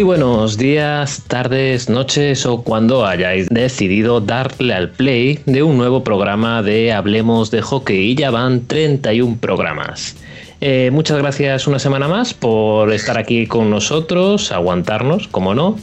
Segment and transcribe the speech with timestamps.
[0.00, 6.02] Muy buenos días, tardes, noches o cuando hayáis decidido darle al play de un nuevo
[6.02, 8.14] programa de Hablemos de Hockey.
[8.14, 10.16] Ya van 31 programas.
[10.62, 15.78] Eh, muchas gracias una semana más por estar aquí con nosotros, aguantarnos, como no,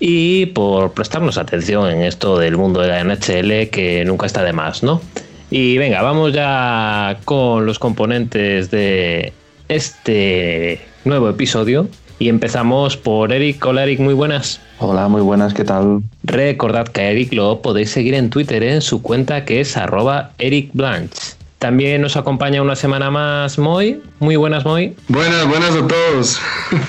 [0.00, 4.52] y por prestarnos atención en esto del mundo de la NHL que nunca está de
[4.52, 5.00] más, ¿no?
[5.52, 9.32] Y venga, vamos ya con los componentes de
[9.68, 11.86] este nuevo episodio
[12.18, 13.64] y empezamos por Eric.
[13.64, 14.60] Hola Eric, muy buenas.
[14.78, 16.02] Hola, muy buenas, ¿qué tal?
[16.22, 20.30] Recordad que a Eric lo podéis seguir en Twitter en su cuenta que es arroba
[20.38, 21.36] Eric Blanche.
[21.58, 24.02] También nos acompaña una semana más Moy.
[24.18, 24.96] Muy buenas, Moy.
[25.08, 26.40] Buenas, buenas a todos.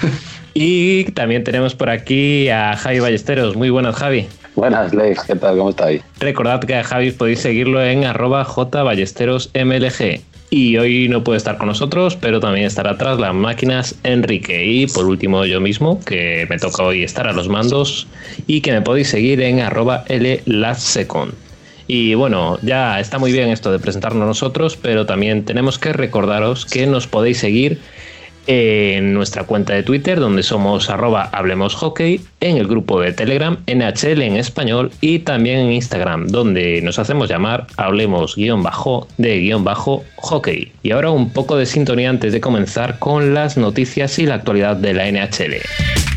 [0.54, 3.56] y también tenemos por aquí a Javi Ballesteros.
[3.56, 4.28] Muy buenas, Javi.
[4.56, 5.58] Buenas, Leif, ¿qué tal?
[5.58, 6.02] ¿Cómo estáis?
[6.20, 10.22] Recordad que a Javi podéis seguirlo en arroba jballesterosmlg.
[10.56, 14.64] Y hoy no puede estar con nosotros, pero también estará atrás las máquinas Enrique.
[14.64, 18.06] Y por último yo mismo, que me toca hoy estar a los mandos
[18.46, 21.34] y que me podéis seguir en arroba llasecond.
[21.88, 26.68] Y bueno, ya está muy bien esto de presentarnos nosotros, pero también tenemos que recordaros
[26.68, 27.80] que nos podéis seguir
[28.48, 33.58] en nuestra cuenta de Twitter, donde somos arroba Hablemos Hockey, en el grupo de Telegram,
[33.68, 39.40] NHL en español, y también en Instagram, donde nos hacemos llamar Hablemos guion bajo de
[39.40, 40.72] guion bajo hockey.
[40.84, 44.76] Y ahora un poco de sintonía antes de comenzar con las noticias y la actualidad
[44.76, 46.13] de la NHL.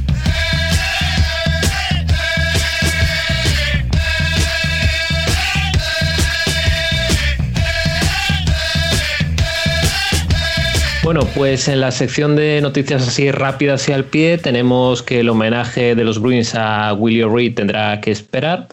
[11.06, 15.28] Bueno, pues en la sección de noticias así rápidas y al pie tenemos que el
[15.28, 18.66] homenaje de los Bruins a Willie Reed tendrá que esperar.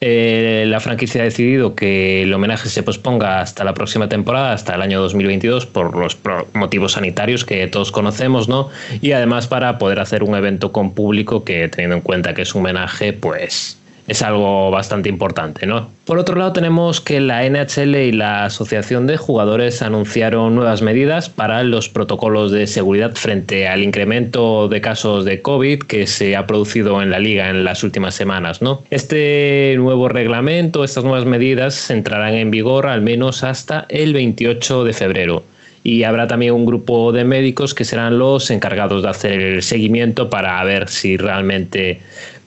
[0.00, 4.74] Eh, la franquicia ha decidido que el homenaje se posponga hasta la próxima temporada, hasta
[4.74, 6.18] el año 2022, por los
[6.54, 8.68] motivos sanitarios que todos conocemos, ¿no?
[9.00, 12.52] Y además para poder hacer un evento con público que, teniendo en cuenta que es
[12.56, 15.90] un homenaje, pues es algo bastante importante, ¿no?
[16.04, 21.28] Por otro lado, tenemos que la NHL y la Asociación de Jugadores anunciaron nuevas medidas
[21.28, 26.46] para los protocolos de seguridad frente al incremento de casos de COVID que se ha
[26.46, 28.82] producido en la liga en las últimas semanas, ¿no?
[28.90, 34.92] Este nuevo reglamento, estas nuevas medidas entrarán en vigor al menos hasta el 28 de
[34.92, 35.42] febrero
[35.86, 40.28] y habrá también un grupo de médicos que serán los encargados de hacer el seguimiento
[40.28, 42.00] para ver si realmente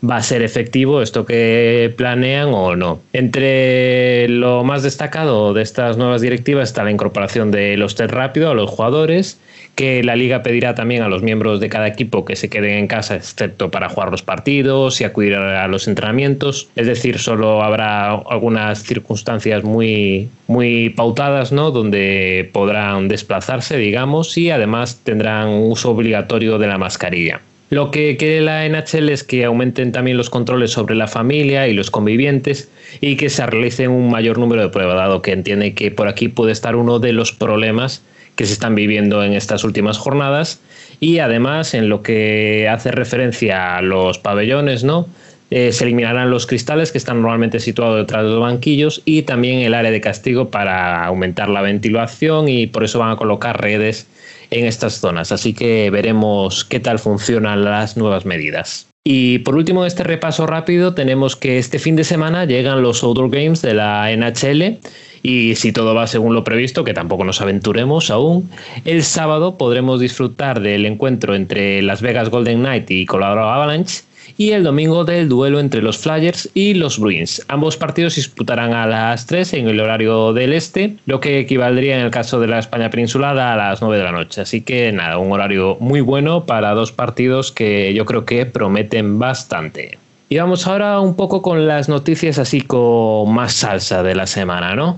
[0.08, 3.00] va a ser efectivo esto que planean o no.
[3.14, 8.50] Entre lo más destacado de estas nuevas directivas está la incorporación de los test rápido
[8.50, 9.40] a los jugadores,
[9.76, 12.88] que la liga pedirá también a los miembros de cada equipo que se queden en
[12.88, 16.68] casa, excepto para jugar los partidos y acudir a los entrenamientos.
[16.76, 21.72] Es decir, solo habrá algunas circunstancias muy, muy pautadas, ¿no?
[21.72, 27.40] Donde podrán desplazarse, digamos, y además tendrán uso obligatorio de la mascarilla.
[27.70, 31.74] Lo que quiere la NHL es que aumenten también los controles sobre la familia y
[31.74, 32.70] los convivientes
[33.00, 36.30] y que se realicen un mayor número de pruebas, dado que entiende que por aquí
[36.30, 38.02] puede estar uno de los problemas
[38.36, 40.62] que se están viviendo en estas últimas jornadas
[41.00, 45.08] y además en lo que hace referencia a los pabellones, ¿no?
[45.52, 49.60] Eh, se eliminarán los cristales que están normalmente situados detrás de los banquillos y también
[49.60, 54.08] el área de castigo para aumentar la ventilación y por eso van a colocar redes
[54.52, 55.32] en estas zonas.
[55.32, 58.88] Así que veremos qué tal funcionan las nuevas medidas.
[59.04, 63.30] Y por último, este repaso rápido, tenemos que este fin de semana llegan los Outdoor
[63.30, 64.78] Games de la NHL
[65.24, 68.50] y si todo va según lo previsto, que tampoco nos aventuremos aún,
[68.86, 74.04] el sábado podremos disfrutar del encuentro entre Las Vegas Golden Knight y Colorado Avalanche
[74.38, 77.44] y el domingo del duelo entre los Flyers y los Bruins.
[77.48, 81.98] Ambos partidos se disputarán a las 3 en el horario del este, lo que equivaldría
[81.98, 84.42] en el caso de la España peninsular a las 9 de la noche.
[84.42, 89.20] Así que nada, un horario muy bueno para dos partidos que yo creo que prometen
[89.20, 89.98] bastante.
[90.30, 94.76] Y vamos ahora un poco con las noticias así con más salsa de la semana,
[94.76, 94.98] ¿no?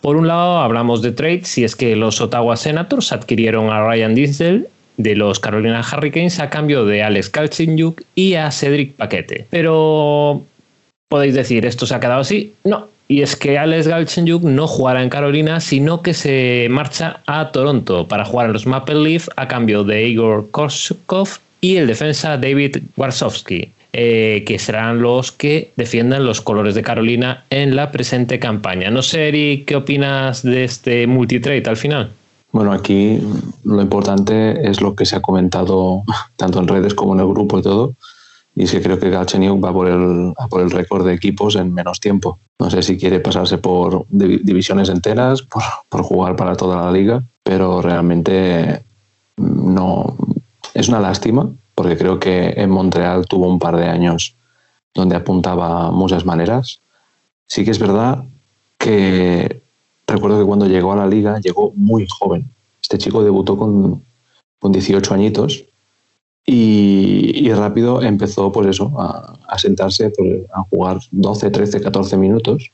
[0.00, 4.14] Por un lado hablamos de trades, si es que los Ottawa Senators adquirieron a Ryan
[4.14, 4.66] Dinsdale
[5.02, 9.46] de los Carolina Hurricanes a cambio de Alex Kalchinyuk y a Cedric Paquete.
[9.50, 10.44] Pero
[11.08, 12.54] podéis decir, ¿esto se ha quedado así?
[12.64, 12.88] No.
[13.08, 18.06] Y es que Alex Galchenyuk no jugará en Carolina, sino que se marcha a Toronto
[18.06, 21.28] para jugar en los Maple Leaf a cambio de Igor Korshkov
[21.60, 27.44] y el defensa David Warsowski, eh, que serán los que defiendan los colores de Carolina
[27.50, 28.90] en la presente campaña.
[28.90, 32.12] No sé, Eric, ¿qué opinas de este multitrade al final?
[32.52, 33.20] Bueno, aquí
[33.64, 36.02] lo importante es lo que se ha comentado
[36.36, 37.94] tanto en redes como en el grupo y todo,
[38.54, 41.72] y es que creo que Galchenyuk va por el, por el récord de equipos en
[41.72, 42.40] menos tiempo.
[42.58, 47.22] No sé si quiere pasarse por divisiones enteras, por, por jugar para toda la liga,
[47.42, 48.82] pero realmente
[49.36, 50.16] no
[50.74, 54.36] es una lástima porque creo que en Montreal tuvo un par de años
[54.94, 56.80] donde apuntaba muchas maneras.
[57.46, 58.24] Sí que es verdad
[58.76, 59.59] que
[60.10, 62.50] recuerdo que cuando llegó a la liga llegó muy joven.
[62.82, 64.04] Este chico debutó con,
[64.58, 65.64] con 18 añitos
[66.46, 72.72] y, rápido empezó pues eso, a, sentarse, pues, a jugar 12, 13, 14 minutos,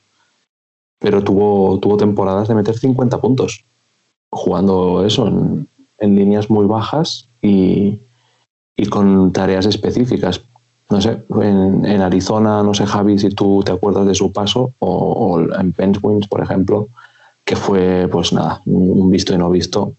[0.98, 3.64] pero tuvo, tuvo temporadas de meter 50 puntos,
[4.30, 5.68] jugando eso en,
[5.98, 8.00] líneas muy bajas y,
[8.90, 10.42] con tareas específicas.
[10.88, 15.40] No sé, en, Arizona, no sé Javi si tú te acuerdas de su paso, o,
[15.40, 16.88] en Penguins, por ejemplo,
[17.46, 19.94] que fue pues nada, un visto y no visto,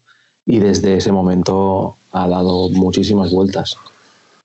[0.46, 3.78] y desde ese momento ha dado muchísimas vueltas.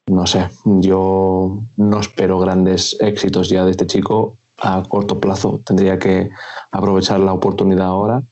[0.06, 5.60] No sé, yo no espero grandes éxitos ya de este chico a corto plazo.
[5.64, 6.31] Tendría que
[6.70, 8.22] aprovechar la oportunidad ahora,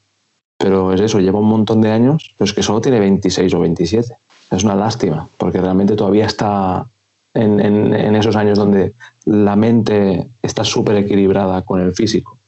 [0.57, 3.61] pero es eso, lleva un montón de años, pero es que solo tiene 26 o
[3.61, 4.15] 27.
[4.53, 6.87] Es una lástima, porque realmente todavía está
[7.35, 8.95] en, en esos años donde
[9.25, 12.40] la mente está súper equilibrada con el físico.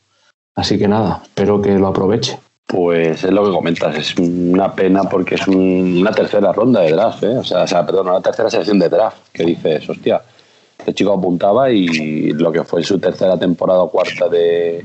[0.55, 2.39] Así que nada, espero que lo aproveche.
[2.67, 7.23] Pues es lo que comentas, es una pena porque es una tercera ronda de draft,
[7.25, 7.39] ¿eh?
[7.39, 10.23] o, sea, o sea, perdón, una tercera selección de draft, que dices, hostia,
[10.79, 14.85] este chico apuntaba y lo que fue su tercera temporada o cuarta de,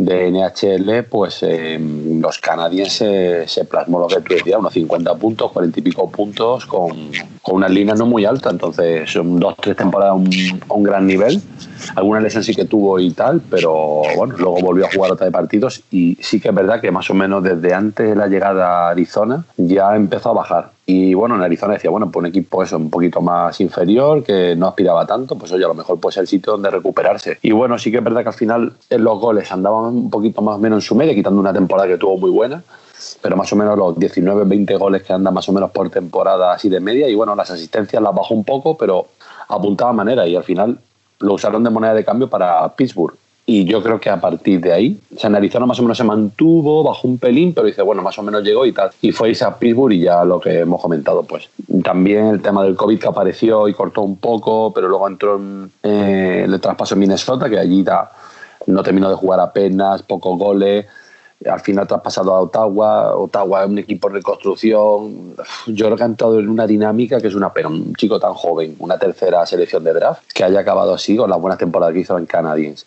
[0.00, 5.52] de NHL, pues em, los canadienses se plasmó lo que tú decías, unos 50 puntos,
[5.52, 7.10] 40 y pico puntos, con,
[7.42, 8.50] con una línea no muy alta.
[8.50, 11.42] Entonces, son dos, tres temporadas a un, gran nivel.
[11.94, 15.32] Alguna lesión sí que tuvo y tal, pero bueno, luego volvió a jugar otra de
[15.32, 18.86] partidos y sí que es verdad que más o menos desde antes de la llegada
[18.86, 20.70] a Arizona ya empezó a bajar.
[20.86, 24.56] Y bueno, en Arizona decía, bueno, pues un equipo eso un poquito más inferior, que
[24.56, 27.38] no aspiraba tanto, pues oye, a lo mejor puede ser el sitio donde recuperarse.
[27.42, 30.42] Y bueno, sí que es verdad que al final en los goles andaban un poquito
[30.42, 32.62] más o menos en su media, quitando una temporada que tuvo muy buena,
[33.22, 36.52] pero más o menos los 19, 20 goles que anda más o menos por temporada
[36.52, 37.08] así de media.
[37.08, 39.06] Y bueno, las asistencias las bajó un poco, pero
[39.48, 40.78] apuntaba manera y al final
[41.20, 43.14] lo usaron de moneda de cambio para Pittsburgh
[43.52, 46.84] y yo creo que a partir de ahí, San Arizona más o menos se mantuvo,
[46.84, 48.90] bajó un pelín, pero dice, bueno, más o menos llegó y tal.
[49.02, 51.48] Y fue a Pittsburgh y ya lo que hemos comentado, pues
[51.82, 55.72] también el tema del COVID que apareció y cortó un poco, pero luego entró en
[55.82, 57.84] eh, el traspaso en Minnesota, que allí
[58.66, 60.86] no terminó de jugar apenas, pocos goles.
[61.48, 65.34] Al final traspasado a Ottawa, Ottawa es un equipo de reconstrucción.
[65.66, 67.68] Yo creo que ha entrado en una dinámica que es una pena.
[67.68, 71.40] Un chico tan joven, una tercera selección de draft, que haya acabado así con las
[71.40, 72.84] buenas temporadas que hizo en Canadiens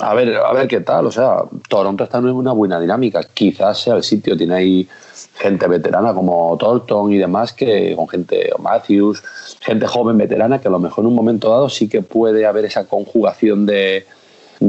[0.00, 1.06] a ver, a ver qué tal.
[1.06, 3.22] O sea, Toronto está en una buena dinámica.
[3.22, 4.88] Quizás sea el sitio, tiene ahí
[5.36, 9.22] gente veterana como Thornton y demás, que con gente, Matthews,
[9.60, 12.64] gente joven veterana, que a lo mejor en un momento dado sí que puede haber
[12.64, 14.06] esa conjugación de,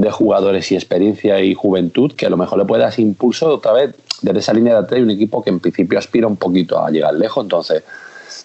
[0.01, 3.73] de jugadores y experiencia y juventud, que a lo mejor le puede dar impulso otra
[3.73, 6.89] vez desde esa línea de atrás un equipo que en principio aspira un poquito a
[6.89, 7.43] llegar lejos.
[7.43, 7.83] Entonces,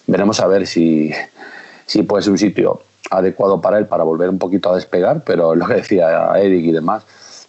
[0.07, 1.11] veremos a ver si,
[1.85, 5.55] si puede ser un sitio adecuado para él para volver un poquito a despegar, pero
[5.55, 7.03] lo que decía Eric y demás,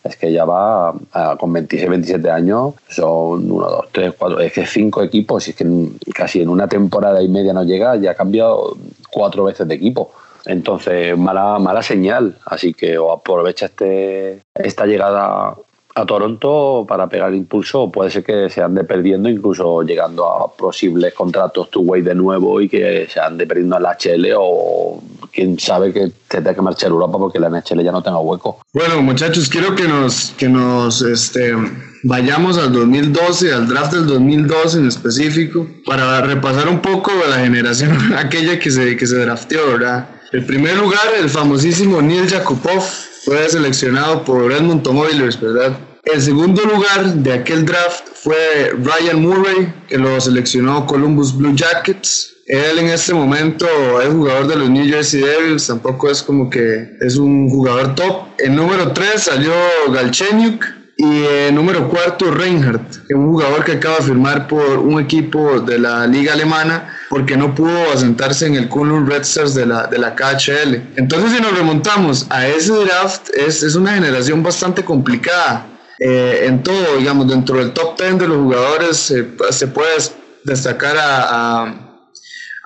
[0.05, 0.93] es que ya va
[1.39, 5.57] con 26, 27 años, son uno, dos, tres, cuatro, es que cinco equipos, y es
[5.57, 5.65] que
[6.13, 8.77] casi en una temporada y media no llega, ya ha cambiado
[9.11, 10.11] cuatro veces de equipo.
[10.47, 12.39] Entonces, mala, mala señal.
[12.45, 15.57] Así que o aprovecha este, esta llegada
[15.95, 21.13] a Toronto para pegar impulso puede ser que se ande perdiendo incluso llegando a posibles
[21.13, 26.11] contratos two-way de nuevo y que se ande perdiendo al HL o quién sabe que
[26.29, 28.63] te tenga que marchar a Europa porque la NHL ya no tenga hueco.
[28.73, 31.53] Bueno muchachos, quiero que nos, que nos este,
[32.05, 37.39] vayamos al 2012, al draft del 2012 en específico, para repasar un poco de la
[37.39, 40.09] generación aquella que se, que se drafteó, ¿verdad?
[40.33, 42.83] El primer lugar, el famosísimo Neil Yakupov,
[43.25, 45.77] fue seleccionado por Edmonton Oilers, ¿verdad?
[46.05, 52.35] El segundo lugar de aquel draft fue Ryan Murray, que lo seleccionó Columbus Blue Jackets.
[52.47, 53.67] Él en este momento
[54.01, 58.29] es jugador de los New Jersey Devils, tampoco es como que es un jugador top.
[58.39, 59.53] El número 3 salió
[59.93, 60.65] Galchenyuk,
[60.97, 65.79] y eh, número cuarto, Reinhardt, un jugador que acaba de firmar por un equipo de
[65.79, 69.99] la liga alemana porque no pudo asentarse en el Kulun Red Stars de la, de
[69.99, 70.75] la KHL.
[70.97, 75.67] Entonces, si nos remontamos a ese draft, es, es una generación bastante complicada.
[75.99, 79.97] Eh, en todo, digamos, dentro del top 10 de los jugadores eh, se puede
[80.45, 81.65] destacar a,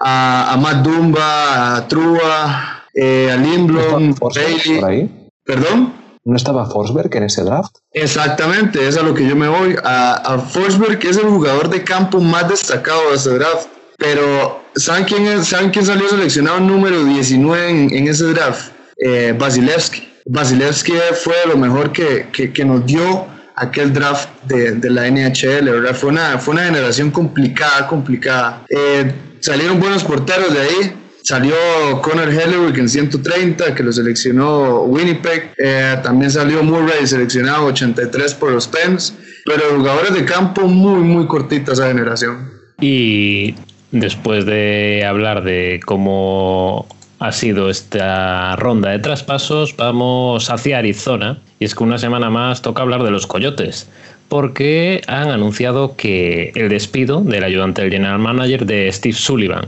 [0.01, 5.31] a, a, Matt Dumba, a Trua, a Lindblom, Bailey.
[5.45, 6.06] ¿Perdón?
[6.27, 7.77] ¿No estaba Forsberg en ese draft?
[7.93, 9.77] Exactamente, es a lo que yo me voy.
[9.85, 13.69] A, Forsberg es el jugador de campo más destacado de ese draft.
[13.97, 18.73] Pero, ¿saben quién, es, ¿saben quién salió seleccionado número 19 en, ese draft?
[18.99, 20.13] Eh, Basilevsky.
[20.25, 25.95] Basilevsky fue lo mejor que, que, nos dio aquel draft de, de, la NHL, ¿verdad?
[25.95, 28.65] Fue una, fue una generación complicada, complicada.
[28.69, 31.06] Eh, salieron buenos porteros de ahí.
[31.27, 31.57] Salió
[32.03, 35.53] Connor Hellewick en 130, que lo seleccionó Winnipeg.
[35.59, 39.13] Eh, también salió Murray seleccionado 83 por los Pens.
[39.45, 42.49] Pero jugadores de campo muy, muy cortita esa generación.
[42.81, 43.57] Y
[43.91, 46.87] después de hablar de cómo
[47.19, 51.41] ha sido esta ronda de traspasos, vamos hacia Arizona.
[51.59, 53.89] Y es que una semana más toca hablar de los Coyotes,
[54.29, 59.67] porque han anunciado que el despido del ayudante del general manager de Steve Sullivan.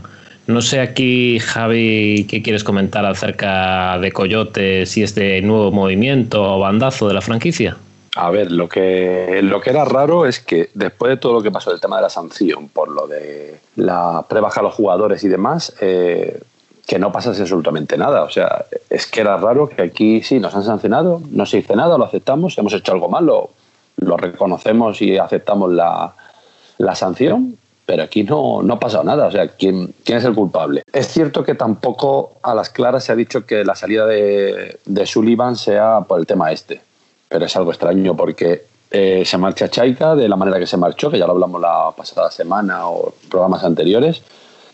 [0.48, 6.58] No sé aquí, Javi, qué quieres comentar acerca de Coyotes y este nuevo movimiento o
[6.58, 7.76] bandazo de la franquicia.
[8.16, 11.50] A ver, lo que, lo que era raro es que después de todo lo que
[11.50, 15.28] pasó del tema de la sanción, por lo de la prebaja a los jugadores y
[15.28, 16.40] demás, eh,
[16.86, 18.22] que no pasase absolutamente nada.
[18.24, 21.76] O sea, es que era raro que aquí sí nos han sancionado, no se dice
[21.76, 23.50] nada, lo aceptamos, hemos hecho algo malo,
[23.98, 26.14] lo reconocemos y aceptamos la,
[26.94, 29.28] sanción, pero aquí no, no ha pasado nada.
[29.28, 30.82] O sea, ¿quién, ¿quién es el culpable?
[30.92, 35.06] Es cierto que tampoco a las claras se ha dicho que la salida de, de
[35.06, 36.82] Sullivan sea por el tema este,
[37.30, 41.10] pero es algo extraño porque eh, se marcha Chaika de la manera que se marchó,
[41.10, 44.22] que ya lo hablamos la pasada semana o programas anteriores,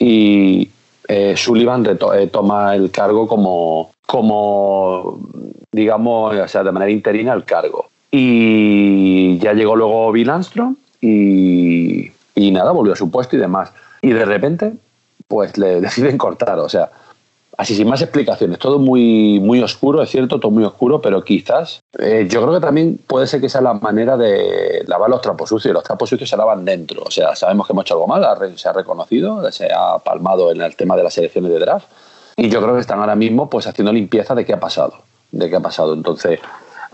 [0.01, 0.69] y,
[1.07, 5.21] eh, Sullivan eh, toma el cargo como, como,
[5.71, 7.87] digamos, o sea, de manera interina el cargo.
[8.11, 13.73] Y ya llegó luego Bill Armstrong y, y nada, volvió a su puesto y demás.
[14.03, 14.75] Y de repente,
[15.29, 16.91] pues le deciden cortar, o sea,
[17.57, 21.81] así sin más explicaciones, todo muy, muy oscuro, es cierto, todo muy oscuro, pero quizás
[21.99, 25.49] eh, yo creo que también puede ser que sea la manera de lavar los trapos
[25.49, 28.25] sucios, los trapos sucios se lavan dentro, o sea, sabemos que hemos hecho algo mal,
[28.57, 31.87] se ha reconocido, se ha palmado en el tema de las elecciones de draft,
[32.37, 34.95] y yo creo que están ahora mismo pues haciendo limpieza de qué ha pasado,
[35.31, 36.41] de qué ha pasado, entonces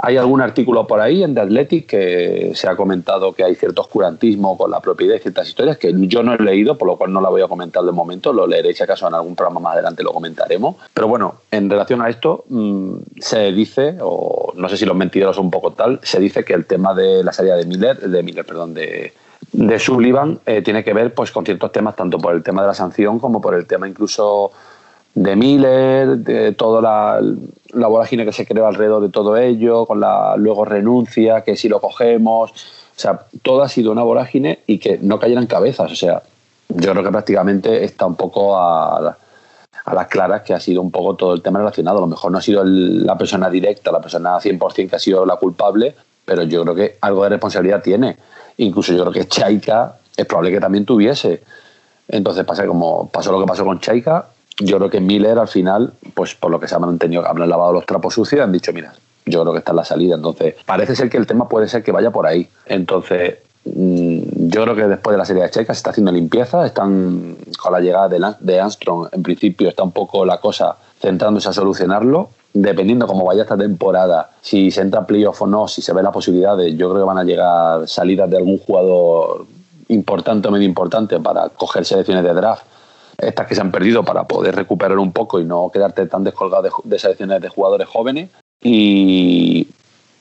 [0.02, 3.83] hay algún artículo por ahí en The Athletic que se ha comentado que hay cierto
[3.83, 7.12] oscurantismo con la propiedad y ciertas historias que yo no he leído, por lo cual
[7.12, 9.75] no la voy a comentar de momento, lo leeré si acaso en algún programa más
[9.75, 10.76] adelante lo comentaremos.
[10.95, 15.37] Pero bueno, en relación a esto, mm, se dice, o no sé si los mentirosos
[15.37, 18.23] son un poco tal, se dice que el tema de la salida de Miller, de
[18.23, 19.12] Miller, perdón, de,
[19.52, 22.69] de Sullivan eh, tiene que ver pues con ciertos temas, tanto por el tema de
[22.69, 24.52] la sanción como por el tema incluso
[25.14, 27.21] de Miller, de toda la,
[27.73, 31.69] la, vorágine que se creó alrededor de todo ello, con la luego renuncia, que si
[31.69, 35.97] lo cogemos, o sea, todo ha sido una vorágine y que no cayeran cabezas, o
[35.97, 36.23] sea,
[36.69, 39.17] yo creo que prácticamente está un poco a,
[39.85, 42.31] a las claras que ha sido un poco todo el tema relacionado, a lo mejor
[42.31, 46.45] no ha sido la persona directa, la persona 100% que ha sido la culpable, pero
[46.45, 48.17] yo creo que algo de responsabilidad tiene,
[48.59, 51.43] incluso yo creo que Chaika es probable que también tuviese,
[52.09, 54.26] entonces pasa como pasó lo que pasó con Chaika,
[54.61, 57.73] yo creo que Miller al final, pues por lo que se han tenido, han lavado
[57.73, 58.93] los trapos sucios y han dicho, mira,
[59.26, 60.14] yo creo que está en la salida.
[60.17, 62.49] Entonces, parece ser que el tema puede ser que vaya por ahí.
[62.67, 66.67] Entonces, mm, yo creo que después de la serie de Checa se está haciendo limpieza,
[66.67, 71.52] están con la llegada de Armstrong, en principio está un poco la cosa centrándose a
[71.52, 72.31] solucionarlo.
[72.52, 76.11] Dependiendo cómo vaya esta temporada, si se entra playoff o no, si se ve la
[76.11, 79.47] posibilidad de, yo creo que van a llegar salidas de algún jugador
[79.87, 82.64] importante o medio importante para coger selecciones de draft
[83.21, 86.69] estas que se han perdido para poder recuperar un poco y no quedarte tan descolgado
[86.85, 88.31] de, selecciones de jugadores jóvenes.
[88.62, 89.69] Y,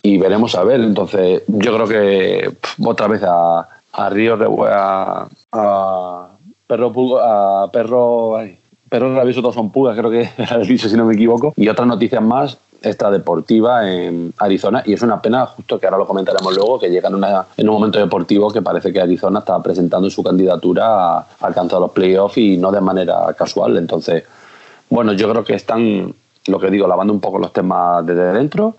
[0.03, 0.81] veremos a ver.
[0.81, 2.51] Entonces, yo creo que
[2.83, 4.37] otra vez a, a Río
[4.67, 6.27] a, a
[6.67, 8.37] Perro a Perro
[8.89, 11.53] Perro Rabioso todos son pugas, creo que era el dicho si no me equivoco.
[11.55, 15.97] Y otras noticias más esta deportiva en Arizona y es una pena, justo que ahora
[15.97, 20.09] lo comentaremos luego, que llega en, un momento deportivo que parece que Arizona está presentando
[20.09, 23.77] su candidatura a alcanzar los playoffs y no de manera casual.
[23.77, 24.23] Entonces,
[24.89, 26.13] bueno, yo creo que están,
[26.47, 28.75] lo que digo, lavando un poco los temas desde dentro.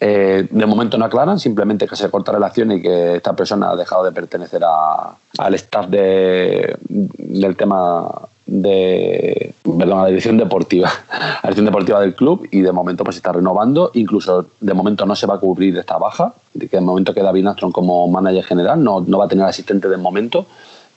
[0.00, 3.76] Eh, de momento no aclaran, simplemente que se corta relación y que esta persona ha
[3.76, 8.06] dejado de pertenecer al staff de, del tema
[8.46, 13.16] de perdón, a la dirección deportiva, la dirección deportiva del club y de momento pues
[13.16, 16.82] está renovando, incluso de momento no se va a cubrir esta baja, de que de
[16.82, 20.46] momento queda David como manager general, no, no va a tener asistente de momento.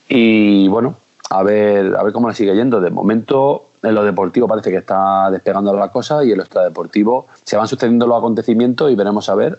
[0.08, 0.96] Y bueno,
[1.30, 2.80] a ver, a ver cómo le sigue yendo.
[2.80, 7.26] De momento en lo deportivo parece que está despegando la cosa y en lo extradeportivo
[7.44, 9.58] se van sucediendo los acontecimientos y veremos a ver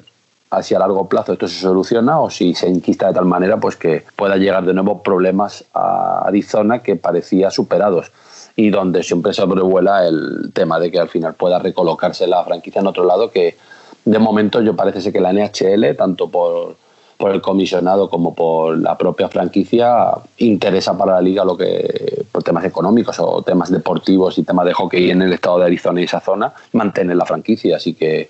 [0.49, 3.75] hacia a largo plazo esto se soluciona o si se enquista de tal manera pues
[3.75, 8.11] que pueda llegar de nuevo problemas a Arizona que parecía superados
[8.55, 12.87] y donde siempre sobrevuela el tema de que al final pueda recolocarse la franquicia en
[12.87, 13.57] otro lado que
[14.05, 16.75] de momento yo parece ser que la NHL tanto por,
[17.17, 22.43] por el comisionado como por la propia franquicia interesa para la liga lo que por
[22.43, 26.05] temas económicos o temas deportivos y temas de hockey en el estado de Arizona y
[26.05, 27.75] esa zona mantener la franquicia.
[27.75, 28.29] Así que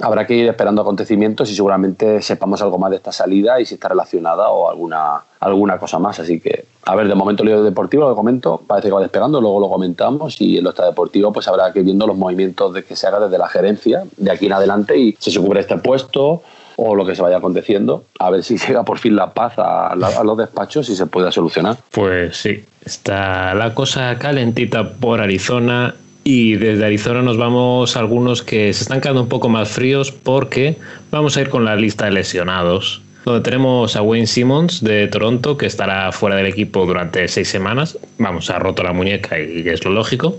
[0.00, 3.74] habrá que ir esperando acontecimientos y seguramente sepamos algo más de esta salida y si
[3.74, 6.18] está relacionada o alguna, alguna cosa más.
[6.18, 9.60] Así que, a ver, de momento el deportivo, lo comento, parece que va despegando, luego
[9.60, 12.96] lo comentamos y en lo deportivo pues habrá que ir viendo los movimientos de que
[12.96, 16.42] se haga desde la gerencia de aquí en adelante y si se cubre este puesto
[16.76, 19.94] o lo que se vaya aconteciendo, a ver si llega por fin la paz a,
[19.94, 21.76] los despachos y se pueda solucionar.
[21.90, 28.42] Pues sí, está la cosa calentita por Arizona y desde Arizona nos vamos a algunos
[28.42, 30.76] que se están quedando un poco más fríos porque
[31.10, 33.02] vamos a ir con la lista de lesionados.
[33.24, 37.96] Donde tenemos a Wayne Simmons de Toronto que estará fuera del equipo durante seis semanas.
[38.18, 40.36] Vamos, ha roto la muñeca y es lo lógico.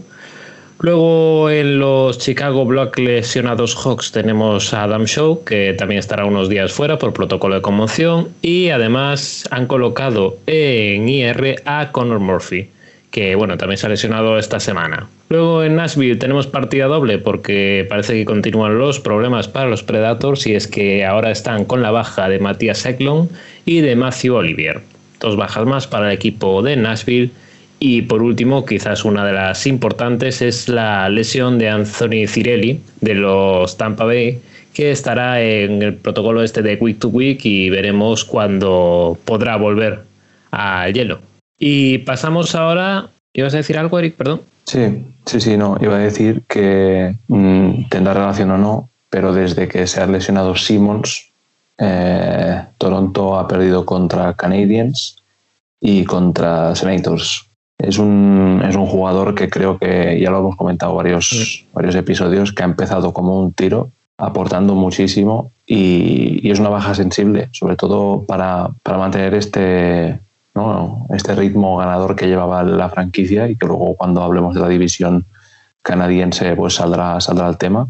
[0.80, 6.50] Luego en los Chicago Block lesionados Hawks tenemos a Adam Show, que también estará unos
[6.50, 8.28] días fuera por protocolo de conmoción.
[8.42, 12.70] Y además han colocado en IR a Connor Murphy,
[13.14, 15.08] que bueno, también se ha lesionado esta semana.
[15.30, 20.48] Luego en Nashville tenemos partida doble porque parece que continúan los problemas para los Predators
[20.48, 23.30] y es que ahora están con la baja de Matías Eklund
[23.66, 24.82] y de Matthew Olivier.
[25.20, 27.30] Dos bajas más para el equipo de Nashville
[27.78, 33.14] y por último, quizás una de las importantes es la lesión de Anthony Cirelli de
[33.14, 34.40] los Tampa Bay,
[34.74, 40.00] que estará en el protocolo este de week to week y veremos cuándo podrá volver
[40.50, 41.33] al hielo.
[41.66, 44.16] Y pasamos ahora, ¿ibas a decir algo, Eric?
[44.18, 44.42] Perdón.
[44.66, 49.70] Sí, sí, sí, no, iba a decir que mm, tendrá relación o no, pero desde
[49.70, 51.32] que se ha lesionado Simmons,
[51.78, 55.16] eh, Toronto ha perdido contra Canadiens
[55.80, 60.94] y contra Senators es un, es un jugador que creo que ya lo hemos comentado
[60.96, 66.94] varios, varios episodios, que ha empezado como un tiro, aportando muchísimo y, es una baja
[66.94, 70.20] sensible, sobre todo para, mantener este,
[71.10, 75.26] este ritmo ganador que llevaba la franquicia y que luego cuando hablemos de la división
[75.82, 77.88] canadiense pues saldrá, saldrá el tema.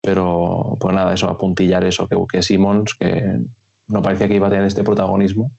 [0.00, 3.40] Pero pues nada, eso, apuntillar eso, que, que Simmons, que
[3.88, 5.50] no parecía que iba a tener este protagonismo,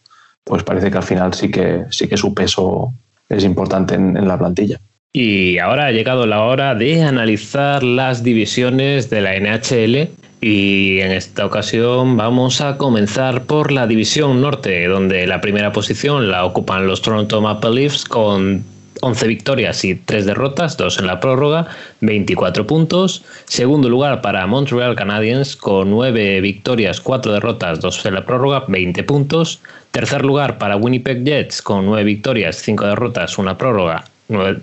[0.44, 2.94] pues parece que al final sí que, sí que su peso
[3.30, 4.80] es importante en, la plantilla.
[5.12, 11.12] Y ahora ha llegado la hora de analizar las divisiones de la NHL y en
[11.12, 16.88] esta ocasión vamos a comenzar por la división norte, donde la primera posición la ocupan
[16.88, 18.63] los Toronto Maple Leafs con
[19.02, 21.67] 11 victorias y 3 derrotas, 2 en la prórroga,
[22.02, 23.23] 24 puntos.
[23.45, 29.04] Segundo lugar para Montreal Canadiens con 9 victorias, 4 derrotas, 2 en la prórroga, 20
[29.04, 29.60] puntos.
[29.91, 34.06] Tercer lugar para Winnipeg Jets con 9 victorias, 5 derrotas, 1 prórroga,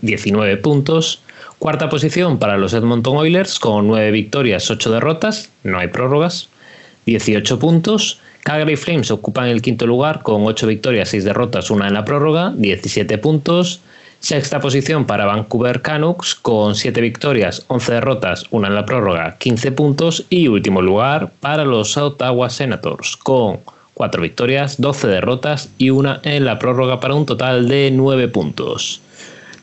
[0.03, 1.21] 19 puntos.
[1.59, 6.49] Cuarta posición para los Edmonton Oilers con 9 victorias, 8 derrotas, no hay prórrogas,
[7.07, 8.19] 18 puntos.
[8.43, 12.53] Calgary Flames ocupan el quinto lugar con 8 victorias, 6 derrotas, 1 en la prórroga,
[12.57, 13.81] 17 puntos.
[14.21, 19.73] Sexta posición para Vancouver Canucks con 7 victorias, 11 derrotas, 1 en la prórroga, 15
[19.73, 20.25] puntos.
[20.31, 23.61] Y último lugar para los Ottawa Senators con
[23.95, 29.01] 4 victorias, 12 derrotas y 1 en la prórroga para un total de 9 puntos.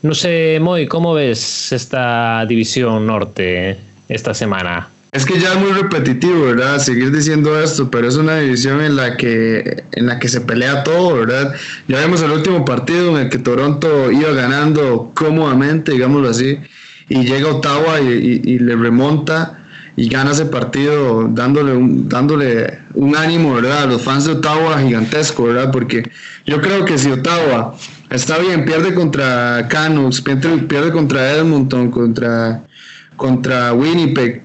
[0.03, 3.77] No sé, Moy, ¿cómo ves esta división norte
[4.09, 4.89] esta semana?
[5.11, 6.79] Es que ya es muy repetitivo, ¿verdad?
[6.79, 10.83] Seguir diciendo esto, pero es una división en la que, en la que se pelea
[10.83, 11.53] todo, ¿verdad?
[11.87, 16.57] Ya vemos el último partido en el que Toronto iba ganando cómodamente, digámoslo así,
[17.07, 19.59] y llega Ottawa y, le remonta
[19.97, 23.83] y gana ese partido dándole un, dándole un ánimo, ¿verdad?
[23.83, 25.71] A los fans de Ottawa gigantesco, ¿verdad?
[25.71, 26.09] Porque
[26.47, 27.75] yo creo que si Ottawa
[28.11, 32.63] está bien, pierde contra Canucks, pierde, contra Edmonton, contra,
[33.15, 34.43] contra Winnipeg,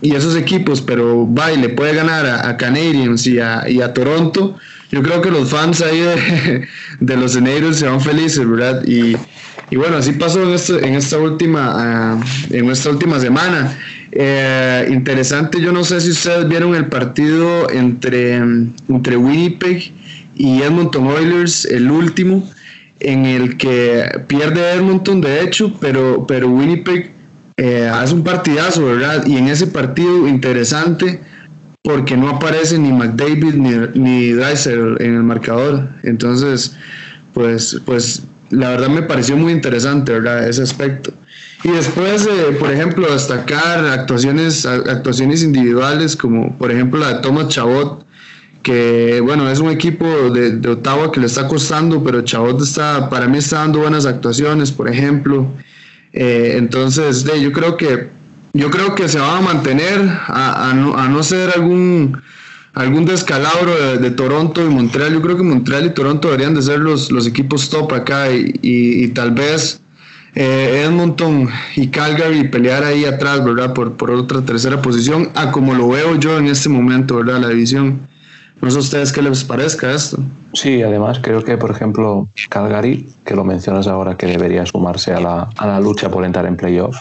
[0.00, 4.56] y esos equipos, pero va y le puede ganar a, Canadiens y a, Toronto,
[4.90, 6.00] yo creo que los fans ahí
[7.00, 8.84] de, los Senators se van felices, ¿verdad?
[8.86, 9.16] Y,
[9.70, 13.76] y bueno, así pasó en, este, esta última ah, en esta última semana.
[14.12, 19.90] Eh, interesante, yo no sé si ustedes vieron el partido entre, entre Winnipeg
[20.36, 22.48] y Edmonton Oilers, el último,
[23.04, 27.12] en el que pierde Edmonton, de hecho, pero, pero Winnipeg
[27.56, 29.26] eh, hace un partidazo, ¿verdad?
[29.26, 31.20] Y en ese partido interesante,
[31.82, 35.88] porque no aparece ni McDavid ni, ni en el marcador.
[36.02, 36.74] Entonces,
[37.34, 40.48] pues, pues la verdad me pareció muy interesante, ¿verdad?
[40.48, 41.12] Ese aspecto.
[41.62, 48.03] Y después, por ejemplo, destacar actuaciones, actuaciones individuales, como por ejemplo la de Thomas Chabot,
[48.64, 53.28] que bueno, es un equipo de, Ottawa que le está costando, pero Chabot está, para
[53.28, 55.46] mí está dando buenas actuaciones, por ejemplo.
[56.14, 58.08] Eh, entonces, yo creo que
[58.54, 62.16] yo creo que se va a mantener a, no, ser algún
[62.72, 65.12] algún descalabro de, Toronto y Montreal.
[65.12, 69.08] Yo creo que Montreal y Toronto deberían de ser los, los equipos top acá y,
[69.08, 69.80] tal vez
[70.34, 73.74] eh, Edmonton y Calgary pelear ahí atrás, ¿verdad?
[73.74, 77.40] Por, por otra tercera posición, a como lo veo yo en este momento, ¿verdad?
[77.40, 78.13] La división.
[78.60, 80.18] No sé a ustedes qué les parezca esto.
[80.52, 85.20] Sí, además creo que, por ejemplo, Calgary, que lo mencionas ahora que debería sumarse a
[85.20, 86.96] la, a la lucha por entrar en playoff,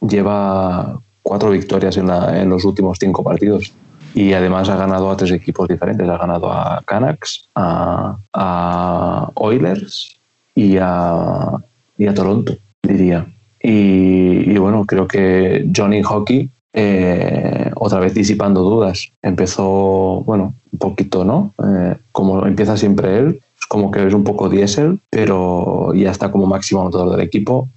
[0.00, 3.72] lleva cuatro victorias en, la, en los últimos cinco partidos
[4.14, 6.08] y además ha ganado a tres equipos diferentes.
[6.08, 10.16] Ha ganado a Canucks, a, a Oilers
[10.54, 11.52] y a,
[11.96, 13.26] y a Toronto, diría.
[13.60, 20.78] Y, y, bueno, creo que Johnny Hockey, eh, otra vez disipando dudas, empezó, bueno, un
[20.78, 21.54] poquito, ¿no?
[21.64, 26.30] Eh, como empieza siempre él, es como que es un poco diésel, pero ya está
[26.30, 27.68] como máximo anotador del equipo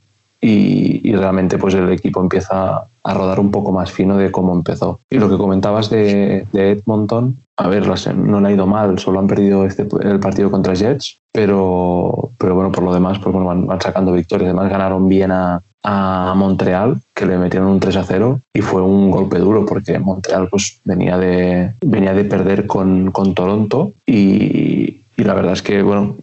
[0.41, 4.54] y, y, realmente pues el equipo empieza a rodar un poco más fino de cómo
[4.54, 5.01] empezó.
[5.10, 9.19] Y lo que comentabas de, de Edmonton, a ver, no le ha ido mal, solo
[9.19, 13.47] han perdido este, el partido contra Jets, pero, pero bueno, por lo demás pues bueno,
[13.47, 14.49] van, van sacando victorias.
[14.49, 18.82] Además ganaron bien a, a Montreal, que le metieron un 3 a 0 y fue
[18.82, 25.01] un golpe duro porque Montreal pues venía de, venía de perder con, con Toronto y,
[25.22, 26.18] y la verdad es que bueno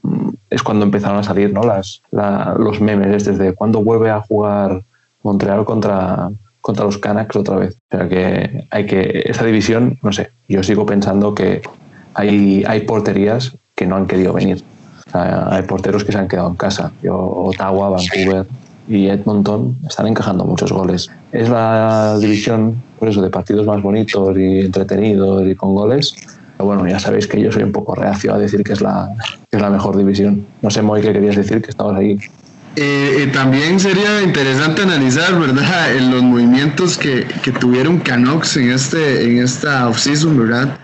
[0.51, 1.63] es cuando empezaron a salir ¿no?
[1.63, 4.83] Las, la, los memes desde cuando vuelve a jugar
[5.23, 6.31] Montreal contra,
[6.61, 7.79] contra los Canucks otra vez.
[7.91, 11.63] O sea que hay que, esa división, no sé, yo sigo pensando que
[12.15, 14.63] hay, hay porterías que no han querido venir.
[15.13, 16.93] Hay porteros que se han quedado en casa.
[17.09, 18.47] Ottawa, Vancouver
[18.87, 21.11] y Edmonton están encajando muchos goles.
[21.33, 26.15] Es la división, por eso, de partidos más bonitos y entretenidos y con goles,
[26.59, 29.09] bueno, ya sabéis que yo soy un poco reacio a decir que es la,
[29.51, 30.47] es la mejor división.
[30.63, 32.19] No sé, Moy, qué querías decir, que estabas ahí.
[32.77, 38.71] Eh, eh, también sería interesante analizar, ¿verdad?, en los movimientos que, que tuvieron Canucks en,
[38.71, 40.77] este, en esta offseason, ¿verdad?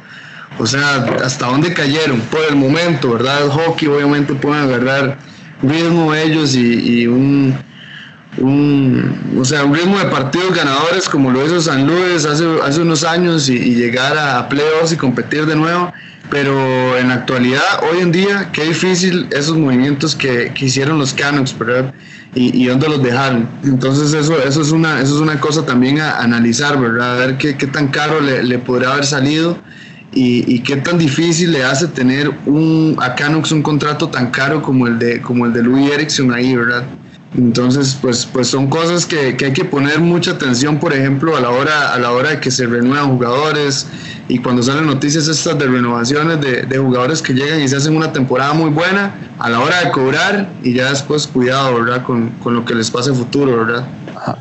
[0.59, 3.49] O sea, hasta dónde cayeron por el momento, ¿verdad?
[3.49, 5.19] Hockey obviamente pueden agarrar
[5.63, 7.57] ritmo ellos y un,
[8.39, 12.81] un, o sea, un ritmo de partidos ganadores como lo hizo San Luis hace, hace
[12.81, 15.93] unos años y, y, llegar a playoffs y competir de nuevo.
[16.31, 21.13] Pero en la actualidad, hoy en día, qué difícil esos movimientos que, que hicieron los
[21.13, 21.93] Canucks, ¿verdad?
[22.35, 23.49] Y, y, dónde los dejaron.
[23.63, 27.13] Entonces eso, eso, es una, eso es una cosa también a analizar, ¿verdad?
[27.13, 29.59] A ver qué, qué tan caro le, le podría haber salido.
[30.13, 34.63] Y, y, qué tan difícil le hace tener un, a Canucks un contrato tan caro
[34.63, 36.85] como el de, como el de Louis Erickson ahí, ¿verdad?
[37.37, 41.41] Entonces, pues, pues son cosas que, que, hay que poner mucha atención, por ejemplo, a
[41.41, 43.89] la hora, a la hora de que se renuevan jugadores
[44.29, 47.97] y cuando salen noticias estas de renovaciones de, de, jugadores que llegan y se hacen
[47.97, 52.05] una temporada muy buena, a la hora de cobrar y ya después cuidado, ¿verdad?
[52.05, 53.85] Con, con lo que les pase futuro, ¿verdad?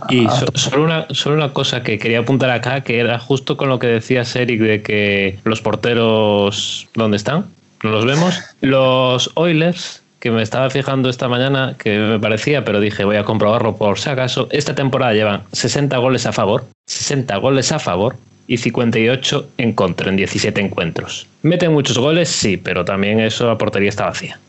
[0.10, 3.70] Y so, solo, una, solo una cosa que quería apuntar acá, que era justo con
[3.70, 7.48] lo que decías, Eric, de que los porteros, ¿dónde están?
[7.82, 8.40] ¿No los vemos?
[8.62, 13.26] Los Oilers que me estaba fijando esta mañana, que me parecía, pero dije voy a
[13.26, 14.48] comprobarlo por si acaso.
[14.52, 18.16] Esta temporada llevan 60 goles a favor, 60 goles a favor
[18.48, 21.28] y 58 en contra en 17 encuentros.
[21.42, 24.40] Meten muchos goles, sí, pero también eso la portería está vacía.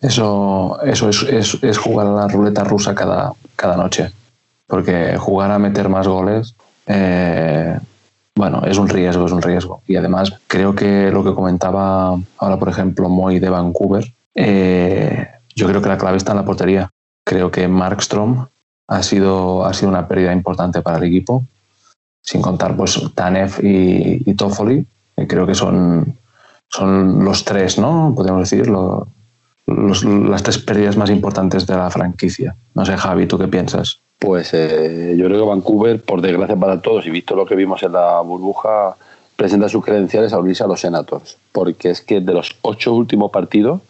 [0.00, 4.12] Eso, eso es, es, jugar a la ruleta rusa cada, cada noche,
[4.68, 6.54] porque jugar a meter más goles,
[6.86, 7.76] eh,
[8.36, 9.82] bueno, es un riesgo, es un riesgo.
[9.88, 15.66] Y además creo que lo que comentaba ahora, por ejemplo, Moy de Vancouver, eh, yo
[15.66, 16.90] creo que la clave está en la portería.
[17.24, 18.46] Creo que Markstrom
[18.86, 21.44] ha sido, ha sido una pérdida importante para el equipo,
[22.22, 24.86] sin contar pues Tanev y, y Toffoli,
[25.26, 26.18] creo que son,
[26.68, 28.12] son los tres, ¿no?
[28.16, 29.08] Podemos decir, lo,
[29.66, 32.56] los, las tres pérdidas más importantes de la franquicia.
[32.74, 34.00] No sé, Javi, ¿tú qué piensas?
[34.18, 37.82] Pues eh, yo creo que Vancouver, por desgracia para todos, y visto lo que vimos
[37.82, 38.96] en la burbuja,
[39.36, 43.30] presenta sus credenciales a unirse a los Senators, porque es que de los ocho últimos
[43.30, 43.80] partidos,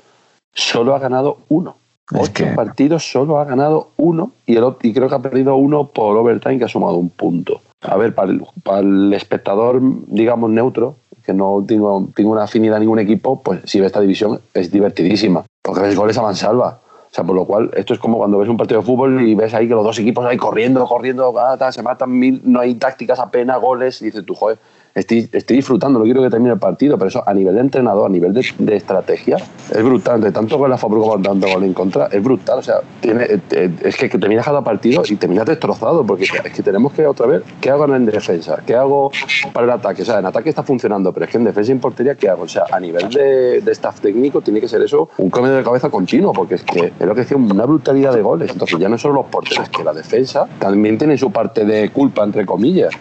[0.58, 1.76] solo ha ganado uno.
[2.10, 2.52] Es Ocho que...
[2.52, 6.58] partidos solo ha ganado uno y, el, y creo que ha perdido uno por overtime
[6.58, 7.60] que ha sumado un punto.
[7.82, 12.76] A ver, para el, para el espectador, digamos, neutro, que no tengo, tengo, una afinidad
[12.76, 16.80] a ningún equipo, pues si ve esta división es divertidísima, porque ves goles a mansalva.
[17.10, 19.34] O sea, por lo cual, esto es como cuando ves un partido de fútbol y
[19.34, 22.74] ves ahí que los dos equipos ahí corriendo, corriendo, ah, se matan mil, no hay
[22.74, 24.58] tácticas apenas, goles, y dices tú, joder,
[24.94, 28.06] Estoy, estoy, disfrutando, no quiero que termine el partido, pero eso a nivel de entrenador,
[28.06, 30.20] a nivel de, de estrategia, es brutal.
[30.20, 32.58] De tanto gol a favor como tanto gol en contra, es brutal.
[32.58, 33.26] O sea, tiene,
[33.82, 37.26] es que, que terminas cada partido y terminas destrozado, porque es que tenemos que otra
[37.26, 38.62] vez, ¿qué hago en defensa?
[38.66, 39.10] ¿Qué hago
[39.52, 40.02] para el ataque?
[40.02, 42.28] O sea, en ataque está funcionando, pero es que en defensa y en portería, ¿qué
[42.28, 42.42] hago?
[42.42, 45.62] O sea, a nivel de, de staff técnico tiene que ser eso un come de
[45.62, 48.50] cabeza continuo, porque es que es lo que decía, una brutalidad de goles.
[48.50, 52.24] Entonces ya no solo los porteros, que la defensa también tiene su parte de culpa,
[52.24, 52.92] entre comillas.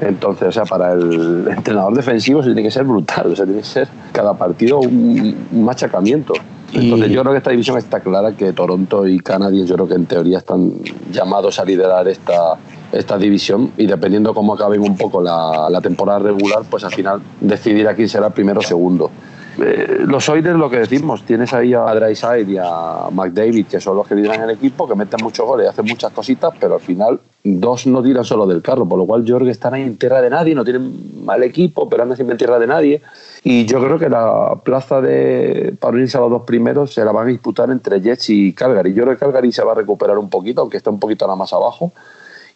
[0.00, 3.60] Entonces, o sea, para el entrenador defensivo se tiene que ser brutal, o sea, tiene
[3.60, 6.32] que ser cada partido un, un machacamiento.
[6.72, 9.94] Entonces yo creo que esta división está clara que Toronto y Canadiens yo creo que
[9.94, 10.72] en teoría están
[11.10, 12.56] llamados a liderar esta,
[12.92, 17.20] esta división y dependiendo cómo acaben un poco la, la temporada regular, pues al final
[17.40, 19.10] decidir quién será primero o segundo.
[19.58, 23.96] Eh, los Oilers, lo que decimos, tienes ahí a Dryside y a McDavid, que son
[23.96, 26.80] los que lideran el equipo, que meten muchos goles y hacen muchas cositas, pero al
[26.80, 30.20] final dos no tiran solo del carro, por lo cual que están ahí en tierra
[30.20, 33.02] de nadie, no tienen mal equipo, pero andan siempre en tierra de nadie.
[33.42, 37.12] Y yo creo que la plaza de para unirse a los dos primeros se la
[37.12, 38.92] van a disputar entre Jets y Calgary.
[38.92, 41.36] Yo creo que Calgary se va a recuperar un poquito, aunque está un poquito nada
[41.36, 41.92] más abajo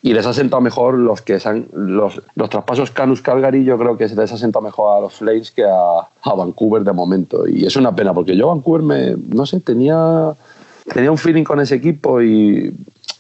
[0.05, 3.97] y les ha sentado mejor los que han, los, los, traspasos Canus Calgary yo creo
[3.97, 7.49] que les ha sentado mejor a los Flames que a, a, Vancouver de momento.
[7.49, 10.35] Y es una pena porque yo Vancouver me no sé tenía
[10.93, 12.71] tenía un feeling con ese equipo y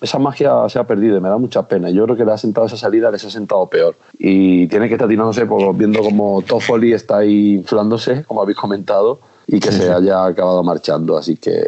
[0.02, 1.88] esa magia se ha perdido y me da mucha pena.
[1.88, 3.96] Yo creo que le ha sentado esa salida les ha sentado peor.
[4.18, 9.20] Y tiene que estar tirándose por, viendo como Toffoli está ahí inflándose como habéis comentado
[9.46, 11.16] y que se haya acabado marchando.
[11.16, 11.64] Así que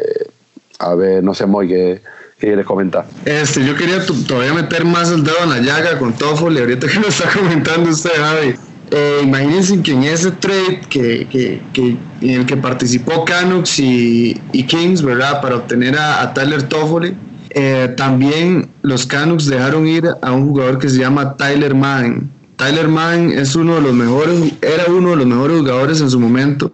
[0.77, 2.01] a ver no sé muy que
[2.39, 3.05] ¿Qué quieres comentar?
[3.25, 6.99] Este, yo quería todavía meter más el dedo en la llaga con Toffoli, ahorita que
[6.99, 8.53] lo está comentando usted, Javi.
[8.91, 14.39] Eh, imagínense que en ese trade que, que, que, en el que participó Canucks y,
[14.53, 15.41] y Kings, ¿verdad?
[15.41, 17.17] Para obtener a, Tyler Toffoli,
[17.49, 22.29] eh, también los Canucks dejaron ir a un jugador que se llama Tyler Mann.
[22.55, 26.19] Tyler Mann es uno de los mejores, era uno de los mejores jugadores en su
[26.19, 26.71] momento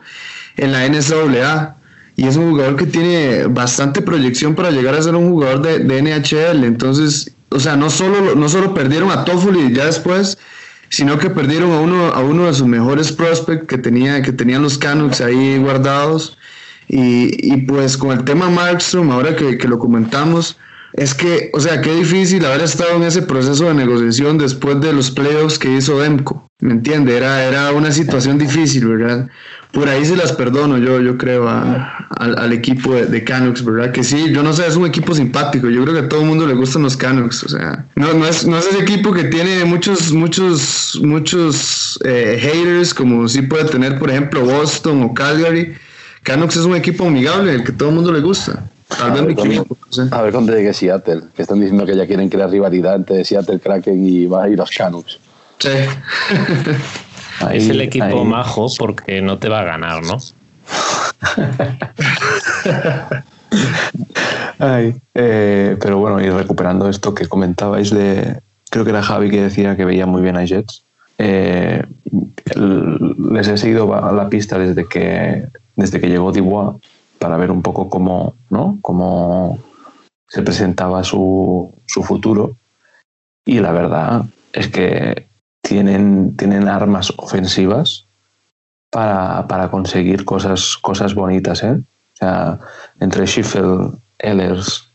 [0.58, 1.78] en la NCAA
[2.16, 5.80] y es un jugador que tiene bastante proyección para llegar a ser un jugador de,
[5.80, 6.64] de NHL.
[6.64, 10.38] Entonces, o sea, no solo, no solo perdieron a Toffoli ya después,
[10.90, 14.62] sino que perdieron a uno, a uno de sus mejores prospects que, tenía, que tenían
[14.62, 16.38] los Canucks ahí guardados.
[16.88, 20.58] Y, y pues con el tema Markstrom, ahora que, que, lo comentamos,
[20.94, 24.94] es que, o sea, qué difícil haber estado en ese proceso de negociación después de
[24.94, 26.48] los playoffs que hizo Demko.
[26.60, 27.18] ¿Me entiende?
[27.18, 29.28] Era, era una situación difícil, ¿verdad?
[29.74, 33.92] Por ahí se las perdono yo, yo creo, al, equipo de, Canucks, ¿verdad?
[33.92, 35.68] Que sí, yo no sé, es un equipo simpático.
[35.68, 37.44] Yo creo que a todo el mundo le gustan los Canucks.
[37.44, 42.38] O sea, no, no, es, no es ese equipo que tiene muchos, muchos, muchos eh,
[42.40, 45.74] haters, como sí puede tener, por ejemplo, Boston o Calgary.
[46.22, 48.70] Canucks es un equipo amigable, el que todo el mundo le gusta.
[48.90, 49.76] Tal vez mi equipo,
[50.12, 53.60] A ver cuando llegue Seattle, que están diciendo que ya quieren crear rivalidad entre Seattle
[53.60, 55.18] Kraken y, y los Canucks.
[55.58, 55.70] Sí.
[57.52, 60.18] es el equipo majo porque no te va a ganar, ¿no?
[65.16, 69.76] Eh, pero bueno, y recuperando esto que comentabais de, creo que era Javi que decía
[69.76, 70.84] que veía muy bien a Jets.
[71.18, 71.84] Eh,
[72.56, 76.78] les he seguido a la pista desde que, desde que llegó Dubois
[77.20, 78.80] para ver un poco cómo, ¿no?
[78.82, 79.60] cómo
[80.28, 82.56] se presentaba su, su futuro.
[83.46, 85.28] Y la verdad es que
[85.64, 88.06] tienen, tienen armas ofensivas
[88.92, 91.64] para, para conseguir cosas, cosas bonitas.
[91.64, 91.72] ¿eh?
[91.72, 92.60] O sea,
[93.00, 94.88] entre Schiffel, Ellers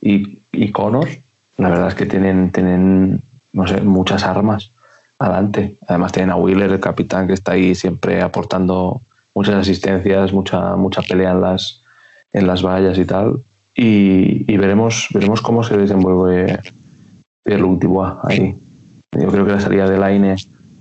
[0.00, 1.08] y, y Connor,
[1.56, 4.70] la verdad es que tienen, tienen no sé, muchas armas
[5.18, 5.76] adelante.
[5.88, 9.02] Además tienen a Wheeler, el capitán, que está ahí siempre aportando
[9.34, 11.82] muchas asistencias, mucha, mucha pelea en las,
[12.32, 13.42] en las vallas y tal.
[13.74, 16.60] Y, y veremos, veremos cómo se desenvuelve
[17.42, 18.56] Pierre-Luc Dubois ahí.
[19.18, 20.36] Yo creo que la salida de Laine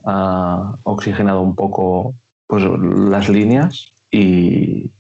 [0.05, 2.13] ha oxigenado un poco
[2.47, 4.91] pues, las líneas y,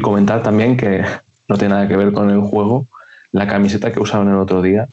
[0.00, 1.04] comentar también que
[1.48, 2.86] no tiene nada que ver con el juego.
[3.30, 4.88] La camiseta que usaron el otro día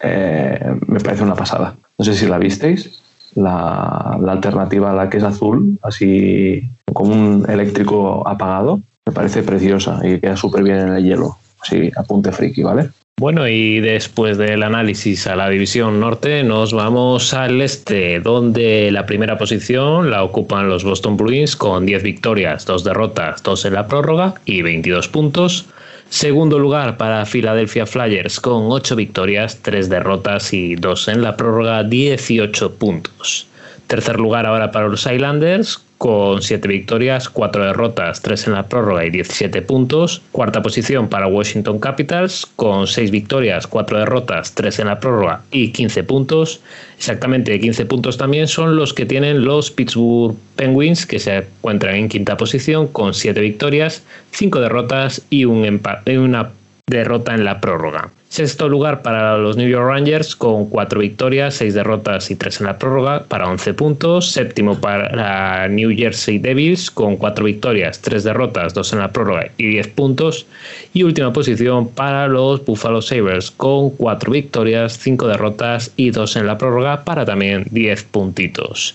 [0.00, 1.76] eh, me parece una pasada.
[1.98, 3.00] No sé si la visteis.
[3.34, 10.00] La, alternativa a la que es azul, así como un eléctrico apagado, me parece preciosa
[10.02, 11.38] y queda súper bien en el hielo.
[11.62, 12.90] Así, apunte friki, ¿vale?
[13.20, 19.04] Bueno, y después del análisis a la división norte, nos vamos al este, donde la
[19.04, 23.86] primera posición la ocupan los Boston Bruins con 10 victorias, 2 derrotas, 2 en la
[23.86, 25.66] prórroga y 22 puntos.
[26.08, 31.84] Segundo lugar para Philadelphia Flyers con 8 victorias, 3 derrotas y 2 en la prórroga,
[31.84, 33.46] 18 puntos.
[33.86, 39.04] Tercer lugar ahora para los Islanders con 7 victorias, 4 derrotas, 3 en la prórroga
[39.04, 40.22] y 17 puntos.
[40.32, 45.72] Cuarta posición para Washington Capitals con 6 victorias, 4 derrotas, 3 en la prórroga y
[45.72, 46.62] 15 puntos.
[46.96, 52.08] Exactamente 15 puntos también son los que tienen los Pittsburgh Penguins que se encuentran en
[52.08, 55.82] quinta posición con 7 victorias, 5 derrotas y un
[56.16, 56.50] una
[56.86, 58.10] derrota en la prórroga.
[58.30, 62.68] Sexto lugar para los New York Rangers con cuatro victorias, seis derrotas y tres en
[62.68, 64.30] la prórroga para 11 puntos.
[64.30, 69.66] Séptimo para New Jersey Devils con cuatro victorias, tres derrotas, dos en la prórroga y
[69.70, 70.46] 10 puntos.
[70.94, 76.46] Y última posición para los Buffalo Sabres con cuatro victorias, cinco derrotas y dos en
[76.46, 78.94] la prórroga para también 10 puntitos.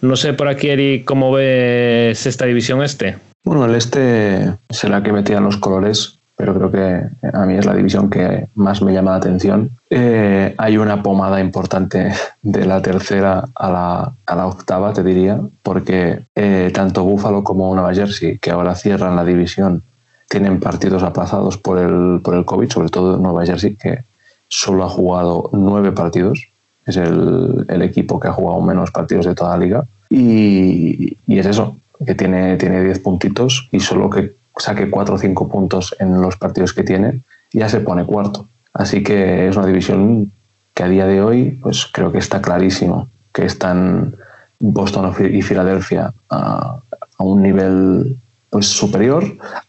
[0.00, 3.16] No sé por aquí, Eric, cómo ves esta división este.
[3.44, 7.76] Bueno, el este será que metían los colores, pero creo que a mí es la
[7.76, 9.70] división que más me llama la atención.
[9.88, 15.40] Eh, hay una pomada importante de la tercera a la, a la octava, te diría,
[15.62, 19.84] porque eh, tanto Buffalo como Nueva Jersey, que ahora cierran la división,
[20.28, 24.02] tienen partidos aplazados por el, por el COVID, sobre todo Nueva Jersey, que
[24.48, 26.48] solo ha jugado nueve partidos.
[26.84, 29.84] Es el, el equipo que ha jugado menos partidos de toda la liga.
[30.10, 35.18] Y, y es eso, que tiene, tiene 10 puntitos y solo que saque 4 o
[35.18, 38.48] 5 puntos en los partidos que tiene, ya se pone cuarto.
[38.72, 40.32] Así que es una división
[40.74, 44.16] que a día de hoy, pues creo que está clarísimo que están
[44.58, 46.78] Boston y Filadelfia a,
[47.18, 48.18] un nivel
[48.50, 49.24] pues, superior,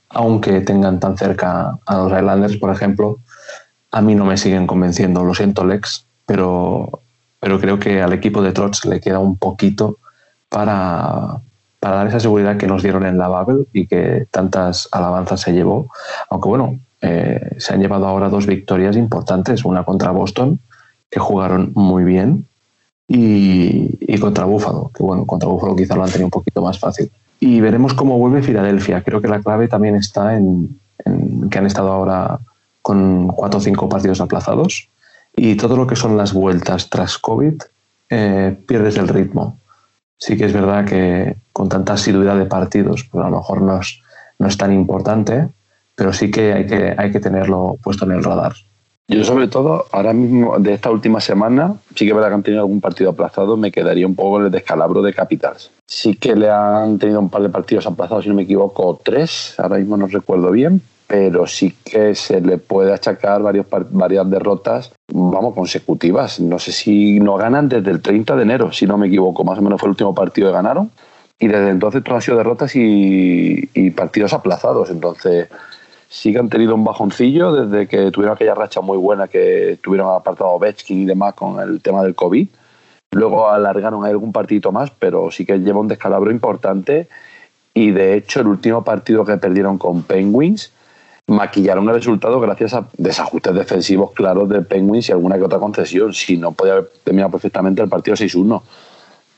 [0.10, 3.20] aunque tengan tan cerca a los Islanders, por ejemplo.
[3.92, 7.04] A mí no me siguen convenciendo, lo siento, Lex, pero,
[7.40, 10.00] pero creo que al equipo de Trots le queda un poquito
[10.50, 11.42] para,
[11.84, 15.52] para dar esa seguridad que nos dieron en la Babel y que tantas alabanzas se
[15.52, 15.90] llevó.
[16.30, 20.62] Aunque bueno, eh, se han llevado ahora dos victorias importantes, una contra Boston,
[21.10, 22.48] que jugaron muy bien,
[23.06, 27.12] y, contra Búfalo, que bueno, contra Búfalo quizá lo han tenido un poquito más fácil.
[27.42, 29.04] Y veremos cómo vuelve Filadelfia.
[29.04, 32.40] Creo que la clave también está en, en que han estado ahora
[32.82, 34.88] con cuatro o cinco partidos aplazados
[35.36, 37.56] y todo lo que son las vueltas tras COVID,
[38.10, 39.60] eh, pierdes el ritmo
[40.18, 43.80] sí que es verdad que con tanta asiduidad de partidos, pues a lo mejor no
[43.80, 44.02] es,
[44.40, 45.50] no es tan importante,
[45.96, 48.54] pero sí que hay, que hay que tenerlo puesto en el radar.
[49.10, 52.64] Yo sobre todo, ahora mismo, de esta última semana, sí que verdad que han tenido
[52.64, 55.72] algún partido aplazado, me quedaría un poco en el descalabro de Capitals.
[55.86, 59.56] Sí que le han tenido un par de partidos aplazados, si no me equivoco, tres,
[59.58, 60.82] ahora mismo no recuerdo bien,
[61.14, 66.40] pero sí que se le puede achacar varios, varias derrotas, vamos, consecutivas.
[66.40, 69.60] No sé si no ganan desde el 30 de enero, si no me equivoco, más
[69.60, 70.90] o menos fue el último partido que ganaron.
[71.38, 74.90] Y desde entonces todo ha sido derrotas y, y partidos aplazados.
[74.90, 75.50] Entonces
[76.10, 80.16] sí que han tenido un bajoncillo desde que tuvieron aquella racha muy buena que tuvieron
[80.16, 82.48] apartado Betskin y demás con el tema del COVID.
[83.12, 87.08] Luego alargaron algún partidito más, pero sí que lleva un descalabro importante.
[87.72, 90.74] Y de hecho, el último partido que perdieron con Penguins,
[91.28, 96.14] maquillaron el resultado gracias a desajustes defensivos claros de Penguins y alguna que otra concesión.
[96.14, 98.62] Si no, podía haber terminado perfectamente el partido 6-1,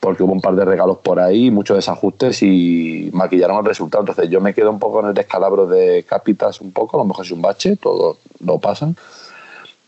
[0.00, 4.02] porque hubo un par de regalos por ahí, muchos desajustes y maquillaron el resultado.
[4.02, 7.06] Entonces yo me quedo un poco en el descalabro de Capitas, un poco, a lo
[7.06, 8.96] mejor es un bache, todo lo pasan.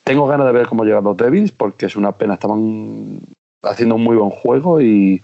[0.05, 3.21] Tengo ganas de ver cómo llegan los Devils, porque es una pena, estaban
[3.63, 5.21] haciendo un muy buen juego y,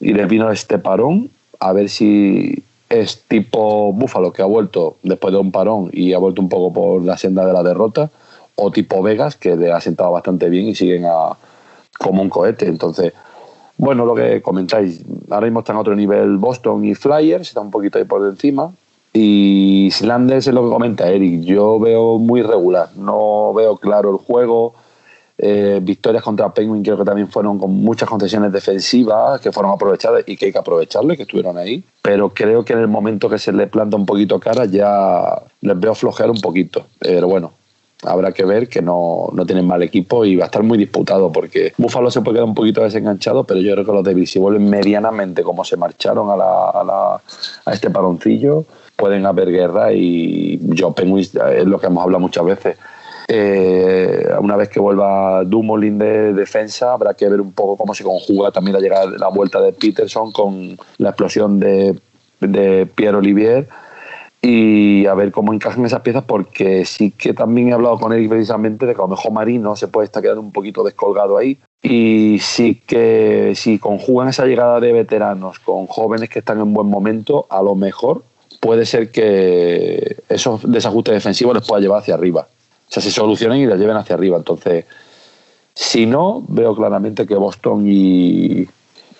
[0.00, 1.30] y les vino este parón.
[1.60, 6.18] A ver si es tipo Búfalo, que ha vuelto después de un parón y ha
[6.18, 8.10] vuelto un poco por la senda de la derrota,
[8.54, 11.04] o tipo Vegas, que le ha sentado bastante bien y siguen
[11.98, 12.66] como un cohete.
[12.66, 13.12] Entonces,
[13.76, 17.70] bueno, lo que comentáis, ahora mismo están a otro nivel Boston y Flyers, está un
[17.70, 18.72] poquito ahí por encima.
[19.12, 24.16] Y Islanders es lo que comenta Eric, yo veo muy regular, no veo claro el
[24.18, 24.74] juego
[25.40, 30.24] eh, victorias contra Penguin creo que también fueron con muchas concesiones defensivas que fueron aprovechadas
[30.26, 31.84] y que hay que aprovecharle, que estuvieron ahí.
[32.02, 35.78] Pero creo que en el momento que se le planta un poquito cara ya les
[35.78, 36.86] veo flojear un poquito.
[36.98, 37.52] Pero bueno,
[38.02, 41.30] habrá que ver que no, no, tienen mal equipo y va a estar muy disputado
[41.30, 44.40] porque Buffalo se puede quedar un poquito desenganchado, pero yo creo que los Devils si
[44.40, 47.20] vuelven medianamente como se marcharon a, la, a, la,
[47.64, 48.64] a este paroncillo,
[48.96, 52.76] pueden haber guerra y yo Penguin es lo que hemos hablado muchas veces
[53.30, 58.02] eh, una vez que vuelva Dumoulin de defensa, habrá que ver un poco cómo se
[58.02, 61.94] conjuga también la llegada la vuelta de Peterson con la explosión de,
[62.94, 63.68] Pierre Olivier
[64.40, 68.28] y a ver cómo encajan esas piezas porque sí que también he hablado con él
[68.28, 71.58] precisamente de que a lo mejor Marino se puede estar quedando un poquito descolgado ahí.
[71.82, 76.86] Y sí que si conjugan esa llegada de veteranos con jóvenes que están en buen
[76.86, 78.22] momento a lo mejor
[78.60, 82.48] puede ser que esos desajustes defensivos les pueda llevar hacia arriba
[82.88, 84.36] o sea, se solucionen y la lleven hacia arriba.
[84.36, 84.86] Entonces,
[85.74, 88.66] si no, veo claramente que Boston y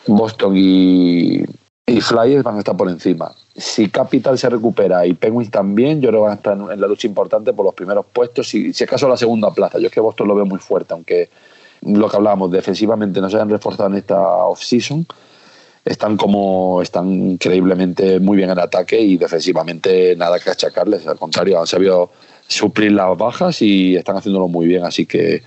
[0.07, 1.45] Boston y,
[1.87, 3.33] y Flyers van a estar por encima.
[3.55, 6.87] Si Capital se recupera y Penguins también, yo creo que van a estar en la
[6.87, 9.79] lucha importante por los primeros puestos, si, si acaso la segunda plaza.
[9.79, 11.29] Yo es que Boston lo veo muy fuerte, aunque
[11.83, 15.07] lo que hablábamos, defensivamente no se hayan reforzado en esta off-season,
[15.85, 21.61] están como están increíblemente muy bien en ataque y defensivamente nada que achacarles, al contrario,
[21.61, 22.11] han sabido
[22.49, 24.85] suplir las bajas y están haciéndolo muy bien.
[24.85, 25.43] Así que,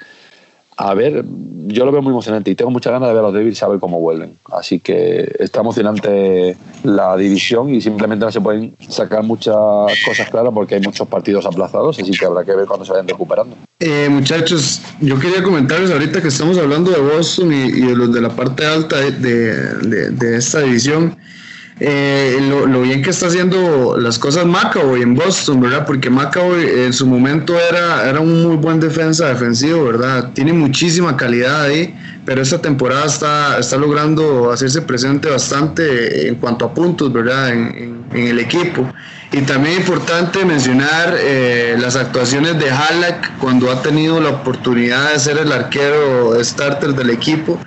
[0.78, 1.26] a ver,
[1.68, 3.80] yo lo veo muy emocionante y tengo muchas ganas de ver a los Devils saber
[3.80, 4.38] cómo vuelven.
[4.52, 9.56] Así que está emocionante la división y simplemente no se pueden sacar muchas
[10.06, 13.08] cosas claras porque hay muchos partidos aplazados, así que habrá que ver cuando se vayan
[13.08, 13.56] recuperando.
[13.80, 18.14] Eh, muchachos, yo quería comentarles ahorita que estamos hablando de Boston y, y de los
[18.14, 19.54] de la parte alta de, de,
[19.88, 21.18] de, de esta división.
[21.84, 25.84] Eh, lo, bien que está haciendo las cosas McAvoy en Boston, ¿verdad?
[25.88, 30.30] Porque McAvoy en su momento era, era un muy buen defensa defensivo, ¿verdad?
[30.36, 31.92] Tiene muchísima calidad ahí,
[32.24, 37.50] pero esta temporada está, está logrando hacerse presente bastante en cuanto a puntos, ¿verdad?
[37.50, 38.88] En, el equipo.
[39.32, 45.18] Y también importante mencionar eh, las actuaciones de Halak cuando ha tenido la oportunidad de
[45.20, 47.58] ser el arquero starter del equipo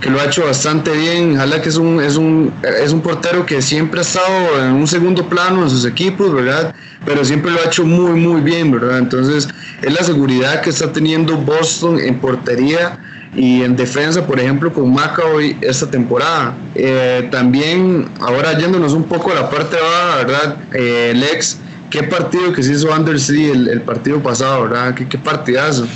[0.00, 1.34] que lo ha hecho bastante bien.
[1.36, 4.86] Ojalá que es un, es un, es un portero que siempre ha estado en un
[4.86, 6.74] segundo plano en sus equipos, ¿verdad?
[7.04, 8.98] Pero siempre lo ha hecho muy, muy bien, ¿verdad?
[8.98, 9.48] Entonces,
[9.82, 12.98] es la seguridad que está teniendo Boston en portería
[13.34, 14.96] y en defensa, por ejemplo, con
[15.34, 16.56] hoy esta temporada.
[16.74, 20.56] Eh, también, ahora yéndonos un poco a la parte baja, ¿verdad?
[20.72, 21.58] Eh, Lex
[21.90, 24.94] qué partido que se hizo Undersea el, el partido pasado, ¿verdad?
[24.94, 25.86] Qué, qué partidazo.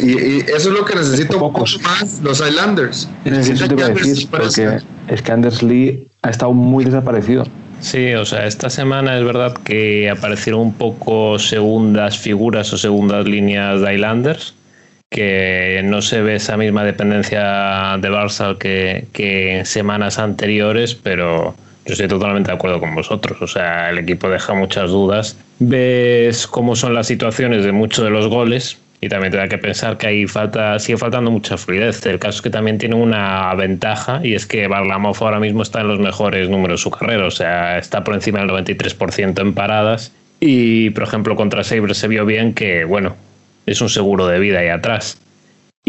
[0.00, 3.08] Y, eso es lo que necesito un poco más los Islanders.
[3.24, 4.78] Necesitan que decir, porque
[5.08, 7.44] es que Anders Lee ha estado muy desaparecido.
[7.80, 13.26] Sí, o sea, esta semana es verdad que aparecieron un poco segundas figuras o segundas
[13.26, 14.54] líneas de Islanders,
[15.10, 21.54] que no se ve esa misma dependencia de Barça que, que en semanas anteriores, pero
[21.88, 23.40] yo estoy totalmente de acuerdo con vosotros.
[23.40, 25.38] O sea, el equipo deja muchas dudas.
[25.58, 29.56] Ves cómo son las situaciones de muchos de los goles y también te da que
[29.56, 32.04] pensar que ahí falta, sigue faltando mucha fluidez.
[32.04, 35.80] El caso es que también tiene una ventaja y es que Barlamov ahora mismo está
[35.80, 37.24] en los mejores números de su carrera.
[37.24, 40.12] O sea, está por encima del 93% en paradas.
[40.40, 43.16] Y, por ejemplo, contra Sabres se vio bien que, bueno,
[43.64, 45.18] es un seguro de vida ahí atrás.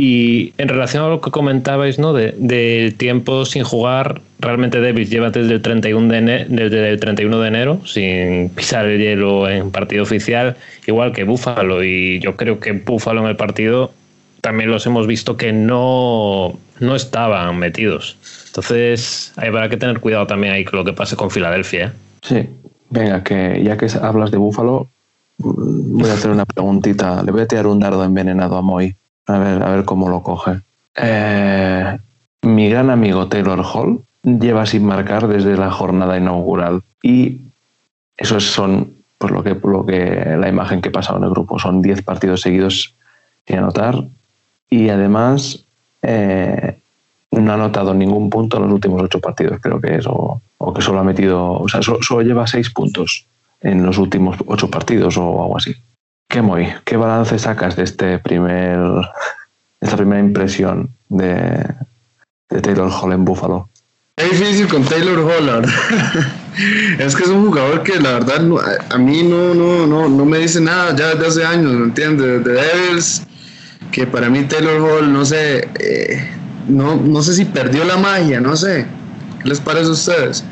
[0.02, 2.14] Y en relación a lo que comentabais, ¿no?
[2.14, 7.42] Del de tiempo sin jugar, realmente Davis lleva desde el, 31 de desde el 31
[7.42, 10.56] de enero sin pisar el hielo en partido oficial,
[10.88, 11.84] igual que Búfalo.
[11.84, 13.92] Y yo creo que Búfalo en el partido
[14.40, 18.16] también los hemos visto que no, no estaban metidos.
[18.48, 21.88] Entonces, habrá que tener cuidado también ahí con lo que pase con Filadelfia.
[21.88, 21.92] ¿eh?
[22.22, 22.50] Sí,
[22.90, 24.88] venga, que ya que hablas de Búfalo,
[25.40, 27.22] voy a hacer una preguntita.
[27.22, 28.96] Le voy a tirar un dardo envenenado a Moy.
[29.30, 30.62] A ver, a ver cómo lo coge.
[30.96, 31.98] Eh,
[32.42, 37.42] mi gran amigo Taylor Hall lleva sin marcar desde la jornada inaugural y
[38.18, 41.60] eso son pues lo que, lo que la imagen que he pasado en el grupo
[41.60, 42.96] son 10 partidos seguidos
[43.46, 44.04] sin anotar
[44.68, 45.64] y además
[46.02, 46.80] eh,
[47.32, 50.42] no ha anotado ningún punto en los últimos ocho partidos creo que es o,
[50.74, 53.28] que solo ha metido o sea solo, lleva seis puntos
[53.62, 55.76] en los últimos ocho partidos o algo así
[56.30, 56.68] ¿Qué muy?
[56.86, 58.78] ¿Qué balance sacas de este primer,
[59.82, 61.66] esta primera impresión de,
[62.62, 63.68] Taylor Hall en Buffalo?
[64.16, 65.66] Es difícil con Taylor Hall,
[67.00, 68.42] es que es un jugador que la verdad
[68.92, 72.44] a mí no, no, no, no me dice nada ya desde hace años, ¿me entiendes?
[72.44, 73.24] De Devils,
[73.92, 76.30] que para mí Taylor Hall, no sé, eh,
[76.68, 78.86] no, no sé si perdió la magia, no sé.
[79.42, 80.46] ¿Qué les parece a ustedes?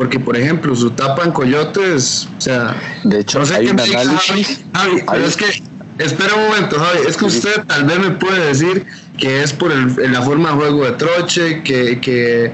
[0.00, 2.74] Porque, por ejemplo, su tapa en Coyotes, o sea,
[3.04, 4.62] de hecho, no sé hay qué un análisis.
[4.72, 5.62] Javi, pero es que,
[5.98, 8.86] espera un momento, Javi, es que usted tal vez me puede decir
[9.18, 12.50] que es por el, la forma de juego de Troche, que, que,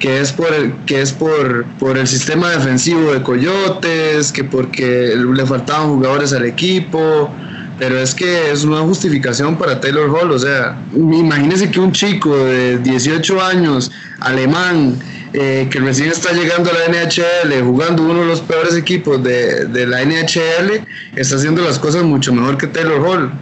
[0.00, 5.14] que es por el, que es por, por el sistema defensivo de Coyotes, que porque
[5.16, 7.32] le faltaban jugadores al equipo.
[7.78, 10.32] Pero es que es una justificación para Taylor Hall.
[10.32, 14.98] O sea, imagínese que un chico de 18 años, alemán,
[15.32, 19.66] eh, que recién está llegando a la NHL, jugando uno de los peores equipos de,
[19.66, 23.32] de, la NHL, está haciendo las cosas mucho mejor que Taylor Hall.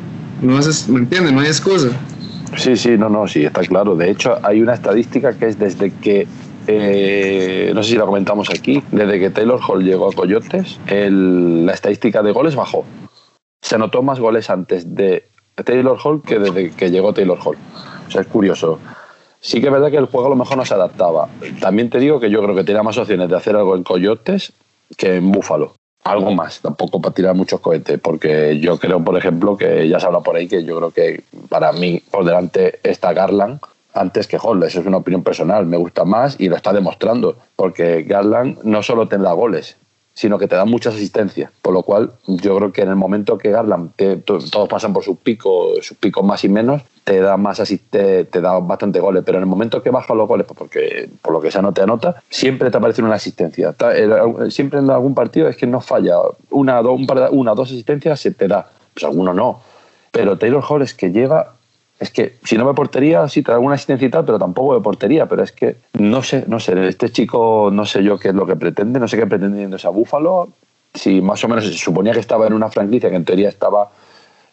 [0.43, 1.32] No es, ¿Me entiendes?
[1.32, 1.89] No hay excusa.
[2.57, 3.97] Sí, sí, no, no, sí, está claro.
[3.97, 6.26] De hecho, hay una estadística que es desde que,
[6.66, 11.72] eh, no sé si la comentamos aquí, desde que Taylor Hall llegó a Coyotes, la
[11.72, 12.84] estadística de goles bajó.
[13.62, 15.28] Se anotó más goles antes de
[15.64, 17.57] Taylor Hall que desde que llegó Taylor Hall.
[18.07, 18.78] O sea, es curioso.
[19.47, 21.28] Sí que es verdad que el juego a lo mejor no se adaptaba.
[21.61, 24.53] También te digo que yo creo que tenía más opciones de hacer algo en Coyotes
[24.97, 25.76] que en Búfalo.
[26.03, 30.07] Algo más, tampoco para tirar muchos cohetes, porque yo creo, por ejemplo, que ya se
[30.07, 33.61] habla por ahí que yo creo que para mí por delante está Garland
[33.94, 34.61] antes que Hall.
[34.64, 38.82] Eso es una opinión personal, me gusta más y lo está demostrando, porque Garland no
[38.82, 39.76] solo tendrá goles,
[40.17, 41.53] sino que te da muchas asistencias.
[41.61, 43.91] Por lo cual, yo creo que en el momento que Garland,
[44.25, 48.41] todos pasan por sus picos, sus picos más y menos, te da más te, te
[48.41, 49.25] da bastante goles.
[49.27, 51.75] Pero en el momento que baja los goles, pues porque por lo que sea no
[51.75, 53.75] te anota, siempre te aparece una asistencia.
[54.49, 56.17] Siempre en algún partido es que no falla.
[56.49, 56.99] Una, dos,
[57.33, 58.71] una, dos asistencias se te da.
[58.95, 59.61] Pues alguno no.
[60.12, 61.56] Pero Taylor Hall que lleva
[61.99, 64.74] es que si no ve portería, sí te da alguna asistencia y tal, pero tampoco
[64.74, 65.26] ve portería.
[65.26, 68.47] Pero es que no sé, no sé, este chico no sé yo qué es lo
[68.47, 70.49] que pretende, no sé qué pretende yendo a Búfalo.
[70.92, 73.90] Si más o menos se suponía que estaba en una franquicia que en teoría estaba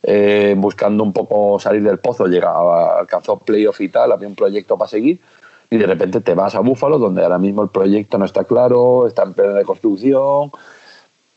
[0.02, 4.78] eh, buscando un poco salir del pozo, llegaba, alcanzó playoff y tal, había un proyecto
[4.78, 5.20] para seguir.
[5.70, 9.08] y de repente te vas a Búfalo, donde ahora mismo el proyecto no está claro,
[9.08, 10.52] está en plena de construcción.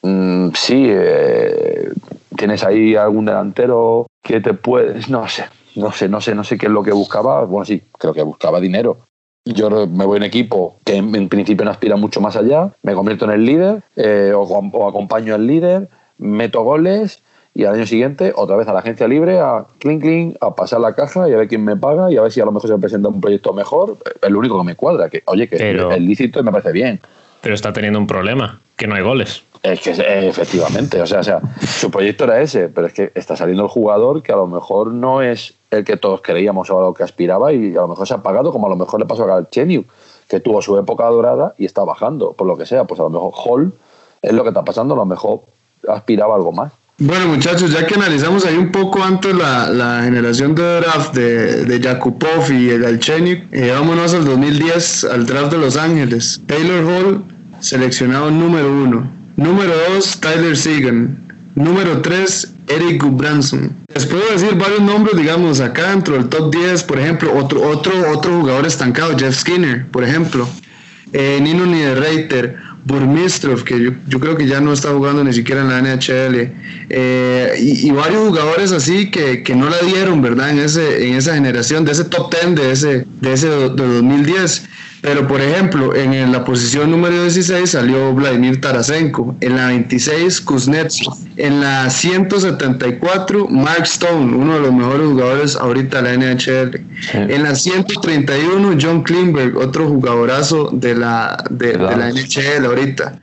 [0.03, 1.91] Mm, sí, eh,
[2.37, 5.47] tienes ahí algún delantero que te puedes, no sé,
[5.77, 7.45] no sé, no sé, no sé qué es lo que buscaba.
[7.45, 8.99] Bueno, sí, creo que buscaba dinero.
[9.45, 13.27] Yo me voy en equipo que en, principio no aspira mucho más allá, me convierto
[13.27, 17.23] en el líder eh, o, o acompaño al líder, meto goles
[17.55, 20.81] y al año siguiente otra vez a la agencia libre, a clink clink, a pasar
[20.81, 22.69] la caja y a ver quién me paga y a ver si a lo mejor
[22.69, 23.97] se presenta un proyecto mejor.
[24.21, 27.01] Es lo único que me cuadra, que oye, que el lícito me parece bien.
[27.41, 29.43] Pero está teniendo un problema, que no hay goles.
[29.73, 29.91] Es que
[30.29, 33.69] efectivamente, o sea, o sea, su proyecto era ese, pero es que está saliendo el
[33.69, 37.03] jugador que a lo mejor no es el que todos creíamos o a lo que
[37.03, 39.27] aspiraba y a lo mejor se ha pagado como a lo mejor le pasó a
[39.27, 39.85] Galcheniu,
[40.29, 43.11] que tuvo su época dorada y está bajando, por lo que sea, pues a lo
[43.11, 43.75] mejor Hall
[44.23, 45.41] es lo que está pasando, a lo mejor
[45.89, 46.73] aspiraba algo más.
[46.99, 51.81] Bueno, muchachos, ya que analizamos ahí un poco antes la, generación de draft de, de
[51.81, 56.41] Yakupov y el Galchenyuk, eh, vámonos al 2010, al draft de Los Ángeles.
[56.47, 57.25] Taylor Hall,
[57.59, 59.16] seleccionado número uno.
[59.37, 61.19] Número dos, Tyler Segan.
[61.55, 63.75] Número tres, Eric Gudbranson.
[63.95, 67.93] Les puedo decir varios nombres, digamos, acá dentro del top 10, por ejemplo, otro, otro,
[68.11, 70.49] otro jugador estancado, Jeff Skinner, por ejemplo.
[71.13, 75.69] Eh, Nino Niederreiter, Burmistrov, que yo, creo que ya no está jugando ni siquiera en
[75.69, 76.53] la NHL,
[76.89, 80.51] eh, y, varios jugadores así que, no la dieron, ¿verdad?
[80.51, 84.65] En, ese, en esa generación, de ese top 10 de ese, de ese de 2010.
[85.03, 91.15] Pero, por ejemplo, en la posición número 16 salió Vladimir Tarasenko, en la 26 Kuznetsov,
[91.37, 96.81] en la 174 Mark Stone, uno de los mejores jugadores ahorita de la NHL,
[97.13, 103.21] en la 131 John Klingberg, otro jugadorazo de la, de, de la NHL ahorita.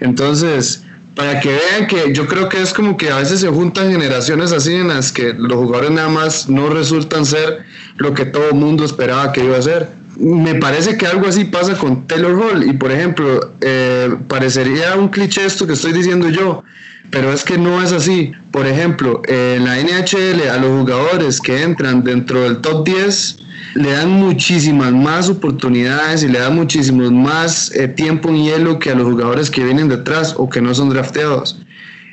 [0.00, 0.82] Entonces,
[1.14, 4.52] para que vean que yo creo que es como que a veces se juntan generaciones
[4.52, 7.64] así en las que los jugadores nada más no resultan ser
[7.96, 11.44] lo que todo el mundo esperaba que iba a ser me parece que algo así
[11.44, 12.64] pasa con Taylor Hall.
[12.64, 16.62] Y por ejemplo eh, parecería un cliché esto que estoy diciendo yo
[17.10, 18.32] pero es que no es así.
[18.50, 23.38] Por ejemplo en la NHL a los jugadores que entran dentro del top 10
[23.74, 28.90] le dan muchísimas más oportunidades y le dan muchísimos más eh, tiempo en hielo que
[28.90, 31.58] a los jugadores que vienen detrás o que no son drafteados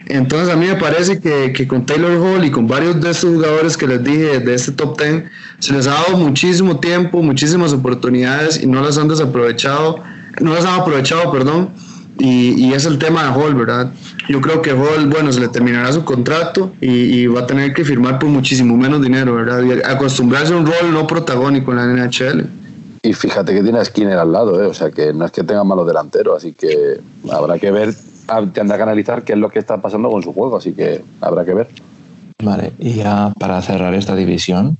[0.09, 3.77] entonces a mí me parece que, con Taylor Hall y con varios de estos jugadores
[3.77, 5.23] que les dije de este top 10,
[5.59, 9.99] se les ha dado muchísimo tiempo, muchísimas oportunidades y no las han desaprovechado,
[10.41, 11.69] no las han aprovechado, perdón,
[12.17, 13.93] y, es el tema de Hall, ¿verdad?
[14.27, 17.85] Yo creo que Hall, bueno, se le terminará su contrato y, va a tener que
[17.85, 19.63] firmar por muchísimo menos dinero, ¿verdad?
[19.63, 22.45] Y acostumbrarse a un rol no protagónico en la NHL.
[23.03, 24.65] Y fíjate que tiene a Skinner al lado, ¿eh?
[24.65, 26.99] o sea que no es que tenga malos delanteros, así que
[27.31, 27.93] habrá que ver
[28.53, 31.45] tendrá que analizar qué es lo que está pasando con su juego, así que habrá
[31.45, 31.67] que ver.
[32.43, 34.77] Vale, y ya para cerrar esta división,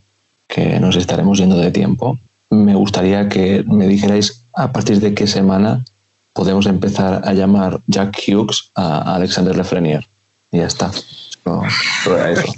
[0.47, 2.17] que nos estaremos yendo de tiempo,
[2.49, 5.83] me gustaría que me dijerais a partir de qué semana
[6.33, 10.07] podemos empezar a llamar Jack Hughes a Alexander Lefrenier.
[10.51, 10.91] Y ya está.
[11.45, 11.63] No,
[12.27, 12.53] eso.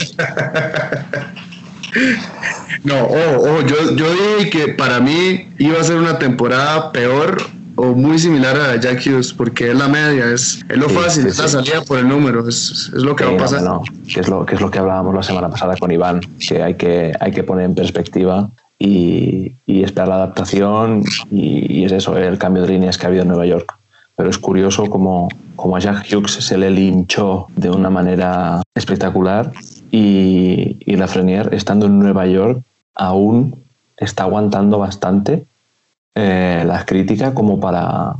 [2.83, 7.41] No, yo, yo dije que para mí iba a ser una temporada peor
[7.81, 11.47] o muy similar a Jack Hughes, porque es la media, es, es lo fácil, está
[11.47, 13.63] salida por el número, es, es lo que va a pasar.
[14.07, 16.75] que, es lo, que es lo que hablábamos la semana pasada con Iván, que hay
[16.75, 22.37] que, hay que poner en perspectiva y, y esperar la adaptación y, es eso, el
[22.37, 23.73] cambio de líneas que ha habido en Nueva York.
[24.15, 29.51] Pero es curioso como, como a Jack Hughes se le linchó de una manera espectacular
[29.89, 32.61] y, y la Frenier, estando en Nueva York,
[32.93, 33.63] aún
[33.97, 35.45] está aguantando bastante
[36.15, 38.15] eh, las críticas como para,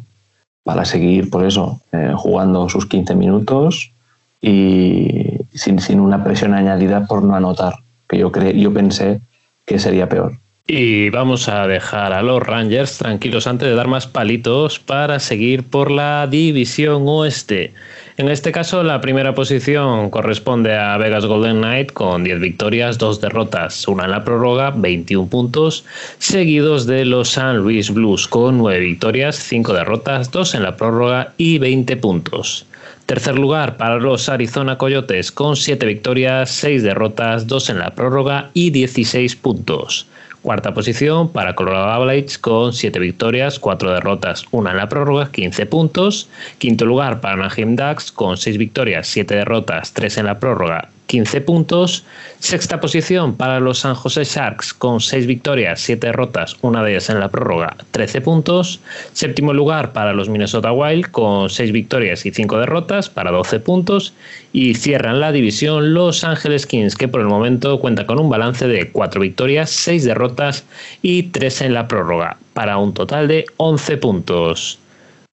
[0.63, 3.93] para seguir, por eso, eh, jugando sus 15 minutos
[4.39, 7.75] y sin, sin, una presión añadida por no anotar,
[8.07, 9.21] que yo, cre yo pensé
[9.65, 10.39] que sería peor.
[10.67, 15.63] Y vamos a dejar a los Rangers tranquilos antes de dar más palitos para seguir
[15.63, 17.73] por la división oeste.
[18.17, 23.19] En este caso, la primera posición corresponde a Vegas Golden Knight con 10 victorias, 2
[23.19, 25.83] derrotas, una en la prórroga, 21 puntos,
[26.19, 31.33] seguidos de los San Luis Blues con 9 victorias, 5 derrotas, 2 en la prórroga
[31.37, 32.67] y 20 puntos.
[33.07, 38.51] Tercer lugar para los Arizona Coyotes con 7 victorias, 6 derrotas, 2 en la prórroga
[38.53, 40.05] y 16 puntos.
[40.41, 45.67] Cuarta posición para Colorado Avalanche con 7 victorias, 4 derrotas, 1 en la prórroga, 15
[45.67, 46.29] puntos.
[46.57, 51.41] Quinto lugar para Anaheim Ducks con 6 victorias, 7 derrotas, 3 en la prórroga, 15
[51.41, 52.05] puntos.
[52.39, 57.09] Sexta posición para los San José Sharks con 6 victorias, 7 derrotas, una de ellas
[57.09, 58.79] en la prórroga, 13 puntos.
[59.11, 64.13] Séptimo lugar para los Minnesota Wild con 6 victorias y 5 derrotas para 12 puntos.
[64.53, 68.65] Y cierran la división Los Ángeles Kings que por el momento cuenta con un balance
[68.65, 70.63] de 4 victorias, 6 derrotas
[71.01, 74.79] y 3 en la prórroga para un total de 11 puntos.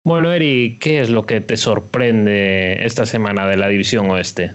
[0.04, 4.54] Bueno, Eri, ¿qué es lo que te sorprende esta semana de la División Oeste?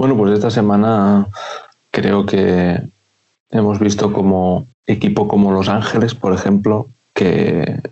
[0.00, 1.28] Bueno, pues esta semana
[1.90, 2.80] creo que
[3.50, 7.82] hemos visto como equipo como Los Ángeles, por ejemplo, que,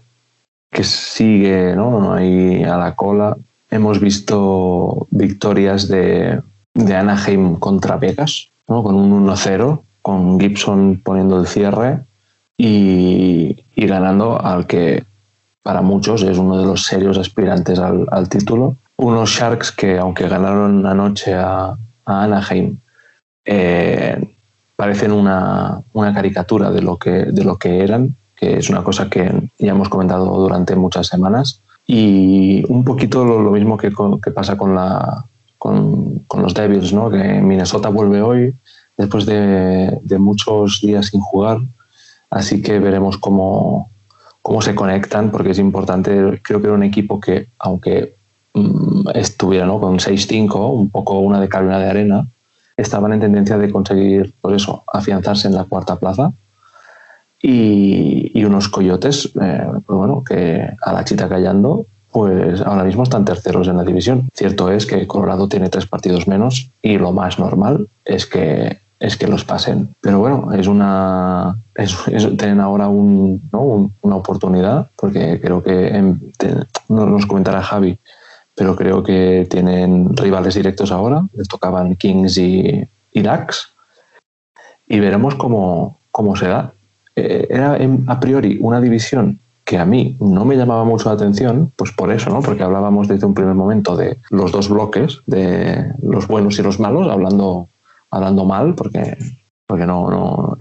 [0.70, 2.14] que sigue ¿no?
[2.14, 3.36] ahí a la cola.
[3.70, 6.40] Hemos visto victorias de,
[6.72, 8.82] de Anaheim contra Vegas, ¿no?
[8.82, 12.04] con un 1-0, con Gibson poniendo el cierre
[12.56, 15.04] y, y ganando al que
[15.62, 18.76] para muchos es uno de los serios aspirantes al, título.
[18.96, 21.76] Unos Sharks que, aunque ganaron anoche a,
[22.08, 22.78] Anaheim,
[23.44, 24.34] eh,
[24.76, 25.82] parecen una,
[26.14, 29.88] caricatura de lo, que, de lo que eran, que es una cosa que ya hemos
[29.88, 31.62] comentado durante muchas semanas.
[31.86, 33.90] Y un poquito lo, mismo que,
[34.30, 35.24] pasa con, la,
[35.58, 37.10] con, los Devils, ¿no?
[37.10, 38.54] que Minnesota vuelve hoy
[38.96, 41.58] después de, de muchos días sin jugar.
[42.30, 43.90] Así que veremos cómo,
[44.42, 48.17] cómo se conectan, porque es importante, creo que era un equipo que, aunque
[49.14, 49.80] estuviera ¿no?
[49.80, 52.26] con 6-5, un poco una de cal de arena,
[52.76, 56.32] estaban en tendencia de conseguir, por eso, afianzarse en la cuarta plaza.
[57.40, 63.24] Y, unos coyotes, eh, pues bueno, que a la chita callando, pues ahora mismo están
[63.24, 64.28] terceros en la división.
[64.32, 69.16] Cierto es que Colorado tiene tres partidos menos y lo más normal es que es
[69.16, 69.94] que los pasen.
[70.00, 71.96] Pero bueno, es una es,
[72.36, 73.92] tienen ahora un, ¿no?
[74.00, 76.16] una oportunidad, porque creo que
[76.88, 77.98] no nos comentará Javi,
[78.58, 83.72] pero creo que tienen rivales directos ahora, les tocaban Kings y, y Dax,
[84.88, 86.72] y veremos cómo, cómo se da.
[87.14, 87.78] Eh, era
[88.08, 92.10] a priori una división que a mí no me llamaba mucho la atención, pues por
[92.10, 92.40] eso, ¿no?
[92.42, 96.80] Porque hablábamos desde un primer momento de los dos bloques, de los buenos y los
[96.80, 97.68] malos, hablando
[98.10, 99.18] hablando mal, porque,
[99.66, 100.56] porque no, no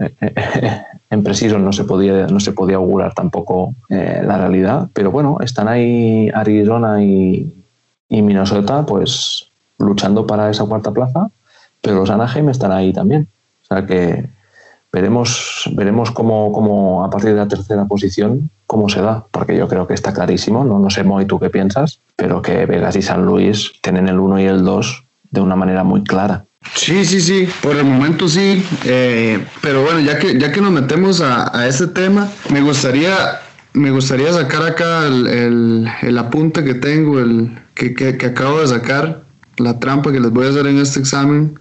[1.10, 4.88] en preciso no se podía, no se podía augurar tampoco eh, la realidad.
[4.92, 7.57] Pero bueno, están ahí Arizona y,
[8.08, 11.30] y, Minnesota, pues luchando para esa cuarta plaza,
[11.80, 13.28] pero los Anaheim están ahí también.
[13.62, 14.28] O sea que
[14.92, 19.68] veremos, veremos cómo, cómo a partir de la tercera posición cómo se da, porque yo
[19.68, 23.02] creo que está clarísimo, no, no sé Moy tú qué piensas, pero que Vegas y
[23.02, 26.44] San Luis tienen el 1 y el 2 de una manera muy clara.
[26.74, 30.72] Sí, sí, sí, por el momento sí, eh, pero bueno, ya que, ya que nos
[30.72, 33.40] metemos a, a este tema, me gustaría,
[33.72, 39.22] me gustaría sacar acá el, el, apunte que tengo, el que, que, acabo de sacar,
[39.56, 41.58] la trampa que les voy a hacer en este examen,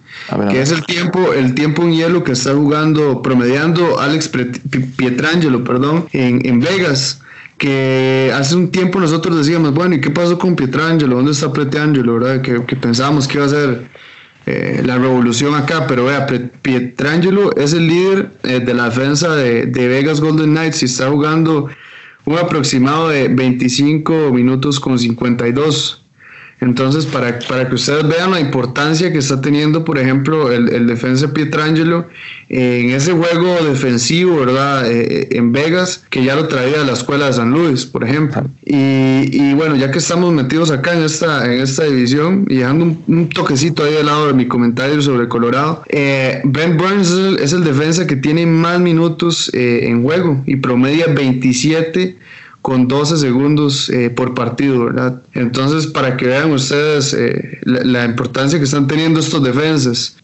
[0.50, 4.30] que es el tiempo, el tiempo en hielo que está jugando, promediando Alex
[4.98, 7.22] Pietrangelo, perdón, en, en Vegas
[7.58, 11.16] que hace un tiempo nosotros decíamos, bueno, ¿y qué pasó con Pietrangelo?
[11.16, 12.20] ¿Dónde está Pietrangelo?
[12.20, 12.42] ¿verdad?
[12.42, 13.88] Que, que pensábamos que iba a ser
[14.46, 16.28] eh, la revolución acá, pero vea,
[16.62, 21.10] Pietrangelo es el líder eh, de la defensa de, de, Vegas Golden Knights y está
[21.10, 21.68] jugando
[22.26, 26.04] un aproximado de 25 minutos con 52.
[26.60, 30.88] Entonces, para, para que ustedes vean la importancia que está teniendo, por ejemplo, el, el
[30.88, 32.08] defensa Pietrangelo
[32.50, 34.90] en ese juego defensivo, ¿verdad?
[34.90, 38.44] Eh, en Vegas, que ya lo traía de la escuela de San Luis, por ejemplo.
[38.66, 42.98] Y, y, bueno, ya que estamos metidos acá en esta, en esta división y dejando
[43.08, 47.64] un, toquecito ahí al lado de mi comentario sobre Colorado, eh, Brent Burns es el,
[47.64, 52.16] defensa que tiene más minutos eh, en juego y promedia 27
[52.68, 55.22] con 12 segundos eh, por partido, ¿verdad?
[55.32, 60.18] Entonces, para que vean ustedes eh, la, importancia que están teniendo estos defensas.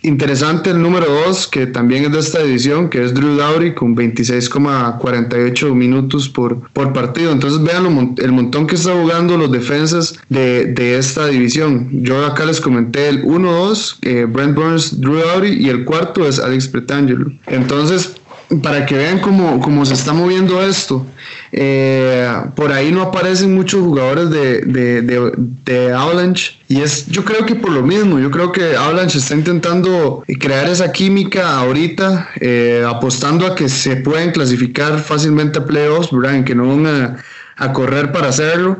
[0.00, 3.94] interesante el número 2, que también es de esta división, que es Drew Dowry con
[3.94, 7.32] 26,48 minutos por, por partido.
[7.32, 11.90] Entonces, vean el montón que está jugando los defensas de, de esta división.
[12.02, 16.40] Yo acá les comenté el 1-2, eh, Brent Burns, Drew Dowry, y el cuarto es
[16.40, 17.30] Alex Pretangelo.
[17.46, 18.17] Entonces,
[18.62, 21.04] para que vean cómo, cómo se está moviendo esto.
[21.52, 25.32] Eh, por ahí no aparecen muchos jugadores de, de,
[25.64, 29.34] de, Avalanche y es yo creo que por lo mismo, yo creo que Avalanche está
[29.34, 36.10] intentando crear esa química ahorita, eh, apostando a que se pueden clasificar fácilmente a playoffs,
[36.44, 37.16] que no van a,
[37.56, 38.78] a correr para hacerlo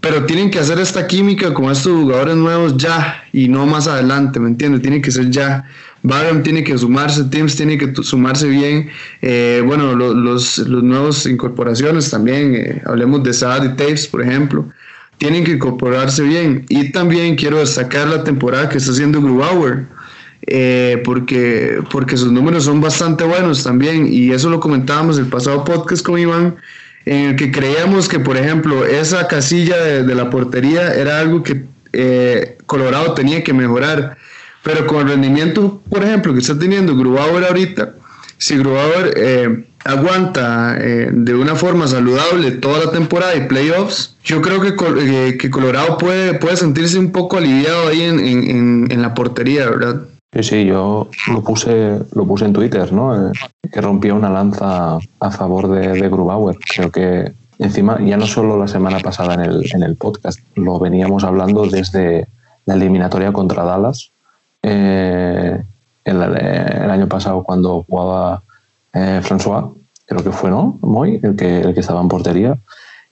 [0.00, 4.40] pero tienen que hacer esta química con estos jugadores nuevos ya y no más adelante,
[4.40, 4.82] ¿me entiendes?
[4.82, 5.64] Tiene que ser ya.
[6.02, 8.90] Barham tiene que sumarse, Teams tiene que sumarse bien.
[9.22, 14.66] Eh, bueno, los, los, nuevos incorporaciones también, eh, hablemos de Saad y Taves, por ejemplo,
[15.18, 16.64] tienen que incorporarse bien.
[16.68, 19.86] Y también quiero destacar la temporada que está haciendo Grubauer.
[20.46, 25.64] eh, porque, porque sus números son bastante buenos también, y eso lo comentábamos el pasado
[25.64, 26.56] podcast con Iván,
[27.04, 31.64] en el que creíamos que, por ejemplo, esa casilla de, la portería era algo que
[31.92, 34.16] eh, Colorado tenía que mejorar,
[34.62, 37.94] pero con el rendimiento, por ejemplo, que está teniendo Grubauer ahorita,
[38.38, 44.42] si Grubauer eh, aguanta eh, de una forma saludable toda la temporada y playoffs, yo
[44.42, 49.02] creo que, eh, que Colorado puede, puede sentirse un poco aliviado ahí en, en, en,
[49.02, 50.02] la portería, ¿verdad?
[50.34, 53.30] Sí, sí, yo lo puse, lo puse en Twitter, ¿no?
[53.30, 53.32] Eh,
[53.72, 56.56] que rompía una lanza a favor de, de, Grubauer.
[56.58, 60.78] Creo que encima, ya no solo la semana pasada en el, en el podcast, lo
[60.78, 62.28] veníamos hablando desde
[62.66, 64.12] la eliminatoria contra Dallas,
[64.62, 65.62] eh,
[66.04, 68.42] el, año pasado cuando jugaba
[68.92, 69.72] eh, François,
[70.06, 70.78] creo que fue, ¿no?
[70.82, 72.58] Moy, el que, el que estaba en portería.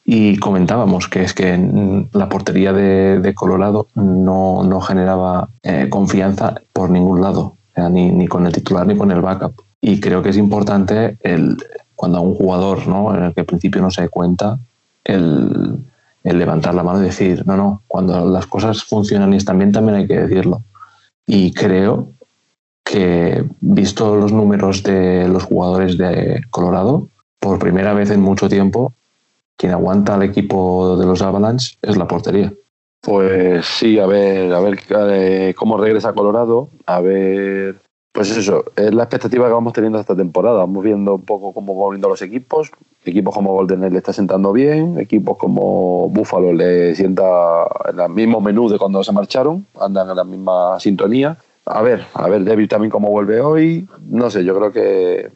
[0.05, 6.89] Y comentábamos que es que la portería de, Colorado no, no generaba eh, confianza por
[6.89, 7.57] ningún lado,
[7.91, 9.61] ni, ni, con el titular ni con el backup.
[9.83, 11.59] Y creo que es importante el,
[11.95, 13.15] cuando a un jugador, ¿no?
[13.15, 14.59] en el que al principio no se cuenta,
[15.05, 15.79] el,
[16.23, 19.73] el levantar la mano y decir, no, no, cuando las cosas funcionan y están bien
[19.73, 20.63] también hay que decirlo.
[21.29, 22.09] Y creo
[22.83, 27.09] que visto los números de los jugadores de Colorado,
[27.39, 28.95] por primera vez en mucho tiempo,
[29.59, 32.53] quien aguanta al equipo de los Avalanche es la portería.
[33.03, 37.77] Pues sí, a ver, a ver eh, cómo regresa Colorado, a ver,
[38.13, 40.59] pues eso, es la expectativa que vamos teniendo esta temporada.
[40.59, 42.71] Vamos viendo un poco cómo van viendo los equipos.
[43.05, 47.25] Equipos como Golden le está sentando bien, equipos como Buffalo le sienta
[47.89, 51.37] en el mismo menú de cuando se marcharon, andan en la misma sintonía.
[51.65, 53.87] A ver, a ver, David también cómo vuelve hoy.
[54.09, 55.31] No sé, yo creo que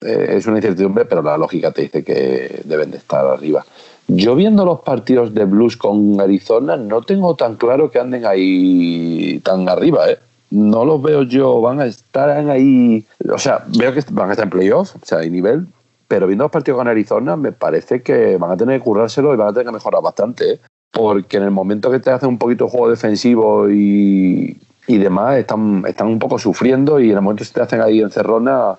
[0.00, 3.64] eh, es una incertidumbre, pero la lógica te dice que deben de estar arriba.
[4.08, 9.40] Yo viendo los partidos de Blues con Arizona, no tengo tan claro que anden ahí
[9.44, 10.18] tan arriba, ¿eh?
[10.52, 14.44] No los veo yo, van a estar ahí, o sea, veo que van a estar
[14.44, 15.66] en playoff, o sea, hay nivel,
[16.08, 19.38] pero viendo los partidos con Arizona, me parece que van a tener que currárselo y
[19.38, 20.60] van a tener que mejorar bastante, ¿eh?
[20.90, 25.38] porque en el momento que te hacen un poquito de juego defensivo y, y demás
[25.38, 28.76] están, están un poco sufriendo y en el momento que te hacen ahí encerrona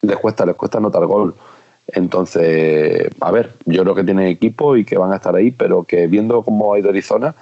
[0.00, 1.36] les cuesta, les cuesta anotar gol.
[1.86, 5.84] Entonces, a ver, yo creo que tienen equipo y que van a estar ahí, pero
[5.84, 7.32] que viendo cómo ha ido Arizona,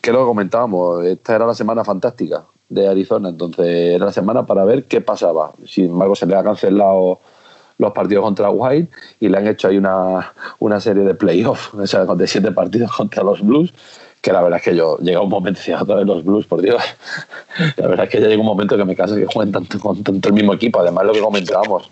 [0.00, 4.64] que lo comentábamos, esta era la semana fantástica de Arizona, entonces era la semana para
[4.64, 5.52] ver qué pasaba.
[5.66, 7.20] Sin embargo, se le ha cancelado
[7.78, 8.90] los partidos contra White
[9.20, 12.92] y le han hecho ahí una, una serie de playoffs, o sea, de siete partidos
[12.92, 13.72] contra los Blues
[14.26, 16.60] que la verdad es que yo llega un momento, decía otra vez los Blues, por
[16.60, 16.82] Dios,
[17.76, 20.02] la verdad es que ya llega un momento que me caso que jueguen tanto con
[20.02, 21.88] tanto el mismo equipo, además lo que comentábamos,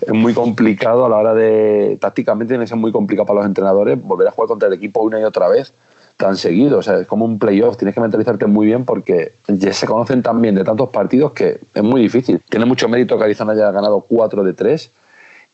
[0.00, 3.46] es muy complicado a la hora de, tácticamente tiene que ser muy complicado para los
[3.46, 5.72] entrenadores volver a jugar contra el equipo una y otra vez
[6.16, 9.72] tan seguido, o sea, es como un playoff, tienes que mentalizarte muy bien porque ya
[9.72, 12.40] se conocen tan bien de tantos partidos que es muy difícil.
[12.48, 14.90] Tiene mucho mérito que Arizona haya ganado 4 de 3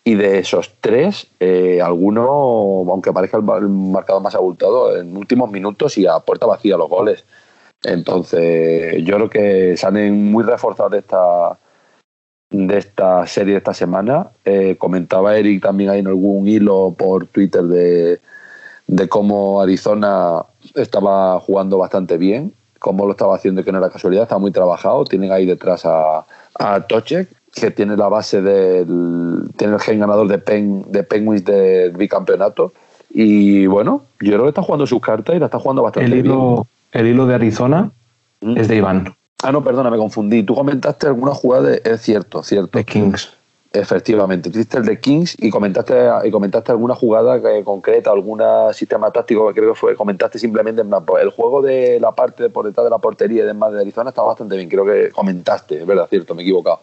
[0.04, 2.24] y de esos tres, eh, alguno,
[2.90, 7.24] aunque parezca el marcador más abultado, en últimos minutos y a puerta vacía los goles.
[7.82, 11.58] Entonces, yo creo que salen muy reforzados de esta
[12.50, 14.30] de esta serie de esta semana.
[14.44, 18.20] Eh, comentaba Eric también ahí en algún hilo por Twitter de,
[18.88, 20.44] de cómo Arizona
[20.74, 25.04] estaba jugando bastante bien, cómo lo estaba haciendo que no era casualidad, estaba muy trabajado.
[25.04, 26.24] Tienen ahí detrás a,
[26.58, 29.50] a Tochek, que tiene la base del.
[29.56, 32.72] tiene el gen ganador de, Pen, de Penguins del bicampeonato.
[33.12, 36.18] Y bueno, yo creo que está jugando sus cartas y la está jugando bastante el
[36.18, 36.54] hilo,
[36.92, 37.04] bien.
[37.04, 37.90] El hilo de Arizona
[38.40, 38.56] ¿Mm?
[38.56, 39.14] es de Iván.
[39.42, 40.42] Ah, no, perdona, me confundí.
[40.42, 41.82] Tú comentaste alguna jugada de.
[41.84, 42.78] Es cierto, cierto.
[42.78, 43.32] De Kings.
[43.72, 45.94] Efectivamente, hiciste el de Kings y comentaste,
[46.24, 48.42] y comentaste alguna jugada que, concreta, algún
[48.72, 52.84] sistema táctico que creo que fue, comentaste simplemente el juego de la parte por detrás
[52.84, 56.08] de la portería y demás de Arizona estaba bastante bien, creo que comentaste, es verdad,
[56.10, 56.80] cierto, me he equivocado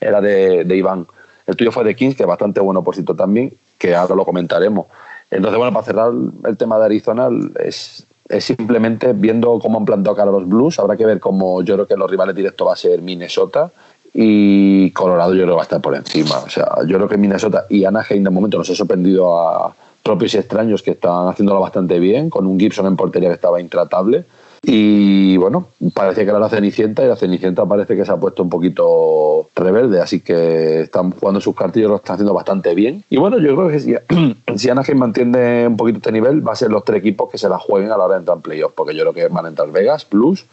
[0.00, 1.06] era de, de, Iván.
[1.46, 4.24] El tuyo fue de Kings, que es bastante bueno por cierto también, que ahora lo
[4.24, 4.86] comentaremos.
[5.30, 6.12] Entonces, bueno, para cerrar
[6.44, 7.28] el tema de Arizona,
[7.60, 10.78] es, es simplemente viendo cómo han plantado cara los Blues.
[10.78, 13.70] Habrá que ver cómo yo creo que los rivales directos va a ser Minnesota
[14.12, 16.38] y Colorado yo creo que va a estar por encima.
[16.38, 20.34] O sea, yo creo que Minnesota y Anaheim de momento nos ha sorprendido a propios
[20.34, 24.24] y extraños que están haciéndolo bastante bien, con un Gibson en portería que estaba intratable.
[24.62, 28.42] Y bueno, parecía que era la Cenicienta y la Cenicienta parece que se ha puesto
[28.42, 33.02] un poquito rebelde, así que están jugando sus cartillos, lo están haciendo bastante bien.
[33.08, 33.94] Y bueno, yo creo que si,
[34.56, 37.48] si Anaheim mantiene un poquito este nivel, va a ser los tres equipos que se
[37.48, 39.48] la jueguen a la hora de entrar en playoffs, porque yo creo que van a
[39.48, 40.44] entrar Vegas, Plus,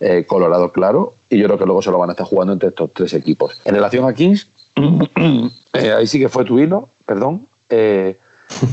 [0.00, 2.70] eh, Colorado, claro, y yo creo que luego se lo van a estar jugando entre
[2.70, 3.60] estos tres equipos.
[3.64, 4.48] En relación a Kings,
[5.74, 7.46] eh, ahí sí que fue tu hilo, perdón.
[7.68, 8.18] Eh,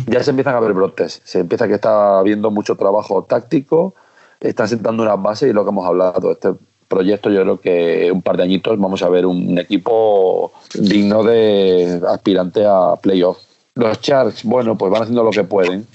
[0.07, 3.93] ya se empiezan a ver brotes, se empieza que está habiendo mucho trabajo táctico,
[4.39, 6.53] están sentando unas bases y lo que hemos hablado, este
[6.87, 12.01] proyecto, yo creo que un par de añitos vamos a ver un equipo digno de
[12.07, 13.39] aspirante a playoff.
[13.75, 15.85] Los Sharks, bueno, pues van haciendo lo que pueden.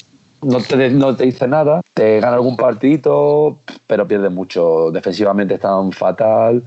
[0.43, 4.91] No te, no te dice nada, te gana algún partidito, pero pierde mucho.
[4.91, 6.65] Defensivamente están fatal.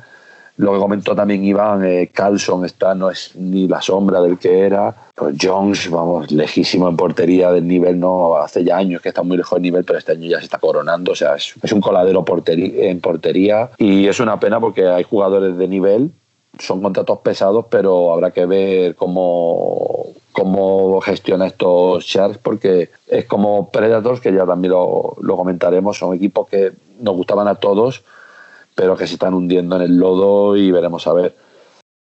[0.58, 4.62] Lo que comentó también Iván, eh, Carlson está, no es ni la sombra del que
[4.62, 4.96] era.
[5.14, 9.36] Pues Jones, vamos, lejísimo en portería del nivel, no hace ya años que está muy
[9.36, 11.12] lejos del nivel, pero este año ya se está coronando.
[11.12, 15.68] O sea, es, un coladero en portería y es una pena porque hay jugadores de
[15.68, 16.12] nivel,
[16.60, 23.72] son contratos pesados, pero habrá que ver cómo, cómo gestiona estos Sharks porque es como
[23.72, 28.04] Predators, que ya también lo, lo comentaremos, son equipos que nos gustaban a todos
[28.76, 31.36] pero que se están hundiendo en el lodo y veremos a ver.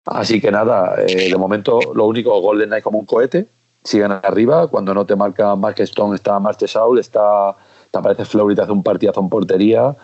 [0.05, 3.47] Así que nada, eh, de momento lo único, Golden Knight como un cohete,
[3.83, 7.57] siguen arriba, cuando no te marca Mark Stone está Marche Saul, está,
[7.91, 9.97] te aparece Fleury, te hace un partidazo en portería,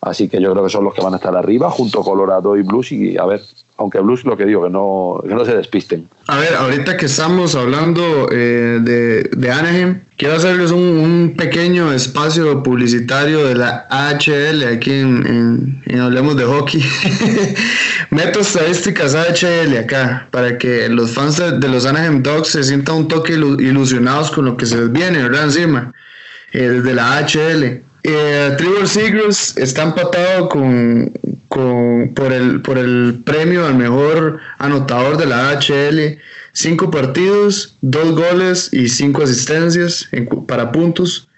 [0.00, 2.62] así que yo creo que son los que van a estar arriba, junto Colorado y
[2.62, 3.42] Blues, y a ver,
[3.76, 6.08] aunque Blues lo que digo, que no, que no se despisten.
[6.28, 12.62] A ver, ahorita que estamos hablando eh, de, de, Anaheim, quiero hacerles un, pequeño espacio
[12.62, 16.84] publicitario de la AHL aquí en, en, Hablemos de Hockey.
[18.10, 23.08] Meto estadísticas AHL acá para que los fans de, los Anaheim Dogs se sientan un
[23.08, 25.44] toque ilusionados con lo que se les viene, ¿verdad?
[25.44, 25.92] Encima,
[26.52, 27.82] eh, desde la AHL.
[28.06, 31.10] Eh, Trevor Seagrass está empatado con,
[31.48, 36.20] por, el, por el premio al mejor anotador de la HL.
[36.52, 40.06] Cinco partidos, dos goles y cinco asistencias
[40.46, 41.28] para puntos.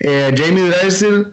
[0.00, 1.28] Eh, Jamie Drysdale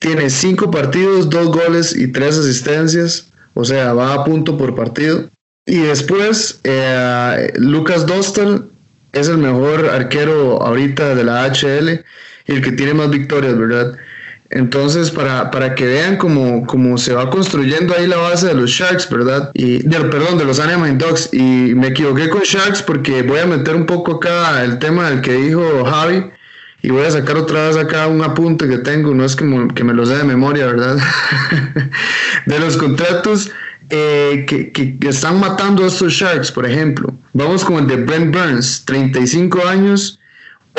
[0.00, 3.28] tiene cinco partidos, dos goles y tres asistencias.
[3.52, 5.28] O sea, va a punto por partido.
[5.66, 8.70] Y después, eh, Lucas Dostal
[9.12, 12.04] es el mejor arquero ahorita de la HL
[12.48, 13.96] y el que tiene más victorias, ¿verdad?
[14.50, 18.70] Entonces, para, para que vean cómo, cómo, se va construyendo ahí la base de los
[18.70, 19.50] Sharks, ¿verdad?
[19.52, 21.28] Y, de, perdón, de los Anaheim Dogs.
[21.32, 25.20] Y me equivoqué con Sharks porque voy a meter un poco acá el tema del
[25.20, 26.24] que dijo Javi.
[26.80, 29.44] Y voy a sacar otra vez acá un apunte que tengo, no es que,
[29.74, 30.96] que me lo sé de memoria, ¿verdad?
[32.46, 33.50] de los contratos
[33.90, 37.12] eh, que, que, están matando a estos Sharks, por ejemplo.
[37.32, 40.17] Vamos con el de Brent Burns, 35 años,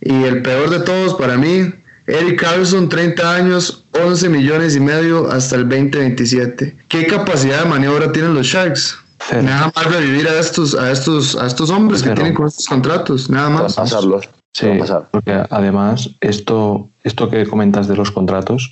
[0.00, 1.72] Y el peor de todos para mí,
[2.06, 6.76] Eric Carlson, 30 años, 11 millones y medio hasta el 2027.
[6.88, 8.98] ¿Qué capacidad de maniobra tienen los Sharks?
[9.42, 13.30] Nada más revivir a estos, a estos, a estos hombres que tienen con estos contratos,
[13.30, 13.74] nada más.
[13.74, 14.28] Pasarlos.
[14.52, 14.66] Sí,
[15.12, 18.70] porque además esto, esto que comentas de los contratos,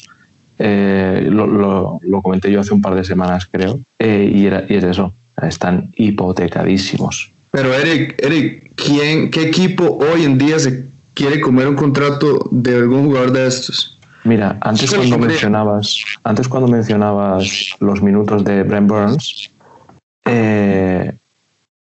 [0.58, 1.46] eh, lo,
[2.02, 5.12] lo, comenté yo hace un par de semanas, creo, eh, y, era, y es eso,
[5.40, 7.30] están hipotecadísimos.
[7.52, 12.76] Pero Eric, Eric ¿quién, ¿qué equipo hoy en día se quiere comer un contrato de
[12.76, 13.98] algún jugador de estos?
[14.24, 19.50] Mira, antes cuando mencionabas, antes cuando mencionabas los minutos de Brent Burns,
[20.28, 21.16] eh,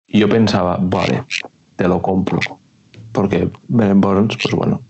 [0.08, 1.24] yo pensaba, vale,
[1.76, 2.40] te lo compro
[3.18, 4.84] porque Ben Burns, pues bueno,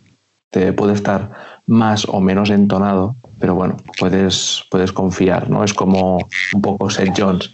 [0.50, 1.32] te puede estar
[1.66, 5.64] más o menos entonado, pero bueno, puedes, puedes confiar, ¿no?
[5.64, 6.18] Es como
[6.54, 7.50] un poco Seth Jones.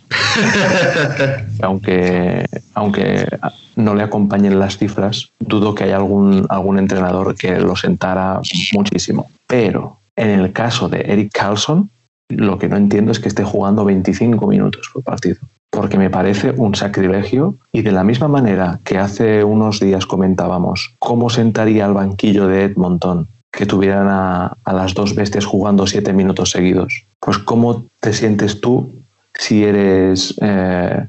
[1.62, 3.28] aunque, aunque
[3.76, 8.41] no le acompañen las cifras, dudo que haya algún, algún entrenador que lo sentara
[8.74, 9.30] muchísimo.
[9.46, 11.91] Pero en el caso de Eric Carlson,
[12.30, 15.38] lo que no entiendo es que esté jugando 25 minutos por partido
[15.74, 17.56] porque me parece un sacrilegio.
[17.72, 22.66] Y de la misma manera que hace unos días comentábamos cómo sentaría el banquillo de
[22.66, 27.08] Edmonton que tuvieran a, las dos bestias jugando siete minutos seguidos.
[27.20, 28.94] Pues cómo te sientes tú
[29.34, 31.08] si eres eh,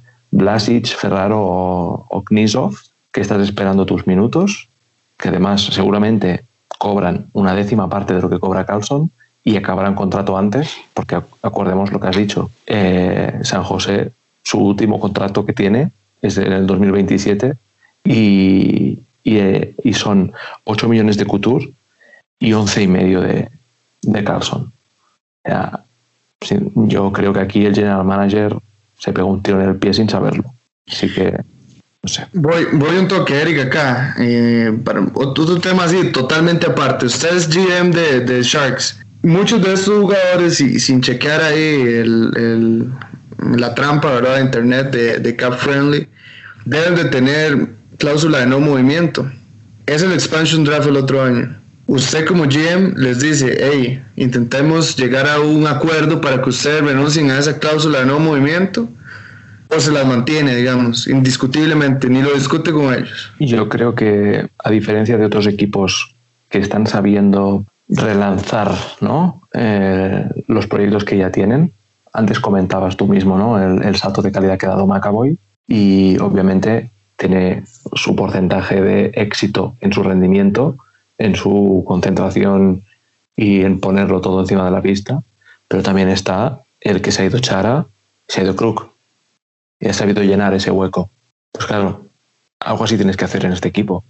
[0.97, 2.75] Ferraro o, o Knisov,
[3.13, 4.71] que estás esperando tus minutos,
[5.19, 6.45] que además seguramente
[6.79, 9.11] cobran una décima parte de lo que cobra Carlson
[9.43, 14.13] y acabarán contrato antes, porque acordemos lo que has dicho, eh, San José
[14.45, 15.91] su último contrato que tiene
[16.23, 17.55] es en el 2027
[18.05, 20.33] y, eh, y, son
[20.65, 21.73] 8 millones de Couture
[22.39, 23.49] y 11 y medio de,
[24.03, 24.71] de Carlson.
[26.75, 28.57] yo creo que aquí el general manager
[28.99, 30.45] se pegó un tiro en el pie sin saberlo.
[30.87, 31.33] Así que,
[32.03, 32.27] no sé.
[32.33, 34.15] Voy, voy un toque, Eric, acá.
[34.19, 37.07] Eh, para otro tema así, totalmente aparte.
[37.07, 39.01] Usted es GM de, de Sharks.
[39.23, 42.91] Muchos de estos jugadores, y sin chequear ahí el,
[43.57, 44.37] la trampa ¿verdad?
[44.37, 46.09] de Internet de, de Cap Friendly,
[46.65, 47.69] deben de tener
[47.99, 49.31] cláusula de no movimiento.
[49.87, 51.57] Es el expansion draft el otro año.
[51.87, 57.31] usted como GM les dice, hey, intentemos llegar a un acuerdo para que ustedes renuncien
[57.31, 58.89] a esa cláusula de no movimiento,
[59.69, 63.33] o se las mantiene, digamos, indiscutiblemente, ni lo discute con ellos.
[63.39, 66.15] Yo creo que, a diferencia de otros equipos
[66.49, 69.43] que están sabiendo relanzar ¿no?
[69.53, 71.73] Eh, los proyectos que ya tienen,
[72.15, 73.61] antes comentabas tú mismo ¿no?
[73.61, 75.37] el, salto de calidad que ha dado Macaboy
[75.67, 80.77] y obviamente tiene su porcentaje de éxito en su rendimiento,
[81.19, 82.85] en su concentración
[83.37, 85.23] y en ponerlo todo encima de la pista,
[85.67, 87.87] pero también está el que se ha ido Chara,
[88.29, 88.91] se ha ido Crook
[89.81, 91.11] y ha sabido llenar ese hueco.
[91.51, 92.07] Pues claro,
[92.61, 94.05] algo así tienes que hacer en este equipo.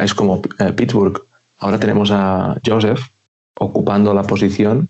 [0.00, 1.22] Es como eh, Pittsburgh.
[1.58, 3.00] Ahora tenemos a Joseph
[3.58, 4.88] ocupando la posición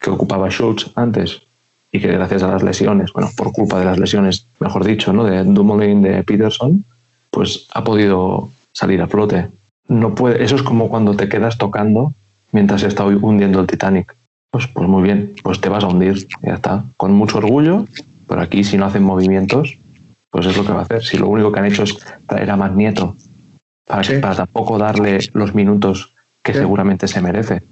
[0.00, 1.47] que ocupaba Schultz antes
[1.90, 5.24] y que gracias a las lesiones, bueno, por culpa de las lesiones, mejor dicho, ¿no?
[5.24, 6.84] de Dumoulin, de Peterson,
[7.30, 9.48] pues ha podido salir a flote.
[9.88, 12.12] No puede, eso es como cuando te quedas tocando
[12.52, 14.14] mientras se está hundiendo el Titanic.
[14.50, 16.84] Pues, pues muy bien, pues te vas a hundir, ya está.
[16.96, 17.84] Con mucho orgullo,
[18.26, 19.78] pero aquí si no hacen movimientos,
[20.30, 21.02] pues es lo que va a hacer.
[21.02, 23.16] Si lo único que han hecho es traer a Magneto
[23.86, 24.18] para, Sí.
[24.20, 26.12] para tampoco darle los minutos
[26.42, 26.58] que Sí.
[26.60, 27.62] seguramente se merece.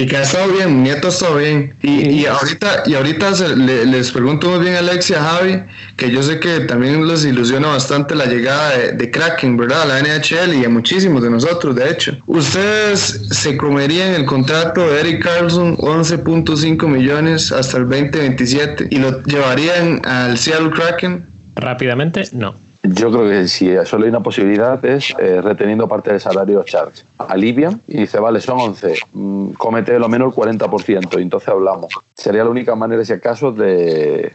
[0.00, 1.74] Y que ha estado bien, Nieto ha estado bien.
[1.82, 5.20] Y, y ahorita, y ahorita se- le- les pregunto muy bien a Alex y a
[5.22, 5.62] Javi,
[5.96, 9.82] que yo sé que también les ilusiona bastante la llegada de, de Kraken, ¿verdad?
[9.82, 12.16] A la NHL y a muchísimos de nosotros, de hecho.
[12.26, 19.20] ¿Ustedes se comerían el contrato de Eric Carlson, 11.5 millones hasta el 2027, y lo
[19.24, 21.26] llevarían al Seattle Kraken?
[21.56, 22.54] Rápidamente, no.
[22.82, 27.04] Yo creo que si solo hay una posibilidad es eh, reteniendo parte del salario Sharks.
[27.18, 31.92] Alivian y dice, vale, son 11, mm, cómete lo menos el 40% y entonces hablamos.
[32.14, 34.32] Sería la única manera, si acaso, de,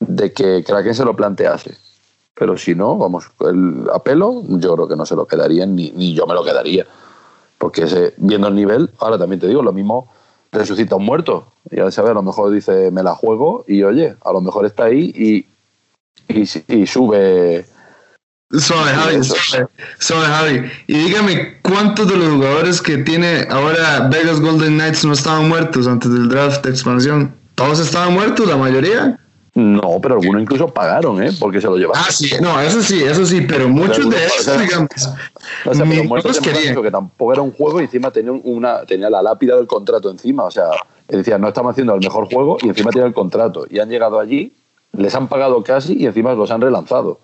[0.00, 1.76] de que Kraken se lo plantease.
[2.34, 6.14] Pero si no, vamos, el apelo yo creo que no se lo quedarían ni, ni
[6.14, 6.84] yo me lo quedaría.
[7.58, 10.08] Porque ese, viendo el nivel, ahora también te digo, lo mismo
[10.50, 11.46] resucita a un muerto.
[11.70, 14.84] Ya sabes, a lo mejor dice, me la juego y oye, a lo mejor está
[14.84, 15.46] ahí y,
[16.28, 17.66] y, y sube
[18.58, 19.66] Suave, Javi, suave,
[19.98, 20.70] suave, Javi.
[20.86, 25.86] Y dígame, ¿cuántos de los jugadores que tiene ahora Vegas Golden Knights no estaban muertos
[25.86, 27.34] antes del draft de expansión?
[27.54, 29.18] ¿Todos estaban muertos, la mayoría?
[29.54, 31.30] No, pero algunos incluso pagaron, ¿eh?
[31.38, 32.02] Porque se lo llevaron.
[32.04, 34.88] Ah, sí, no, eso sí, eso sí, pero muchos de esos, digamos,
[35.64, 36.72] O sea, pero muertos los en plan quería.
[36.72, 40.10] eso, que tampoco era un juego y encima tenía, una, tenía la lápida del contrato
[40.10, 40.42] encima.
[40.42, 40.70] O sea,
[41.06, 43.64] decía, no estamos haciendo el mejor juego y encima tiene el contrato.
[43.70, 44.52] Y han llegado allí,
[44.92, 47.20] les han pagado casi y encima los han relanzado.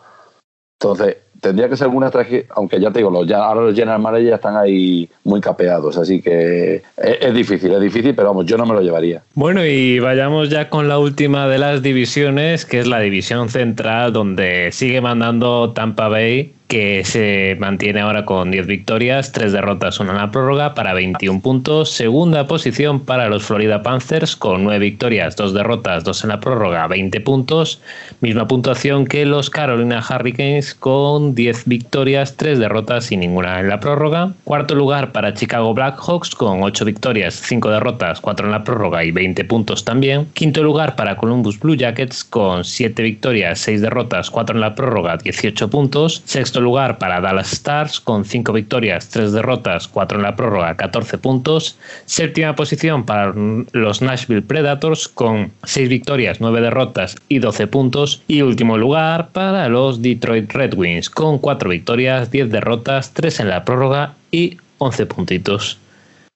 [0.82, 4.00] Entonces, tendría que ser alguna estrategia, aunque ya te digo, los, ya, ahora los general
[4.00, 8.56] managers ya están ahí muy capeados, así que es difícil, es difícil, pero vamos, yo
[8.56, 9.22] no me lo llevaría.
[9.34, 14.14] Bueno, y vayamos ya con la última de las divisiones, que es la división central,
[14.14, 20.12] donde sigue mandando Tampa Bay, que se mantiene ahora con 10 victorias, 3 derrotas, una
[20.12, 21.90] en la prórroga, para 21 puntos.
[21.90, 26.86] Segunda posición para los Florida Panthers, con 9 victorias, 2 derrotas, 2 en la prórroga,
[26.86, 27.80] 20 puntos.
[28.20, 33.80] Misma puntuación que los Carolina Hurricanes, con 10 victorias, 3 derrotas y ninguna en la
[33.80, 34.32] prórroga.
[34.44, 39.10] Cuarto lugar para Chicago Blackhawks, con 8 victorias, 5 derrotas, 4 en la prórroga y
[39.10, 40.26] 20 puntos también.
[40.34, 45.16] Quinto lugar para Columbus Blue Jackets, con 7 victorias, 6 derrotas, 4 en la prórroga,
[45.16, 46.22] 18 puntos.
[46.26, 51.18] Sexto lugar para Dallas Stars, con 5 victorias, 3 derrotas, 4 en la prórroga, 14
[51.18, 51.76] puntos.
[52.06, 53.32] Séptima posición para
[53.72, 58.22] los Nashville Predators, con 6 victorias, 9 derrotas y 12 puntos.
[58.28, 63.48] Y último lugar para los Detroit Red Wings, con 4 victorias, 10 derrotas, 3 en
[63.48, 65.78] la prórroga y 11 puntitos.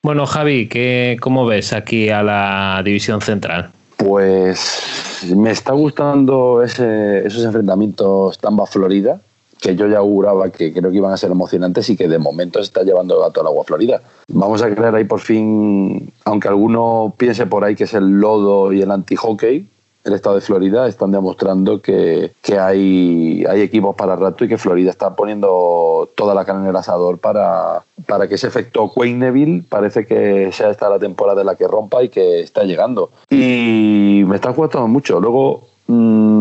[0.02, 3.70] Bueno, Javi, ¿qué, ¿cómo ves aquí a la división central?
[3.96, 9.20] Pues me está gustando ese- esos enfrentamientos Tampa-Florida,
[9.64, 12.58] que yo ya auguraba que creo que iban a ser emocionantes y que de momento
[12.58, 14.02] se está llevando el gato al agua Florida.
[14.28, 18.74] Vamos a crear ahí por fin, aunque alguno piense por ahí que es el lodo
[18.74, 19.66] y el anti-hockey,
[20.04, 24.58] el estado de Florida están demostrando que, que hay, hay equipos para rato y que
[24.58, 29.30] Florida está poniendo toda la carne en el asador para, para que ese efecto Wayne
[29.30, 33.12] Neville parece que sea esta la temporada en la que rompa y que está llegando.
[33.30, 35.20] Y me está gustando mucho.
[35.20, 36.33] Luego, mm,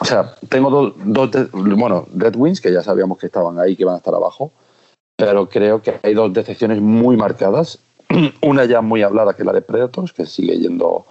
[0.00, 3.76] o sea, tengo dos, dos de- bueno, Red Wings, que ya sabíamos que estaban ahí,
[3.76, 4.52] que van a estar abajo,
[5.16, 7.78] pero creo que hay dos decepciones muy marcadas.
[8.42, 11.04] Una ya muy hablada, que es la de Predators, que sigue yendo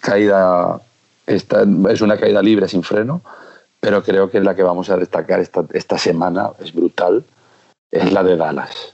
[0.00, 0.80] caída,
[1.26, 3.22] esta, es una caída libre sin freno,
[3.80, 7.24] pero creo que la que vamos a destacar esta, esta semana, es brutal,
[7.90, 8.92] es la de Dallas.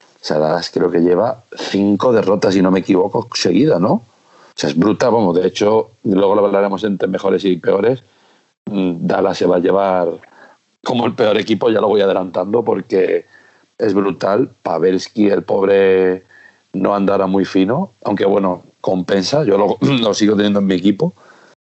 [0.00, 3.92] O sea, Dallas creo que lleva cinco derrotas, si no me equivoco, seguidas, ¿no?
[3.92, 8.02] O sea, es brutal, vamos, de hecho, luego lo hablaremos entre mejores y peores.
[8.70, 10.08] Mm, Dallas se va a llevar
[10.82, 13.26] como el peor equipo, ya lo voy adelantando, porque
[13.78, 14.50] es brutal.
[14.62, 16.24] Pavelski, el pobre
[16.72, 21.12] no andara muy fino, aunque bueno, compensa, yo lo, sigo teniendo en mi equipo.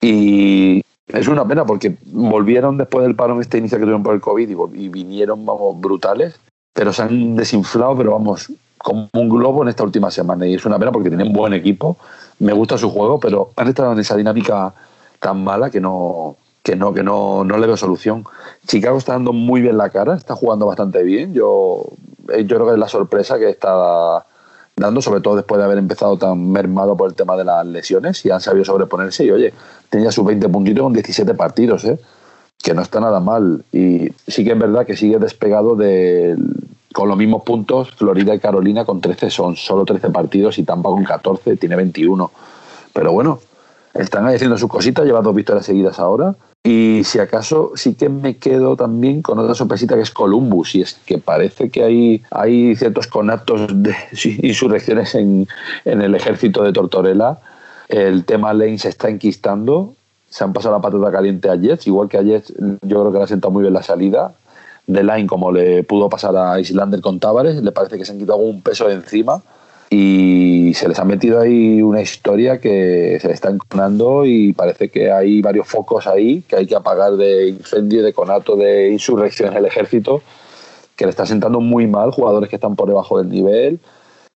[0.00, 4.14] Y es una pena porque volvieron después del paro en este inicio que tuvieron por
[4.14, 6.38] el COVID y, vinieron, vamos, brutales,
[6.72, 10.46] pero se han desinflado, pero vamos, como un globo en esta última semana.
[10.46, 11.98] Y es una pena porque tienen buen equipo,
[12.38, 14.72] me gusta su juego, pero han estado en esa dinámica
[15.18, 18.24] tan mala que no, que no, que no, no le veo solución.
[18.66, 21.32] Chicago está dando muy bien la cara, está jugando bastante bien.
[21.32, 21.84] Yo,
[22.28, 24.24] eh, yo creo que es la sorpresa que está
[24.76, 28.24] dando, sobre todo después de haber empezado tan mermado por el tema de las lesiones
[28.24, 29.24] y han sabido sobreponerse.
[29.24, 29.52] Y oye,
[29.88, 31.98] tenía sus 20 puntitos con 17 partidos, ¿eh?
[32.62, 33.64] que no está nada mal.
[33.72, 36.36] Y sí que es verdad que sigue despegado de,
[36.92, 40.90] con los mismos puntos Florida y Carolina con 13, son solo 13 partidos y Tampa
[40.90, 42.30] con 14, tiene 21.
[42.92, 43.38] Pero bueno,
[43.94, 46.34] están haciendo sus cositas, lleva dos victorias seguidas ahora.
[46.62, 50.82] Y si acaso sí que me quedo también con otra sorpresita que es Columbus, y
[50.82, 53.94] es que parece que hay, hay ciertos conatos de
[54.42, 55.48] insurrecciones en,
[55.84, 57.38] en el ejército de Tortorella
[57.90, 59.94] el tema Lane se está enquistando.
[60.28, 63.18] Se han pasado la patata caliente a Jets, igual que a Jets yo creo que
[63.18, 64.32] le ha sentado muy bien la salida
[64.86, 67.56] de Line como le pudo pasar a Islander con Tavares.
[67.56, 69.42] Le parece que se han quitado un peso de encima
[69.90, 75.10] y se les ha metido ahí una historia que se está enconando y parece que
[75.10, 79.58] hay varios focos ahí que hay que apagar de incendio, de conato, de insurrección en
[79.58, 80.22] el ejército
[81.00, 83.80] que le está sentando muy mal jugadores que están por debajo del nivel.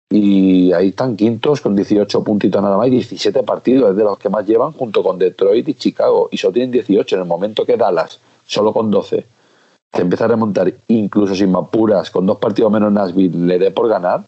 [0.09, 4.17] Y ahí están quintos con 18 puntitos nada más y 17 partidos, es de los
[4.17, 6.29] que más llevan junto con Detroit y Chicago.
[6.31, 9.25] Y solo tienen 18 en el momento que Dallas, solo con 12,
[9.91, 13.89] se empieza a remontar incluso sin mapuras, con dos partidos menos Nashville, le dé por
[13.89, 14.23] ganar,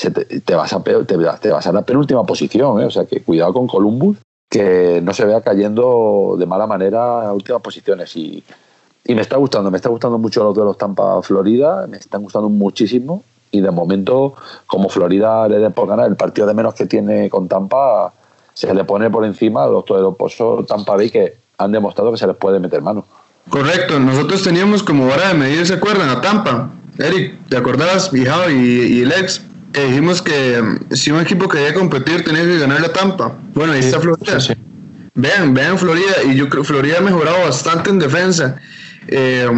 [0.00, 2.86] te, vas a, te, vas a la penúltima posición, ¿eh?
[2.86, 4.18] o sea que cuidado con Columbus,
[4.48, 8.42] que no se vea cayendo de mala manera a últimas posiciones y,
[9.04, 12.22] y me está gustando, me está gustando mucho los de los Tampa Florida, me están
[12.22, 14.34] gustando muchísimo y de momento,
[14.66, 18.12] como Florida le dé por ganar el partido de menos que tiene con Tampa,
[18.52, 22.26] se le pone por encima a los poderosos Tampa Bay que han demostrado que se
[22.26, 23.06] les puede meter mano.
[23.48, 26.08] Correcto, nosotros teníamos como vara de medir, ¿se acuerdan?
[26.08, 26.70] A Tampa.
[26.98, 28.10] Eric, ¿te acordabas?
[28.12, 29.45] Y, y el ex,
[29.76, 33.36] que dijimos que mm, si un equipo quería competir tenía que ganar a Tampa.
[33.52, 34.38] Bueno, ahí está Florida.
[35.14, 38.56] Vean, vean Florida, y yo creo que Florida ha mejorado bastante en defensa.
[39.08, 39.48] Eh,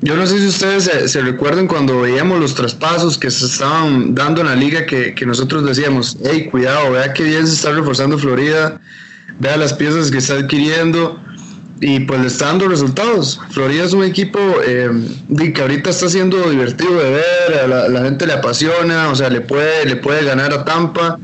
[0.00, 4.42] yo no sé si ustedes se, recuerdan cuando veíamos los traspasos que se estaban dando
[4.42, 8.80] en la liga que, nosotros decíamos, hey, cuidado, vea qué bien se está reforzando Florida,
[9.40, 11.20] vea las piezas que está adquiriendo
[11.80, 13.40] y pues le está dando resultados.
[13.50, 14.90] Florida es un equipo eh,
[15.54, 19.40] que ahorita está siendo divertido de ver, a la, gente le apasiona, o sea, le
[19.40, 21.18] puede, le puede ganar a Tampa.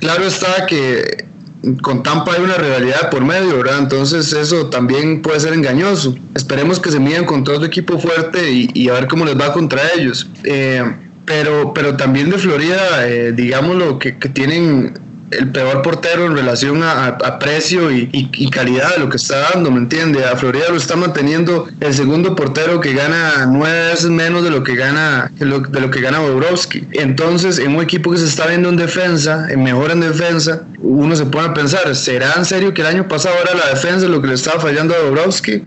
[0.00, 1.26] Claro está que
[1.82, 3.80] con Tampa hay una rivalidad por medio, ¿verdad?
[3.80, 6.14] Entonces eso también puede ser engañoso.
[6.34, 9.52] Esperemos que se midan con todo el equipo fuerte y, a ver cómo les va
[9.52, 10.28] contra ellos.
[10.44, 10.82] Eh,
[11.24, 14.94] pero, pero también de Florida, eh, digámoslo, que, que tienen
[15.30, 19.78] el peor portero en relación a, precio y, calidad de lo que está dando, ¿me
[19.78, 20.24] entiende?
[20.24, 24.62] A Florida lo está manteniendo el segundo portero que gana nueve veces menos de lo
[24.62, 26.86] que gana de lo, que gana Bobrovsky.
[26.92, 31.14] Entonces, en un equipo que se está viendo en defensa, en mejor en defensa, uno
[31.14, 34.20] se pone a pensar, ¿será en serio que el año pasado era la defensa lo
[34.20, 35.64] que le estaba fallando a Bobrovsky?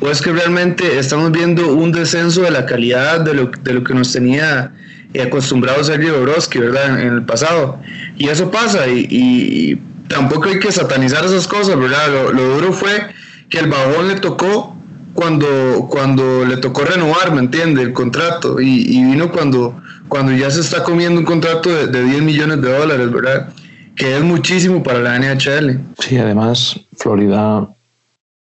[0.00, 3.84] ¿O es que realmente estamos viendo un descenso de la calidad de lo, de lo
[3.84, 4.72] que nos tenía
[5.14, 7.00] y acostumbrado a ser Bobrovsky, ¿verdad?
[7.00, 7.78] En, el pasado.
[8.18, 12.32] Y eso pasa y, tampoco hay que satanizar esas cosas, ¿verdad?
[12.34, 13.06] Lo, duro fue
[13.48, 14.76] que el bajón le tocó
[15.14, 17.82] cuando, cuando le tocó renovar, ¿me entiende?
[17.82, 18.60] El contrato.
[18.60, 22.76] Y, vino cuando, cuando ya se está comiendo un contrato de, de 10 millones de
[22.76, 23.48] dólares, ¿verdad?
[23.94, 25.78] Que es muchísimo para la NHL.
[26.00, 27.68] Sí, además, Florida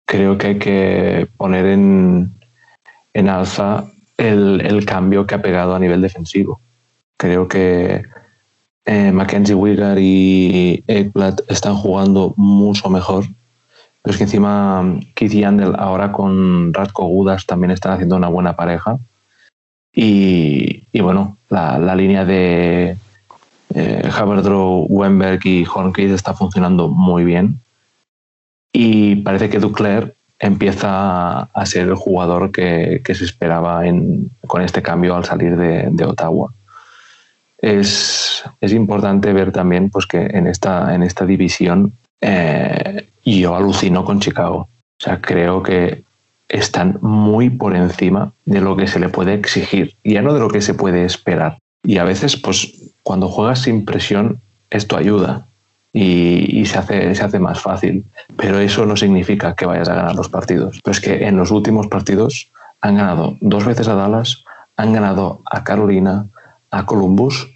[0.06, 2.32] creo que hay que poner en,
[3.14, 3.86] en alza
[4.18, 6.62] el, el, cambio que ha pegado a nivel defensivo.
[7.18, 8.06] Creo que
[8.85, 13.26] eh, Mackenzie Wigger y Ekblad están jugando mucho mejor.
[14.02, 18.56] Pero es que encima Keith Yandel ahora con Radko Gudas también están haciendo una buena
[18.56, 18.99] pareja.
[19.95, 22.98] Y, bueno, la, la, línea de
[23.76, 27.61] eh, Haverdrow, Wemberg y Hornkate está funcionando muy bien.
[28.73, 34.81] Y parece que Duclair empieza a ser el jugador que, se esperaba en, con este
[34.81, 36.52] cambio al salir de, Ottawa.
[37.64, 44.19] Es, importante ver también pues, que en esta, en esta división eh, yo alucino con
[44.19, 44.68] Chicago.
[44.99, 46.03] O sea, creo que
[46.49, 50.49] están muy por encima de lo que se le puede exigir, ya no de lo
[50.49, 51.57] que se puede esperar.
[51.84, 55.45] Y a veces, pues, cuando juegas sin presión, esto ayuda
[55.94, 58.03] y, se, hace, se hace más fácil.
[58.35, 60.81] Pero eso no significa que vayas a ganar los partidos.
[60.84, 64.44] Pero es que en los últimos partidos han ganado dos veces a Dallas,
[64.76, 66.27] han ganado a Carolina,
[66.72, 67.53] a Columbus,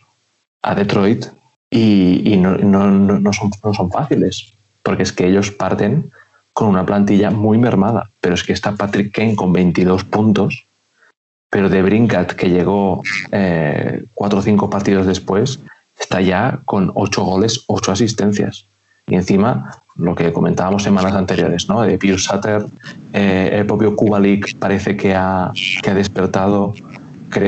[0.61, 1.25] a Detroit
[1.69, 4.53] y, no, no, son, no son fáciles,
[4.84, 6.11] porque es que ellos parten
[6.53, 10.67] con una plantilla muy mermada, pero es que está Patrick Kane con 22 puntos,
[11.49, 13.01] pero de Brinkat, que llegó
[13.31, 15.59] eh, cuatro o cinco partidos después,
[15.99, 18.67] está ya con ocho goles, ocho asistencias.
[19.07, 21.81] Y encima, lo que comentábamos semanas anteriores, ¿no?
[21.81, 22.65] De Pierce Sutter,
[23.13, 25.51] eh, el propio Kubalik parece que ha,
[25.81, 26.73] que ha despertado.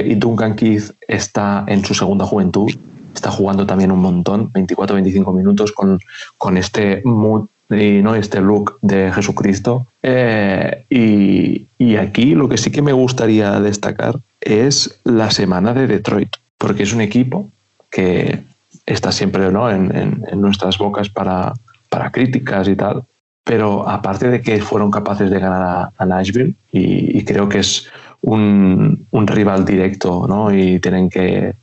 [0.06, 2.72] Y Duncan Keith está en su segunda juventud,
[3.14, 6.00] está jugando también un montón, 24-25 minutos con,
[6.38, 8.16] con este mood y ¿no?
[8.16, 9.88] este look de Jesucristo.
[10.02, 15.88] Eh, y, y, aquí lo que sí que me gustaría destacar es la semana de
[15.88, 17.52] Detroit, porque es un equipo
[17.90, 18.44] que
[18.86, 19.70] está siempre ¿no?
[19.70, 21.54] en, en, nuestras bocas para,
[21.90, 23.04] para, críticas y tal.
[23.44, 27.88] Pero aparte de que fueron capaces de ganar a, Nashville, y, creo que es
[28.22, 30.54] un, un, rival directo, ¿no?
[30.54, 31.56] y tienen que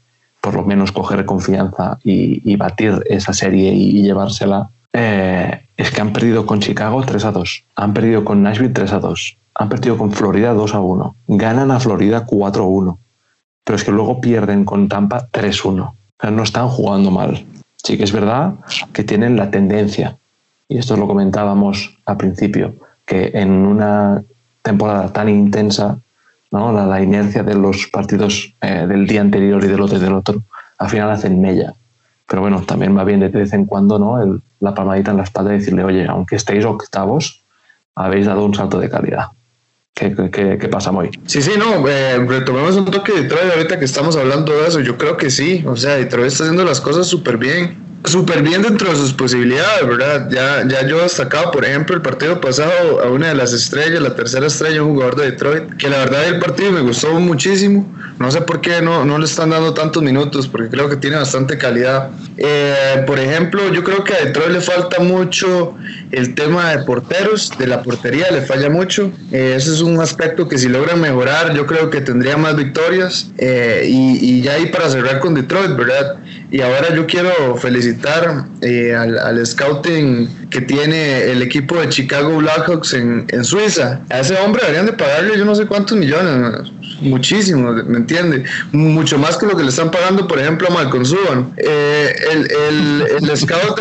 [0.46, 6.00] por lo menos coger confianza y, y batir esa serie y, llevársela, eh, es que
[6.00, 9.68] han perdido con Chicago 3 a 2, han perdido con Nashville 3 a 2, han
[9.68, 12.98] perdido con Florida 2 a 1, ganan a Florida 4 a 1,
[13.64, 15.82] pero es que luego pierden con Tampa 3 a 1.
[15.84, 17.44] O sea, no están jugando mal.
[17.82, 18.54] Sí que es verdad
[18.92, 20.16] que tienen la tendencia,
[20.68, 24.22] y esto lo comentábamos al principio, que en una
[24.62, 25.98] temporada tan intensa,
[26.56, 26.86] ¿no?
[26.86, 30.42] la, inercia de los partidos eh, del día anterior y del otro y del otro,
[30.78, 31.74] al final hacen mella.
[32.26, 34.40] Pero bueno, también va bien de vez en cuando ¿no?
[34.60, 37.44] La palmadita en la espalda y decirle, oye, aunque estéis octavos,
[37.94, 39.26] habéis dado un salto de calidad.
[39.94, 43.78] ¿Qué, qué, qué pasa, hoy Sí, sí, no, eh, retomemos un toque de Detroit ahorita
[43.78, 44.80] que estamos hablando de eso.
[44.80, 48.62] Yo creo que sí, o sea, Detroit está haciendo las cosas súper bien súper bien
[48.62, 50.28] dentro de sus posibilidades, ¿verdad?
[50.30, 54.14] Ya, ya yo destacaba, por ejemplo, el partido pasado a una de las estrellas, la
[54.14, 57.86] tercera estrella, un jugador de Detroit, que la verdad el partido me gustó muchísimo.
[58.18, 61.16] No sé por qué no, no le están dando tantos minutos, porque creo que tiene
[61.16, 62.10] bastante calidad.
[62.38, 65.74] Eh, por ejemplo, yo creo que a Detroit le falta mucho
[66.12, 69.12] el tema de porteros, de la portería le falla mucho.
[69.32, 73.30] Eh, ese es un aspecto que si logran mejorar, yo creo que tendría más victorias.
[73.38, 76.16] Eh, y, ya ahí para cerrar con Detroit, ¿verdad?
[76.50, 82.94] Y ahora yo quiero felicitar eh, al, scouting que tiene el equipo de Chicago Blackhawks
[82.94, 84.00] en, en, Suiza.
[84.10, 86.70] A ese hombre deberían de pagarle yo no sé cuántos millones,
[87.00, 88.44] muchísimo, ¿me entiende?
[88.72, 91.52] Mucho más que lo que le están pagando, por ejemplo, a Malcolm Subban.
[91.56, 93.80] Eh, el, el, el, scout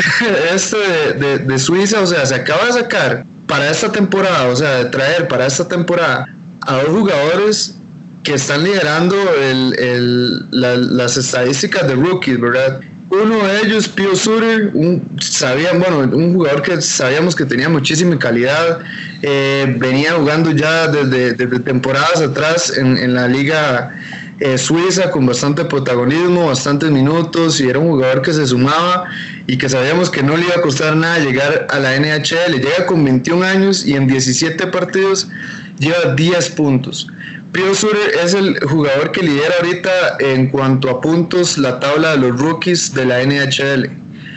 [0.54, 0.78] este
[1.20, 4.86] de, de Suiza, o sea, se acaba de sacar para esta temporada, o sea, de
[4.86, 6.28] traer para esta temporada
[6.62, 7.76] a dos jugadores
[8.24, 12.82] que están liderando el, las estadísticas de rookies, ¿verdad?
[13.10, 18.18] Uno de ellos, Pio Suter, un, sabían, bueno, un jugador que sabíamos que tenía muchísima
[18.18, 18.80] calidad,
[19.22, 23.96] eh, venía jugando ya desde, temporadas atrás en, la liga
[24.40, 29.06] eh, suiza con bastante protagonismo, bastantes minutos y era un jugador que se sumaba
[29.46, 32.56] y que sabíamos que no le iba a costar nada llegar a la NHL.
[32.56, 35.28] Llega con 21 años y en 17 partidos
[35.78, 37.08] lleva 10 puntos.
[37.56, 42.38] Pio es el jugador que lidera ahorita en cuanto a puntos la tabla de los
[42.38, 43.90] rookies de la NHL.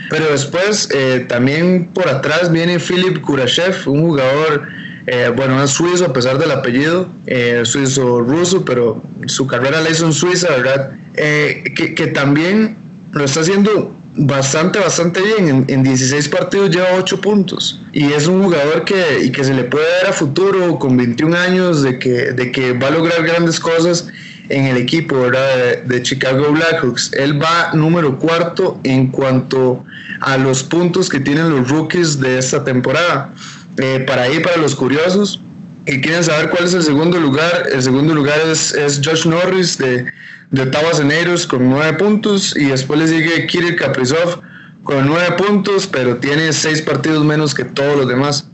[0.09, 4.69] Pero después eh, también por atrás viene Philip Kurashev, un jugador,
[5.07, 9.89] eh, bueno, es suizo a pesar del apellido, eh, suizo ruso, pero su carrera la
[9.89, 10.91] hizo en Suiza, ¿verdad?
[11.13, 12.77] que también
[13.11, 15.65] lo está haciendo bastante, bastante bien.
[15.67, 17.81] En, 16 partidos lleva 8 puntos.
[17.93, 21.83] Y es un jugador que, que se le puede dar a futuro con 21 años
[21.83, 24.07] de que, de que va a lograr grandes cosas
[24.49, 27.11] en el equipo De, Chicago Blackhawks.
[27.13, 29.83] Él va número cuarto en cuanto
[30.21, 33.33] a los puntos que tienen los rookies de esta temporada.
[33.77, 35.41] Eh, para ahí, para los curiosos
[35.85, 39.77] que quieren saber cuál es el segundo lugar, el segundo lugar es, es Josh Norris
[39.77, 40.05] de
[40.51, 41.01] de Tabas
[41.47, 44.41] con nueve puntos y después le sigue Kirill Kaprizov
[44.83, 48.47] con nueve puntos, pero tiene seis partidos menos que todos los demás.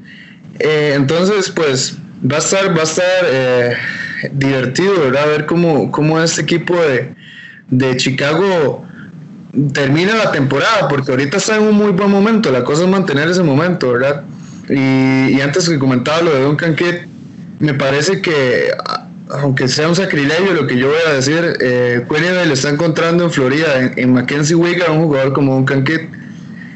[0.59, 1.97] Eh, entonces, pues
[2.29, 3.77] va a estar, va a estar eh,
[4.33, 5.27] divertido, ¿verdad?
[5.27, 7.13] Ver cómo, cómo este equipo de,
[7.69, 8.85] de Chicago
[9.73, 13.29] termina la temporada, porque ahorita está en un muy buen momento, la cosa es mantener
[13.29, 14.23] ese momento, ¿verdad?
[14.67, 16.95] Y, y antes que comentaba lo de Duncan Kidd,
[17.59, 18.71] me parece que
[19.29, 23.31] aunque sea un sacrilegio lo que yo voy a decir, eh, le está encontrando en
[23.31, 26.09] Florida, en, Mackenzie Wigger, un jugador como un Canquet,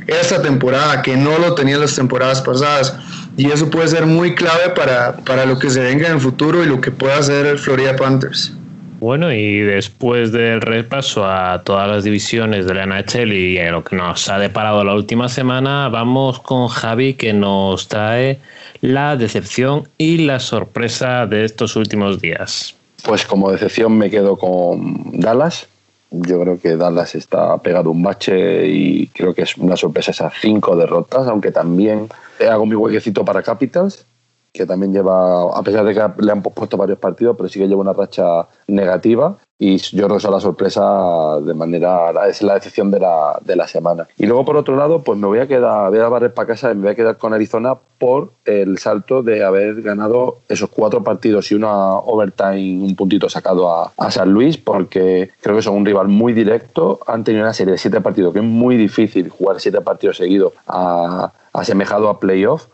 [0.08, 2.96] esta temporada, que no lo tenía las temporadas pasadas.
[3.38, 6.64] Y eso puede ser muy clave para, para lo que se venga en el futuro
[6.64, 8.52] y lo que pueda hacer el Florida Panthers.
[9.00, 13.82] Bueno, y después del repaso a todas las divisiones de la NHL y a lo
[13.82, 18.40] que nos ha deparado la última semana, vamos con Javi que nos trae
[18.82, 22.76] la decepción y la sorpresa de estos últimos días?
[23.06, 25.70] Pues como decepción me quedo con Dallas,
[26.12, 30.34] yo creo que Dallas está pegado un bache y creo que es una sorpresa esas
[30.42, 32.10] cinco derrotas, aunque también
[32.50, 34.06] hago mi huequecito para Capitals,
[34.52, 37.68] que también lleva, a pesar de que le han puesto varios partidos, pero sí que
[37.68, 42.54] lleva una racha negativa y yo creo que es la sorpresa de manera, es la
[42.54, 44.08] decepción de la, de la semana.
[44.18, 46.72] Y luego por otro lado, pues me voy a quedar, voy a barrer para casa
[46.72, 51.04] y me voy a quedar con Arizona por el salto de haber ganado esos cuatro
[51.04, 55.76] partidos y una overtime, un puntito sacado a, a San Luis, porque creo que son
[55.76, 59.28] un rival muy directo, han tenido una serie de siete partidos, que es muy difícil
[59.28, 62.68] jugar siete partidos seguidos a, asemejado a playoff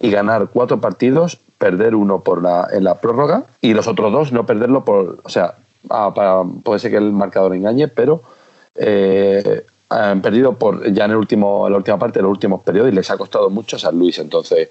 [0.00, 4.32] y ganar cuatro partidos, perder uno por la, en la prórroga y los otros dos
[4.32, 5.56] no perderlo por, o sea,
[5.90, 8.22] Ah, puede ser que el marcador engañe, pero
[8.74, 12.62] eh, han perdido por ya en el último, en la última parte, en los últimos
[12.62, 14.18] periodos, y les ha costado mucho a San Luis.
[14.18, 14.68] Entonces,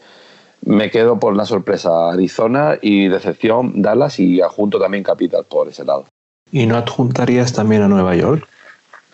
[0.66, 5.86] me quedo por la sorpresa Arizona y decepción Dallas y adjunto también Capital por ese
[5.86, 6.06] lado.
[6.52, 8.48] ¿Y no adjuntarías también a Nueva York?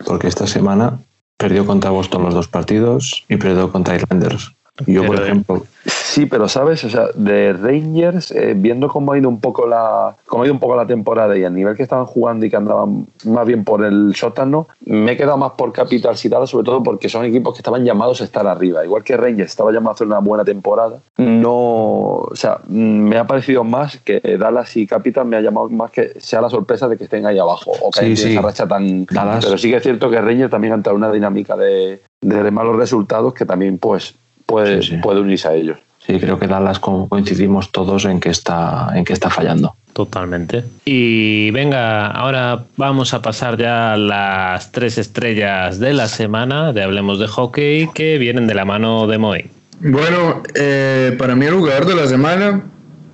[0.04, 0.98] Porque esta semana
[1.38, 4.52] perdió contra Boston los dos partidos y perdió contra Islanders.
[4.86, 5.62] Yo, por ejemplo.
[5.84, 10.14] Sí, pero sabes, o sea, de Rangers, eh, viendo cómo ha ido un poco la,
[10.26, 12.56] cómo ha ido un poco la temporada y a nivel que estaban jugando y que
[12.56, 16.82] andaban más bien por el sótano, me he quedado más por Capital Citada, sobre todo
[16.82, 18.84] porque son equipos que estaban llamados a estar arriba.
[18.84, 23.26] Igual que Rangers estaba llamado a hacer una buena temporada, no, o sea, me ha
[23.26, 26.96] parecido más que Dallas y Capital me ha llamado más que sea la sorpresa de
[26.96, 29.06] que estén ahí abajo o que sí, esa racha tan.
[29.06, 32.50] Pero sí que es cierto que Rangers también ha entrado en una dinámica de, de
[32.50, 34.14] malos resultados que también, pues,
[34.52, 35.78] puede, unirse a ellos.
[36.06, 39.76] Sí, creo que Dallas coincidimos todos en que está, en que está fallando.
[39.92, 40.64] Totalmente.
[40.84, 46.82] Y venga, ahora vamos a pasar ya a las tres estrellas de la semana de
[46.82, 49.50] Hablemos de Hockey que vienen de la mano de Moy.
[49.80, 52.64] Bueno, eh, para mí el jugador de la semana,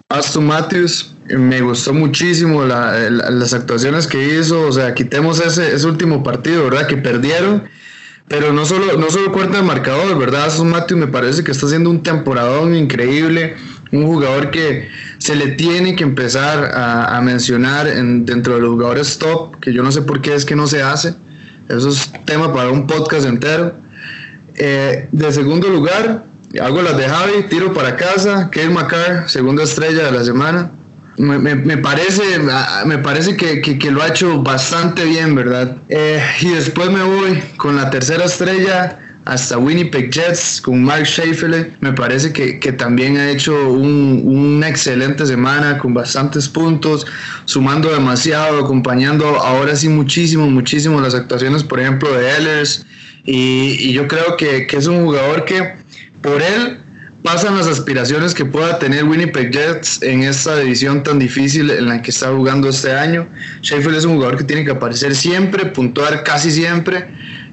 [0.09, 4.63] Aston Matthews, me gustó muchísimo las actuaciones que hizo.
[4.63, 6.87] O sea, quitemos ese, ese último partido, ¿verdad?
[6.87, 7.69] Que perdieron
[8.29, 10.47] pero no solo, no solo cuenta el marcador, ¿verdad?
[10.47, 13.57] Asun Matthews me parece que está haciendo un temporadón increíble,
[13.91, 19.19] un jugador que se le tiene que empezar a, mencionar en, dentro de los jugadores
[19.19, 21.15] top, que yo no sé por qué es que no se hace.
[21.69, 23.75] Eso es tema para un podcast entero.
[24.55, 26.25] Eh, de segundo lugar,
[26.61, 30.73] hago las de Javi, tiro para casa, Kyle McCarr, segunda estrella de la semana
[31.19, 32.23] me, parece,
[32.87, 35.77] me parece que, lo ha hecho bastante bien, ¿verdad?
[35.89, 41.73] Eh, y después me voy con la tercera estrella hasta Winnipeg Jets con Mark Schaeffele.
[41.81, 47.07] Me parece que, también ha hecho una excelente semana con bastantes puntos,
[47.45, 52.87] sumando demasiado, acompañando ahora sí muchísimo, muchísimo las actuaciones, por ejemplo, de Ellers.
[53.25, 55.75] Y, yo creo que, que es un jugador que
[56.23, 56.79] por él
[57.23, 62.01] pasan las aspiraciones que pueda tener Winnipeg Jets en esta división tan difícil en la
[62.03, 63.27] que está jugando este año.
[63.63, 67.07] Sheffield es un jugador que tiene que aparecer siempre, puntuar casi siempre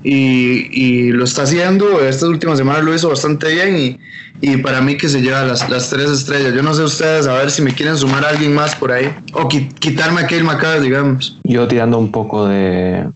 [0.04, 2.00] y, lo está haciendo.
[2.02, 4.00] Estas últimas semanas lo hizo bastante bien
[4.42, 6.54] y, para mí que se lleva las, tres estrellas.
[6.54, 9.12] Yo no sé ustedes, a ver si me quieren sumar a alguien más por ahí
[9.34, 11.40] o quitarme a Kale McCarr, digamos.
[11.44, 13.10] Yo tirando un poco de,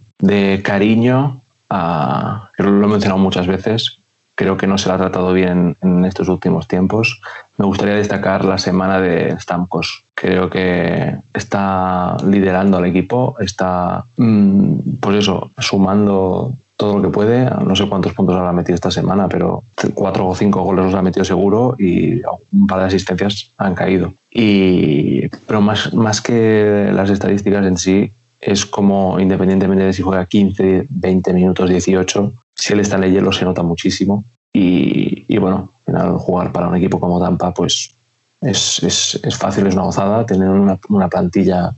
[0.64, 3.99] cariño, a, lo he mencionado muchas veces,
[4.40, 7.22] creo que no se la ha tratado bien en estos últimos tiempos.
[7.58, 10.06] Me gustaría destacar la semana de Stamkos.
[10.14, 17.50] Creo que está liderando al equipo, está, mm, pues eso, sumando todo lo que puede.
[17.50, 21.02] No sé cuántos puntos habrá metido esta semana, pero cuatro o cinco goles los ha
[21.02, 22.22] metido seguro y
[22.54, 24.14] un par de asistencias han caído.
[24.32, 30.26] Y, pero más, más que las estadísticas en sí, es como, independientemente de si juega
[30.26, 34.26] 15, 20 minutos, 18, si él está en el hielo se nota muchísimo.
[34.52, 37.96] Y, bueno, al final jugar para un equipo como Tampa, pues
[38.42, 41.76] es, es, es fácil, es una gozada, tener una, una plantilla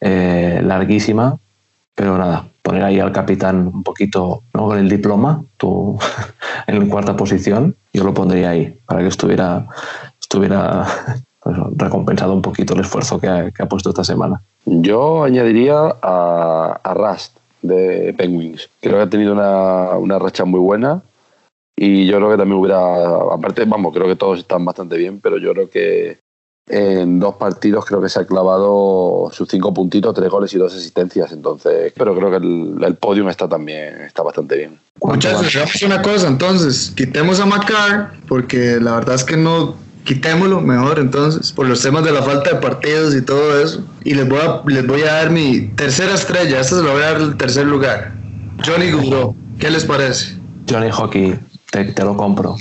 [0.00, 1.36] eh, larguísima,
[1.94, 4.68] pero nada, poner ahí al capitán un poquito ¿no?
[4.68, 5.98] con el diploma, tú
[6.66, 9.66] en cuarta posición, yo lo pondría ahí para que estuviera,
[10.20, 10.86] estuviera
[11.40, 14.40] pues, recompensado un poquito el esfuerzo que ha, que ha puesto esta semana.
[14.64, 17.38] Yo añadiría a, a Rust
[17.68, 18.68] de Penguins.
[18.80, 21.02] Creo que ha tenido una, una racha muy buena
[21.76, 25.38] y yo creo que también hubiera, aparte, vamos, creo que todos están bastante bien, pero
[25.38, 26.18] yo creo que
[26.70, 30.74] en dos partidos creo que se ha clavado sus cinco puntitos, tres goles y dos
[30.74, 31.32] asistencias.
[31.32, 34.78] Entonces, pero creo que el, el podium está también está bastante bien.
[35.00, 39.76] Muchachos, una cosa entonces, quitemos a Macar, porque la verdad es que no
[40.08, 43.84] quitémoslo mejor entonces, por los temas de la falta de partidos y todo eso.
[44.04, 47.02] Y les voy a, les voy a dar mi tercera estrella, esta se la voy
[47.02, 48.14] a dar el tercer lugar.
[48.64, 50.34] Johnny Goudreau, ¿qué les parece?
[50.66, 51.38] Johnny Hockey,
[51.70, 52.56] te, lo compro.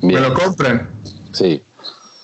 [0.00, 0.88] ¿Me lo compran?
[1.32, 1.60] Sí.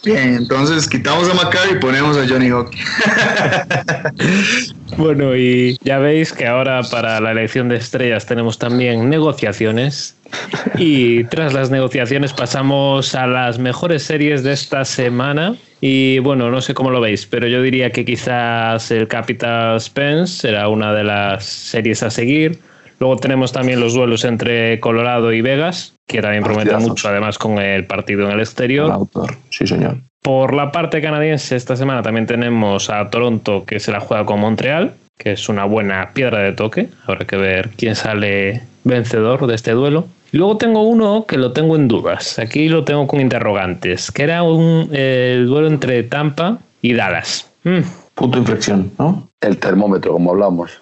[0.04, 2.80] Bien, entonces quitamos a Macar y ponemos a Johnny Hockey.
[4.96, 10.16] Bueno, y ya veis que ahora para la elección de estrellas tenemos también negociaciones.
[10.78, 15.56] Y tras las negociaciones pasamos a las mejores series de esta semana.
[15.80, 20.40] Y bueno, no sé cómo lo veis, pero yo diría que quizás el Capital Spence
[20.40, 22.58] será una de las series a seguir.
[23.00, 27.58] Luego tenemos también los duelos entre Colorado y Vegas, que también prometen mucho, además con
[27.58, 28.90] el partido en el exterior.
[28.90, 29.98] autor, sí señor.
[30.20, 34.40] Por la parte canadiense, esta semana también tenemos a Toronto, que se la juega con
[34.40, 36.88] Montreal, que es una buena piedra de toque.
[37.06, 40.08] Habrá que ver quién sale vencedor de este duelo.
[40.32, 42.38] Luego tengo uno que lo tengo en dudas.
[42.38, 47.50] Aquí lo tengo con interrogantes, que era un, el duelo entre Tampa y Dallas.
[47.64, 47.80] Mm.
[48.14, 49.28] Punto de inflexión, ¿no?
[49.40, 50.72] El termómetro, como hablamos.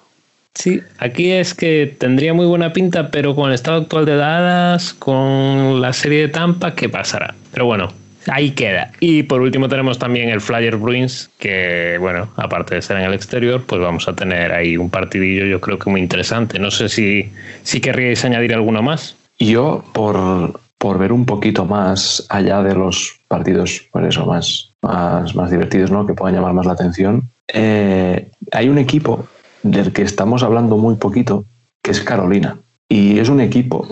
[0.55, 4.95] Sí, aquí es que tendría muy buena pinta, pero con el estado actual de Dallas,
[4.95, 7.35] con la serie de Tampa, ¿qué pasará?
[7.53, 7.93] Pero bueno,
[8.29, 8.91] ahí queda.
[9.01, 13.13] Y por último tenemos también el Flyer Bruins, que bueno, aparte de ser en el
[13.13, 16.59] exterior, pues vamos a tener ahí un partidillo yo creo que muy interesante.
[16.59, 17.31] No sé si,
[17.63, 19.15] si querríais añadir alguno más.
[19.39, 25.35] Yo, por, por ver un poquito más allá de los partidos, por eso, más, más,
[25.35, 26.07] más divertidos, ¿no?
[26.07, 27.31] Que puedan llamar más la atención.
[27.49, 29.27] Eh, hay un equipo
[29.63, 31.45] del que estamos hablando muy poquito,
[31.83, 32.59] que es Carolina.
[32.89, 33.87] Y es un equipo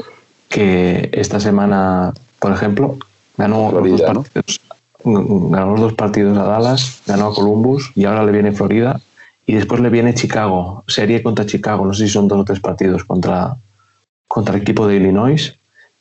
[0.49, 2.97] que esta semana, por ejemplo,
[3.37, 4.61] ganó, los, dos partidos,
[5.05, 9.01] ganó los dos partidos a Dallas, ganó a Columbus y ahora le viene Florida
[9.47, 12.61] y después le viene Chicago, serie contra Chicago, no sé si son dos o tres
[12.61, 13.57] partidos contra,
[14.35, 15.55] contra el equipo de Illinois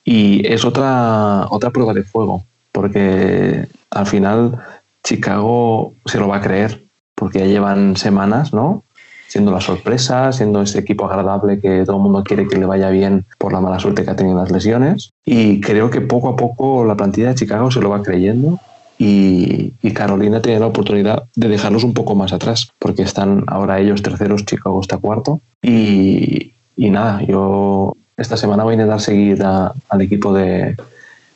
[0.03, 4.59] y es otra, otra prueba de fuego porque al final
[5.03, 6.83] Chicago se lo va a creer
[7.13, 8.83] porque ya llevan semanas, ¿no?
[9.27, 12.89] siendo la sorpresa, siendo ese equipo agradable que todo el mundo quiere que le vaya
[12.89, 15.11] bien por la mala suerte que ha tenido las lesiones.
[15.25, 18.59] Y creo que poco a poco la plantilla de Chicago se lo va creyendo
[18.99, 24.01] y, Carolina tiene la oportunidad de dejarlos un poco más atrás, porque están ahora ellos
[24.01, 25.39] terceros, Chicago está cuarto.
[25.61, 27.93] Y, nada, yo
[28.23, 30.75] esta semana voy a intentar seguir al equipo de,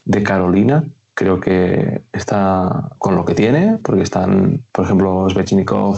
[0.06, 0.84] de Carolina
[1.18, 5.98] creo que está con lo que tiene, porque están, por ejemplo, Svechnikov,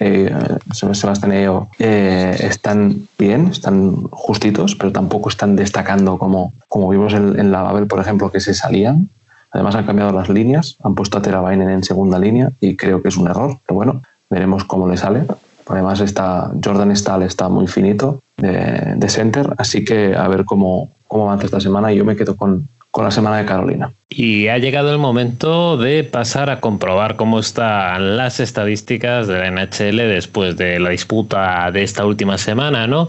[0.00, 7.14] eh, eh, Sebastián eh, están bien, están justitos, pero tampoco están destacando como, como vimos
[7.14, 9.10] en, la Babel, por ejemplo, que se salían.
[9.52, 13.10] Además han cambiado las líneas, han puesto a Teravainen en segunda línea y creo que
[13.10, 15.24] es un error, pero bueno, veremos cómo le sale.
[15.66, 20.90] Además está Jordan Stahl está muy finito de, de center, así que a ver cómo,
[21.06, 23.92] cómo avanza esta semana y yo me quedo con, con la semana de Carolina.
[24.10, 29.50] Y ha llegado el momento de pasar a comprobar cómo están las estadísticas de la
[29.50, 33.08] NHL después de la disputa de esta última semana, ¿no?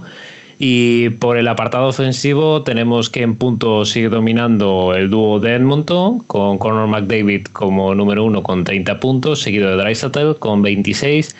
[0.58, 6.20] Y por el apartado ofensivo tenemos que en punto sigue dominando el dúo de Edmonton
[6.20, 11.36] con Conor McDavid como número uno con 30 puntos, seguido de Dreisaitl con 26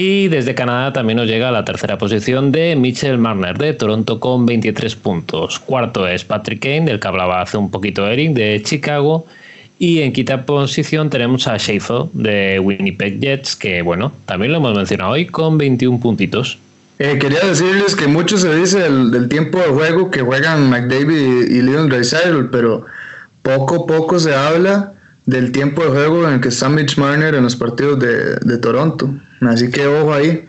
[0.00, 4.20] y desde Canadá también nos llega a la tercera posición de Mitchell Marner de Toronto
[4.20, 5.58] con 23 puntos.
[5.58, 9.26] Cuarto es Patrick Kane, del que hablaba hace un poquito Eric, de Chicago.
[9.80, 14.76] Y en quinta posición tenemos a Schaefer de Winnipeg Jets, que bueno, también lo hemos
[14.76, 16.58] mencionado hoy con 21 puntitos.
[17.00, 21.60] Eh, quería decirles que mucho se dice del, tiempo de juego que juegan McDavid y,
[21.60, 22.86] Leon Draisaitl, pero
[23.42, 24.92] poco poco se habla
[25.28, 29.14] del tiempo de juego en el que está Mitch Marner en los partidos de, Toronto.
[29.42, 30.46] Así que ojo ahí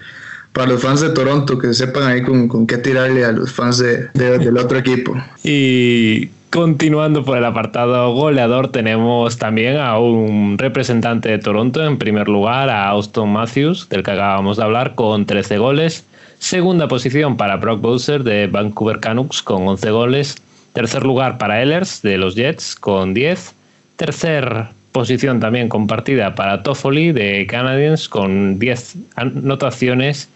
[0.53, 4.07] para los fans de Toronto, que sepan ahí con, qué tirarle a los fans de,
[4.13, 5.13] del otro equipo.
[5.43, 12.29] Y continuando por el apartado goleador, tenemos también a un representante de Toronto, en primer
[12.29, 16.05] lugar a Austin Matthews, del que acabamos de hablar, con 13 goles.
[16.39, 20.35] Segunda posición para Brock Bowser de Vancouver Canucks con 11 goles.
[20.71, 23.58] Tercer lugar para Ehlers de los Jets con 10.
[23.99, 30.29] Tercer posición también compartida para Toffoli de Canadiens con 10 anotaciones.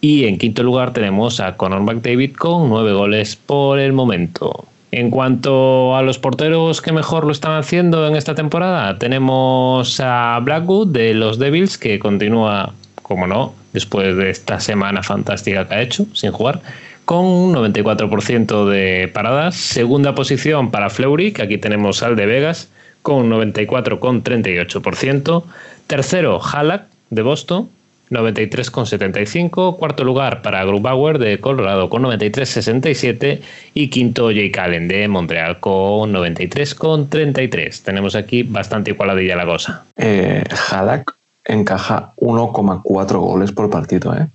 [0.00, 4.64] Y en quinto lugar tenemos a Conor McDavid con 9 goles por el momento.
[4.90, 10.40] En cuanto a los porteros que mejor lo están haciendo en esta temporada, tenemos a
[10.42, 12.72] Blackwood de los Devils, que continúa,
[13.02, 16.62] como no, después de esta semana fantástica que ha hecho sin jugar,
[17.04, 19.56] con un 94% de paradas.
[19.56, 22.70] Segunda posición para Fleury, que aquí tenemos al de Vegas,
[23.02, 25.44] con 94,38%.
[25.86, 27.68] Tercero, Halak de Boston,
[28.10, 29.76] 93,75.
[29.76, 33.40] Cuarto lugar para Grubauer de Colorado con 93,67.
[33.74, 37.82] Y quinto, Jake Allen de Montreal con 93,33.
[37.82, 39.84] Tenemos aquí bastante igualadilla la cosa.
[39.96, 41.14] Eh, Halak
[41.44, 44.14] encaja 1,4 goles por partido.
[44.14, 44.28] ¿eh?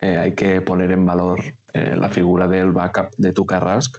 [0.00, 1.40] Eh, hay que poner en valor
[1.72, 3.98] la figura del backup de Tuka Rask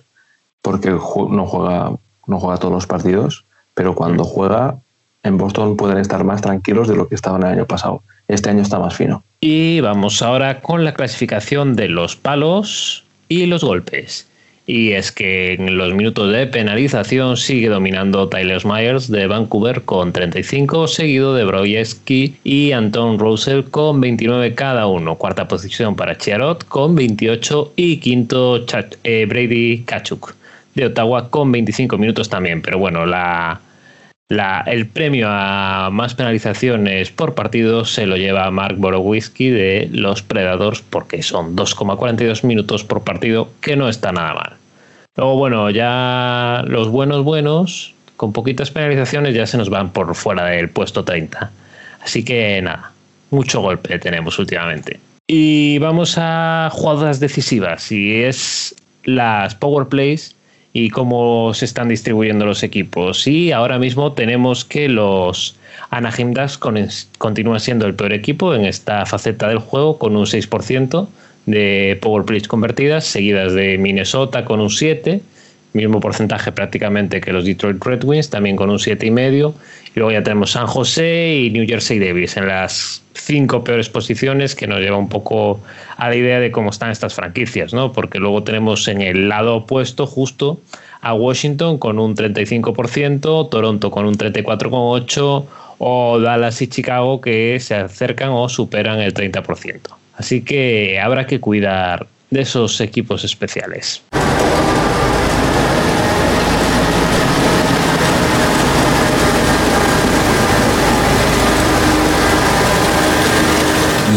[0.61, 1.91] porque no juega,
[2.27, 3.45] no juega todos los partidos
[3.81, 4.77] pero cuando juega
[5.23, 8.03] en Boston pueden estar más tranquilos de lo que estaban el año pasado.
[8.27, 9.23] este año está más fino.
[9.39, 14.27] Y vamos ahora con la clasificación de los palos y los golpes.
[14.67, 20.13] Y es que en los minutos de penalización sigue dominando Tyler Myers de Vancouver con
[20.13, 25.15] 35, seguido de Brojeski y Anton Russell con 29 cada uno.
[25.15, 28.63] Cuarta posición para Chiarot con 28 y quinto
[29.03, 30.35] eh, Brady Kachuk
[30.75, 32.61] de Ottawa con 25 minutos también.
[32.61, 33.59] Pero bueno, la,
[34.65, 40.81] el premio a más penalizaciones por partido se lo lleva Mark Borowiski de los Predators
[40.81, 44.53] porque son 2,42 minutos por partido, que no está nada mal.
[45.17, 50.45] Luego, bueno, ya los buenos buenos, con poquitas penalizaciones, ya se nos van por fuera
[50.45, 51.51] del puesto 30.
[52.01, 52.91] Así que nada,
[53.31, 54.99] mucho golpe tenemos últimamente.
[55.27, 60.35] Y vamos a jugadas decisivas, y es las Power Plays
[60.73, 63.27] y cómo se están distribuyendo los equipos.
[63.27, 65.55] Y ahora mismo tenemos que los
[65.89, 66.57] Anaheim Ducks
[67.17, 71.07] continúan siendo el peor equipo en esta faceta del juego con un 6%
[71.45, 75.21] de power plays convertidas, seguidas de Minnesota con un 7,
[75.73, 79.53] mismo porcentaje prácticamente que los Detroit Red Wings, también con un 7,5.
[79.95, 84.55] Y luego ya tenemos San José y New Jersey Devils en las cinco peores posiciones,
[84.55, 85.59] que nos lleva un poco
[85.97, 87.91] a la idea de cómo están estas franquicias, ¿no?
[87.91, 90.59] Porque luego tenemos en el lado opuesto justo
[91.01, 95.45] a Washington con un 35%, Toronto con un 34,8%
[95.83, 99.79] o Dallas y Chicago que se acercan o superan el 30%.
[100.15, 104.03] Así que habrá que cuidar de esos equipos especiales.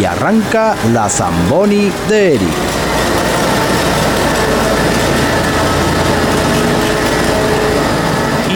[0.01, 2.49] Y arranca la Zamboni de Eric.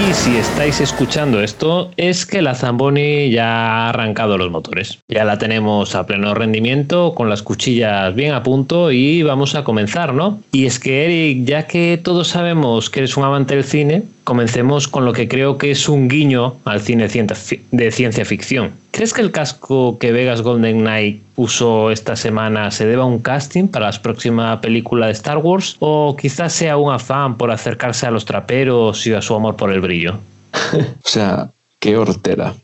[0.08, 4.98] Y si estáis escuchando esto, es que la Zamboni ya ha arrancado los motores.
[5.08, 9.64] Ya la tenemos a pleno rendimiento, con las cuchillas bien a punto y vamos a
[9.64, 10.40] comenzar, ¿no?
[10.52, 14.88] Y es que Eric, ya que todos sabemos que eres un amante del cine, comencemos
[14.88, 18.72] con lo que creo que es un guiño al cine de ciencia ficción.
[18.90, 23.20] ¿Crees que el casco que Vegas Golden Knight puso esta semana se deba a un
[23.20, 25.76] casting para la próxima película de Star Wars?
[25.78, 29.72] ¿O quizás sea un afán por acercarse a los traperos y a su amor por
[29.72, 30.18] el brillo?
[30.74, 31.50] o sea,
[31.80, 32.54] qué hortera.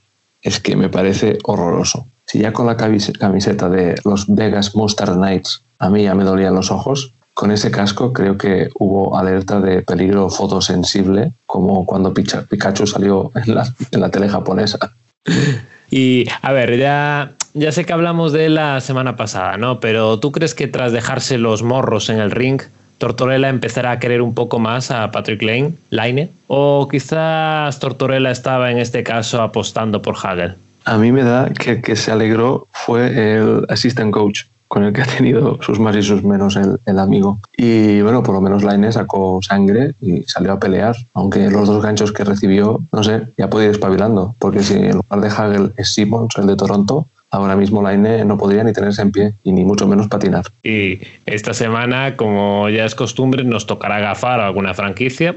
[0.43, 2.07] Es que me parece horroroso.
[2.27, 6.55] Si ya con la camiseta de los Vegas Monster Knights a mí ya me dolían
[6.55, 12.86] los ojos, con ese casco creo que hubo alerta de peligro fotosensible, como cuando Pikachu
[12.86, 14.78] salió en la, en la tele japonesa.
[15.90, 19.78] Y a ver, ya, ya sé que hablamos de la semana pasada, ¿no?
[19.78, 22.61] Pero ¿tú crees que tras dejarse los morros en el ring,
[22.98, 26.31] Tortorella empezará a querer un poco más a Patrick Lane, Line?
[26.48, 30.55] ¿O quizás Tortorella estaba en este caso apostando por Hagel?
[30.85, 34.43] A mí me da que el que se alegró fue el assistant coach
[34.74, 37.38] con el que ha tenido sus más y sus menos el, amigo.
[37.56, 41.80] Y bueno, por lo menos Laine sacó sangre y salió a pelear, aunque los dos
[41.80, 45.72] ganchos que recibió, no sé, ya puede ir espabilando, porque si en lugar de Hagel
[45.76, 49.52] es Simmons, el de Toronto, ahora mismo Laine no podría ni tenerse en pie y
[49.52, 50.46] ni mucho menos patinar.
[50.64, 55.36] Y esta semana, como ya es costumbre, nos tocará gafar a alguna franquicia.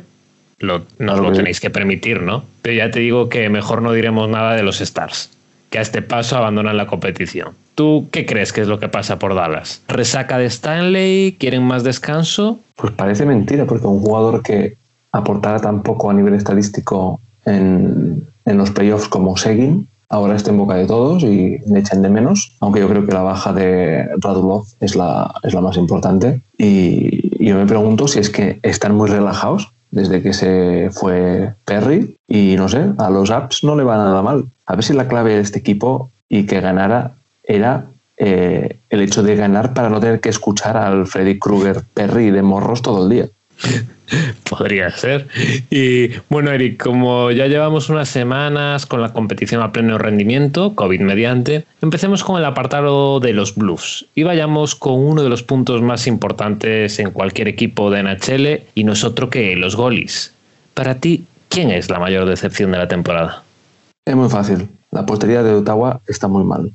[0.58, 2.44] Lo, nos lo tenéis que permitir, ¿no?
[2.64, 5.30] Pero ya te digo que mejor no diremos nada de los Stars,
[5.78, 7.50] que a este paso abandonan la competición.
[7.76, 9.84] ¿Tú qué crees que es lo que pasa por Dallas?
[9.88, 11.36] ¿Resaca de Stanley?
[11.38, 12.60] ¿Quieren más descanso?
[12.76, 14.76] Pues parece mentira, porque un jugador que
[15.12, 20.74] aportara tan poco a nivel estadístico en, los playoffs como Seguin, ahora está en boca
[20.74, 24.66] de todos y le echan de menos, aunque yo creo que la baja de Radulov
[24.80, 26.42] es la, es la más importante.
[26.58, 32.18] Y yo me pregunto si es que están muy relajados desde que se fue Perry
[32.28, 34.46] y no sé, a los apps no le va nada mal.
[34.66, 37.86] A ver si la clave de este equipo y que ganara era
[38.18, 42.42] eh, el hecho de ganar para no tener que escuchar al Freddy Krueger Perry de
[42.42, 43.30] morros todo el día.
[44.50, 45.28] Podría ser.
[45.70, 51.02] Y bueno, Eric, como ya llevamos unas semanas con la competición a pleno rendimiento, COVID
[51.02, 55.82] mediante, empecemos con el apartado de los Blues y vayamos con uno de los puntos
[55.82, 60.34] más importantes en cualquier equipo de NHL y no es otro que los golis.
[60.74, 63.44] Para ti, ¿quién es la mayor decepción de la temporada?
[64.06, 64.70] Es muy fácil.
[64.92, 66.72] La portería de Ottawa está muy mal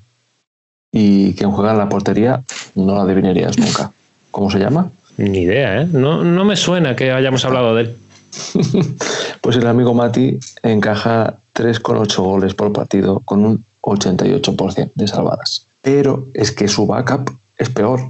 [0.92, 2.42] y quien juega en la portería
[2.74, 3.90] no la adivinarías nunca.
[4.30, 4.90] ¿Cómo se llama?
[5.16, 5.88] Ni idea, ¿eh?
[5.92, 7.96] No, no me suena que hayamos hablado de él.
[9.40, 15.68] pues el amigo Mati encaja 3,8 goles por partido con un 88% de salvadas.
[15.82, 18.00] Pero es que su backup es peor,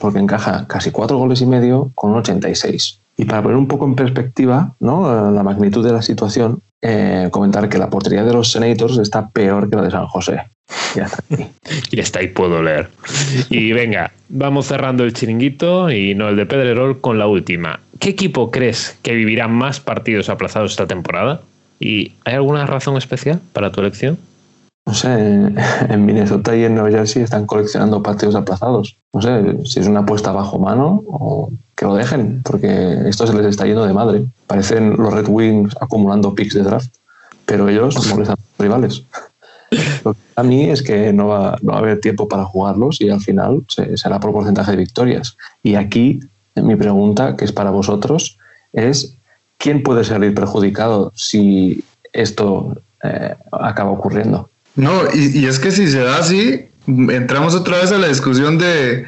[0.00, 3.00] porque encaja casi 4 goles y medio con un 86.
[3.16, 5.30] Y para poner un poco en perspectiva ¿no?
[5.30, 9.70] la magnitud de la situación, eh, comentar que la portería de los Senators está peor
[9.70, 10.42] que la de San José.
[10.94, 11.46] Ya está aquí.
[11.90, 12.90] Y está ahí, puedo leer.
[13.50, 17.80] Y venga, vamos cerrando el chiringuito y no el de Pedrerol con la última.
[17.98, 21.42] ¿Qué equipo crees que vivirá más partidos aplazados esta temporada?
[21.80, 24.18] ¿Y hay alguna razón especial para tu elección?
[24.86, 25.08] No sé,
[25.88, 28.96] en Minnesota y en Nueva Jersey están coleccionando partidos aplazados.
[29.12, 33.34] No sé si es una apuesta bajo mano o que lo dejen, porque esto se
[33.34, 34.26] les está yendo de madre.
[34.46, 36.94] Parecen los Red Wings acumulando picks de draft,
[37.46, 39.04] pero ellos molestan a los rivales.
[40.04, 43.20] Lo que a mí es que no va, a haber tiempo para jugarlos y al
[43.20, 45.36] final se- será por porcentaje de victorias.
[45.62, 46.20] Y aquí
[46.56, 48.38] mi pregunta, que es para vosotros,
[48.72, 49.14] es
[49.58, 51.82] ¿quién puede salir perjudicado si
[52.12, 54.50] esto eh, acaba ocurriendo?
[54.76, 58.58] No, y, y es que si se da así, entramos otra vez a la discusión
[58.58, 59.06] de,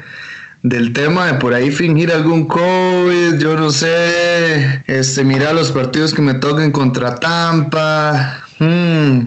[0.63, 6.13] del tema de por ahí fingir algún COVID, yo no sé, este, mirar los partidos
[6.13, 8.43] que me toquen contra Tampa.
[8.59, 9.19] Hmm,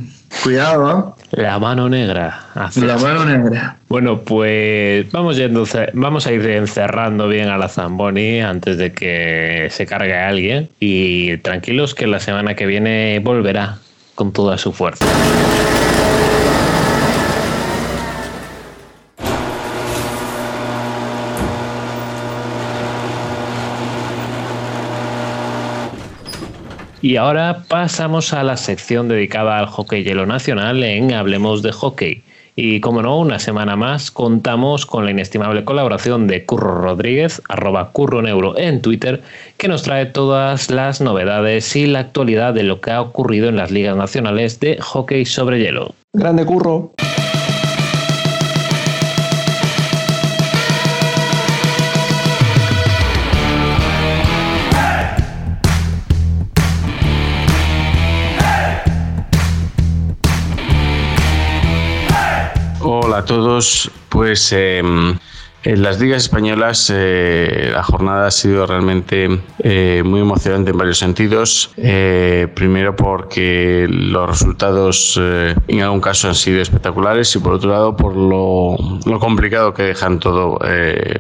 [0.43, 1.17] cuidado, ¿ah?
[1.33, 2.47] La mano negra.
[2.55, 3.77] La mano negra.
[3.89, 9.69] Bueno, pues vamos, yendo, vamos a ir encerrando bien a la Zamboni antes de que
[9.71, 10.69] se cargue a alguien.
[10.81, 13.79] Y tranquilos que la semana que viene volverá
[14.15, 15.07] con toda su fuerza.
[27.03, 32.23] Y ahora pasamos a la sección dedicada al hockey hielo nacional en Hablemos de Hockey.
[32.57, 37.91] Y como no, una semana más contamos con la inestimable colaboración de Curro Rodríguez, arroba
[37.93, 39.23] Curro Neuro en Twitter,
[39.57, 43.57] que nos trae todas las novedades y la actualidad de lo que ha ocurrido en
[43.57, 45.95] las ligas nacionales de hockey sobre hielo.
[46.13, 46.93] Grande curro.
[63.11, 63.91] Hola a todos.
[64.09, 70.71] Pues eh, en las ligas españolas eh, la jornada ha sido realmente eh, muy emocionante
[70.71, 71.73] en varios sentidos.
[71.77, 77.97] Eh, primero porque los resultados en algún caso han sido espectaculares y por otro lado
[77.97, 78.77] por lo,
[79.19, 80.61] complicado que dejan todo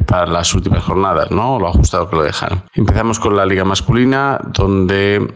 [0.06, 1.58] para las últimas jornadas, ¿no?
[1.58, 2.62] Lo ajustado que lo dejan.
[2.74, 5.28] Empezamos con la liga masculina donde...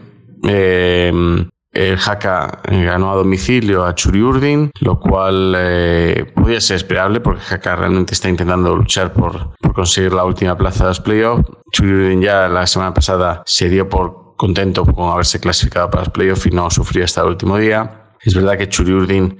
[0.47, 1.45] eh,
[1.75, 6.25] el Haka ganó a domicilio a Churiurdin, lo cual eh,
[6.59, 11.01] ser esperable porque Haka realmente está intentando luchar por, conseguir la última plaza de los
[11.01, 11.43] playoffs.
[11.73, 16.45] Churiurdin ya la semana pasada se dio por contento con haberse clasificado para los playoffs
[16.45, 18.13] y no sufrió hasta el último día.
[18.21, 19.37] Es verdad que Churiurdin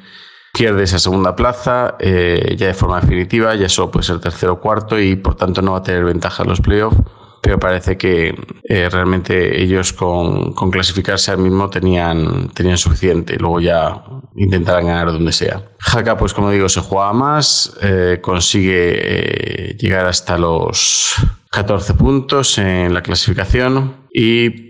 [0.53, 4.59] pierde esa segunda plaza eh, ya de forma definitiva, ya solo puede ser tercero o
[4.59, 6.97] cuarto y por tanto no va a tener ventaja en los playoffs
[7.45, 13.37] pero parece que eh, realmente ellos con, clasificarse al mismo tenían, tenían suficiente.
[13.37, 14.03] Luego ya
[14.35, 15.61] intentarán ganar donde sea.
[15.93, 21.13] Haka, pues como digo, se juega más, eh, consigue eh, llegar hasta los
[21.51, 24.65] 14 puntos en la clasificación y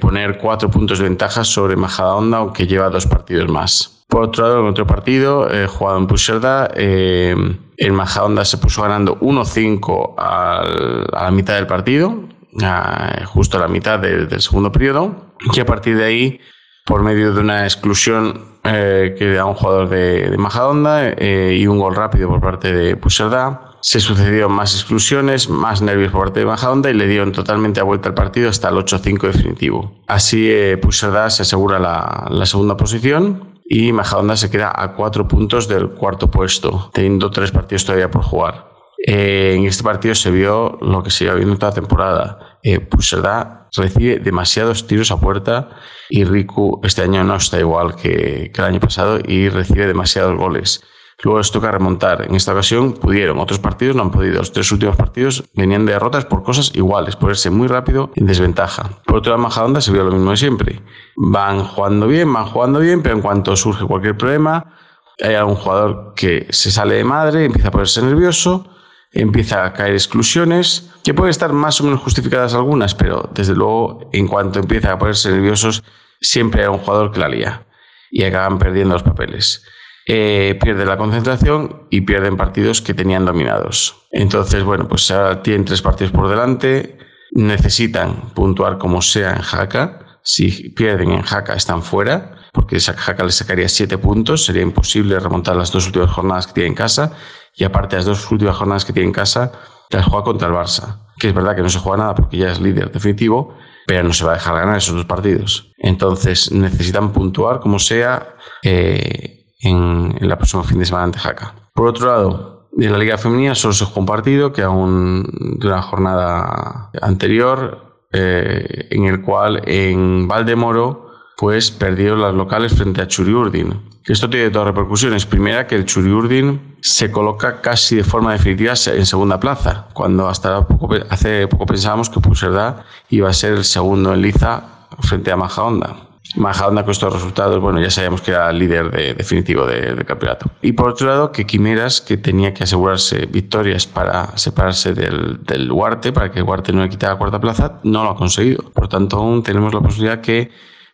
[0.00, 3.97] poner 4 puntos de ventaja sobre Majadahonda, aunque lleva dos partidos más.
[4.08, 7.36] Por otro lado, en otro partido, eh, jugado en Puigcerdá, eh,
[7.76, 10.64] el Majadahonda se puso ganando 1-5 a
[11.12, 12.24] la mitad del partido,
[12.62, 15.14] a, justo a la mitad de, del segundo periodo,
[15.54, 16.40] y a partir de ahí,
[16.86, 21.22] por medio de una exclusión eh, que da un jugador de, de Majadahonda
[21.52, 26.24] y un gol rápido por parte de Puigcerdá, se sucedieron más exclusiones, más nervios por
[26.24, 29.92] parte de Majadahonda y le dieron totalmente a vuelta al partido hasta el 8-5 definitivo.
[30.06, 35.28] Así, eh, Puigcerdá se asegura la, la segunda posición y Majadahonda se queda a cuatro
[35.28, 38.66] puntos del cuarto puesto, teniendo tres partidos todavía por jugar.
[39.06, 42.58] Eh, en este partido se vio lo que se iba viendo toda la temporada.
[42.62, 45.68] Eh, Puigcerdá recibe demasiados tiros a puerta
[46.08, 50.36] y Riku este año no está igual que, que el año pasado y recibe demasiados
[50.36, 50.82] goles.
[51.24, 52.22] Luego les toca remontar.
[52.22, 54.36] En esta ocasión pudieron, otros partidos no han podido.
[54.36, 58.26] Los tres últimos partidos venían de derrotas por cosas iguales, por irse muy rápido en
[58.26, 58.90] desventaja.
[59.04, 60.80] Por otro lado, Majadahonda se vio lo mismo de siempre.
[61.16, 64.76] Van jugando bien, van jugando bien, pero en cuanto surge cualquier problema,
[65.20, 68.70] hay algún jugador que se sale de madre, empieza a ponerse nervioso,
[69.10, 74.08] empieza a caer exclusiones, que pueden estar más o menos justificadas algunas, pero desde luego,
[74.12, 75.82] en cuanto empieza a ponerse nerviosos,
[76.20, 77.66] siempre hay un jugador que la lía
[78.12, 79.64] y acaban perdiendo los papeles
[80.10, 83.94] eh, pierde la concentración y pierden partidos que tenían dominados.
[84.10, 86.96] Entonces, bueno, pues ahora tienen tres partidos por delante,
[87.32, 90.20] necesitan puntuar como sea en Jaca.
[90.22, 95.56] Si pierden en Jaca están fuera, porque Jaca les sacaría siete puntos, sería imposible remontar
[95.56, 97.12] las dos últimas jornadas que tiene en casa,
[97.54, 99.52] y aparte las dos últimas jornadas que tiene en casa,
[99.90, 102.50] las juega contra el Barça, que es verdad que no se juega nada porque ya
[102.50, 103.54] es líder definitivo,
[103.86, 105.70] pero no se va a dejar ganar esos dos partidos.
[105.76, 108.36] Entonces necesitan puntuar como sea.
[108.62, 111.54] Eh, en, el próximo fin de semana ante Jaca.
[111.74, 115.66] Por otro lado, en la Liga Femenina solo se jugó un partido que aún de
[115.66, 123.06] una jornada anterior, eh, en el cual en Valdemoro pues perdieron las locales frente a
[123.06, 123.80] Churiurdin.
[124.06, 125.26] Esto tiene dos repercusiones.
[125.26, 130.66] Primera, que el Churiurdin se coloca casi de forma definitiva en segunda plaza, cuando hasta
[130.66, 134.64] poco, hace poco pensábamos que Puigcerdá iba a ser el segundo en liza
[135.00, 136.07] frente a Majahonda.
[136.36, 140.50] Majadahonda con estos resultados, bueno, ya sabíamos que era el líder definitivo del campeonato.
[140.60, 145.72] Y por otro lado, que Quimeras, que tenía que asegurarse victorias para separarse del, del
[145.72, 148.70] Huarte, para que Huarte no le quitara la cuarta plaza, no lo ha conseguido.
[148.72, 150.50] Por tanto, aún tenemos la posibilidad que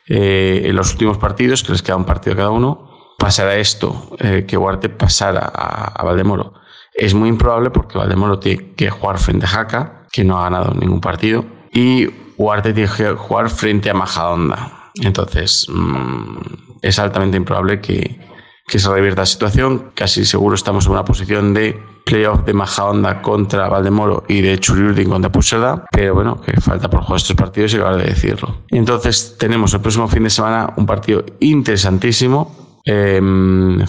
[0.06, 4.44] eh, en los últimos partidos, que les queda un partido cada uno, pasará esto, eh,
[4.47, 6.55] que Huarte pasara a, Valdemoro.
[6.93, 10.74] Es muy improbable porque Valdemoro tiene que jugar frente a Jaca, que no ha ganado
[10.74, 16.39] ningún partido, y Huarte tiene que jugar frente a Majadahonda entonces, mm,
[16.83, 18.19] es altamente improbable que,
[18.66, 19.91] se revierta la situación.
[19.95, 25.11] Casi seguro estamos en una posición de playoff de Majahonda contra Valdemoro y de Churiurdin
[25.11, 28.62] contra Pusela, pero bueno, que falta por jugar estos partidos y acabar de decirlo.
[28.71, 33.85] Entonces, tenemos el próximo fin de semana un partido interesantísimo em,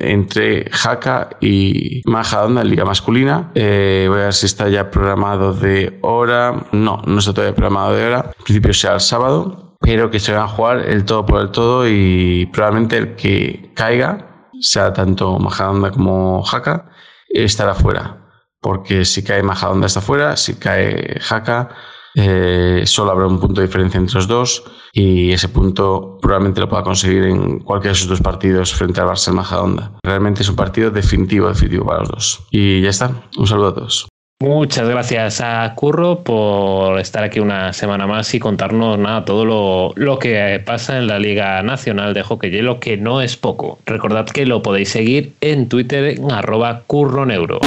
[0.00, 3.50] entre Jaca y Majadahonda en Liga Masculina.
[3.54, 6.66] Eh, voy a ver si está ya programado de hora.
[6.72, 8.32] No, no está todavía programado de hora.
[8.38, 11.50] En principio sea el sábado pero que se van a jugar el todo por el
[11.50, 16.90] todo y probablemente el que caiga, sea tanto Majadonda como Jaca,
[17.28, 18.24] estará fuera.
[18.60, 21.68] Porque si cae Majadonda está fuera, si cae Jaca,
[22.14, 26.68] eh, solo habrá un punto de diferencia entre los dos y ese punto probablemente lo
[26.68, 29.90] pueda conseguir en cualquiera de sus dos partidos frente al Barça.
[30.02, 32.40] Realmente es un partido definitivo, definitivo para los dos.
[32.50, 33.10] Y ya está.
[33.36, 34.08] Un saludo a todos.
[34.40, 39.92] Muchas gracias a Curro por estar aquí una semana más y contarnos nada, todo lo,
[39.96, 43.80] lo, que pasa en la Liga Nacional de Hockey Hielo, que no es poco.
[43.84, 47.58] Recordad que lo podéis seguir en Twitter en arroba curroneuro.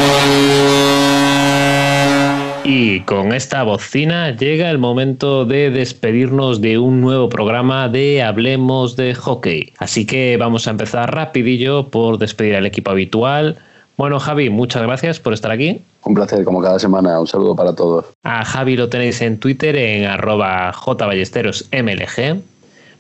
[2.64, 8.96] Y con esta bocina llega el momento de despedirnos de un nuevo programa de Hablemos
[8.96, 9.74] de Hockey.
[9.80, 13.58] Así que vamos a empezar rapidillo por despedir al equipo habitual.
[13.98, 15.82] Bueno, Javi, muchas gracias por estar aquí.
[16.04, 17.20] Un placer, como cada semana.
[17.20, 18.06] Un saludo para todos.
[18.24, 22.44] A Javi lo tenéis en Twitter en arroba jballesterosmlg.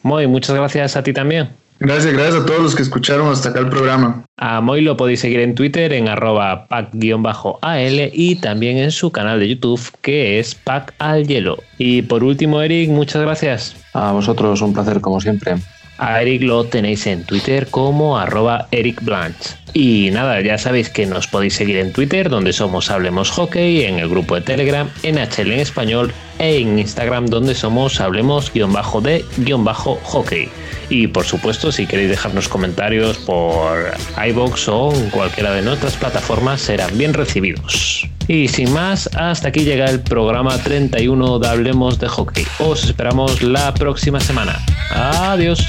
[0.01, 1.60] Moy, muchas gracias a ti también.
[1.83, 4.23] Gracias, gracias a todos los que escucharon hasta acá el programa.
[4.37, 9.39] A Moy lo podéis seguir en Twitter en arroba pack-al y también en su canal
[9.39, 11.57] de YouTube que es Pack al Hielo.
[11.79, 13.75] Y por último, Eric, muchas gracias.
[13.93, 15.55] A vosotros, un placer como siempre.
[15.97, 19.01] A Eric lo tenéis en Twitter como arroba Eric.
[19.73, 23.97] Y nada, ya sabéis que nos podéis seguir en Twitter, donde somos Hablemos Hockey, en
[23.97, 30.49] el grupo de Telegram, en HL en español e en Instagram, donde somos Hablemos-de-hockey.
[30.91, 33.93] Y por supuesto, si queréis dejarnos comentarios por
[34.27, 38.05] iBox o cualquiera de nuestras plataformas, serán bien recibidos.
[38.27, 42.45] Y sin más, hasta aquí llega el programa 31 de Hablemos de Hockey.
[42.59, 44.59] Os esperamos la próxima semana.
[44.93, 45.65] Adiós.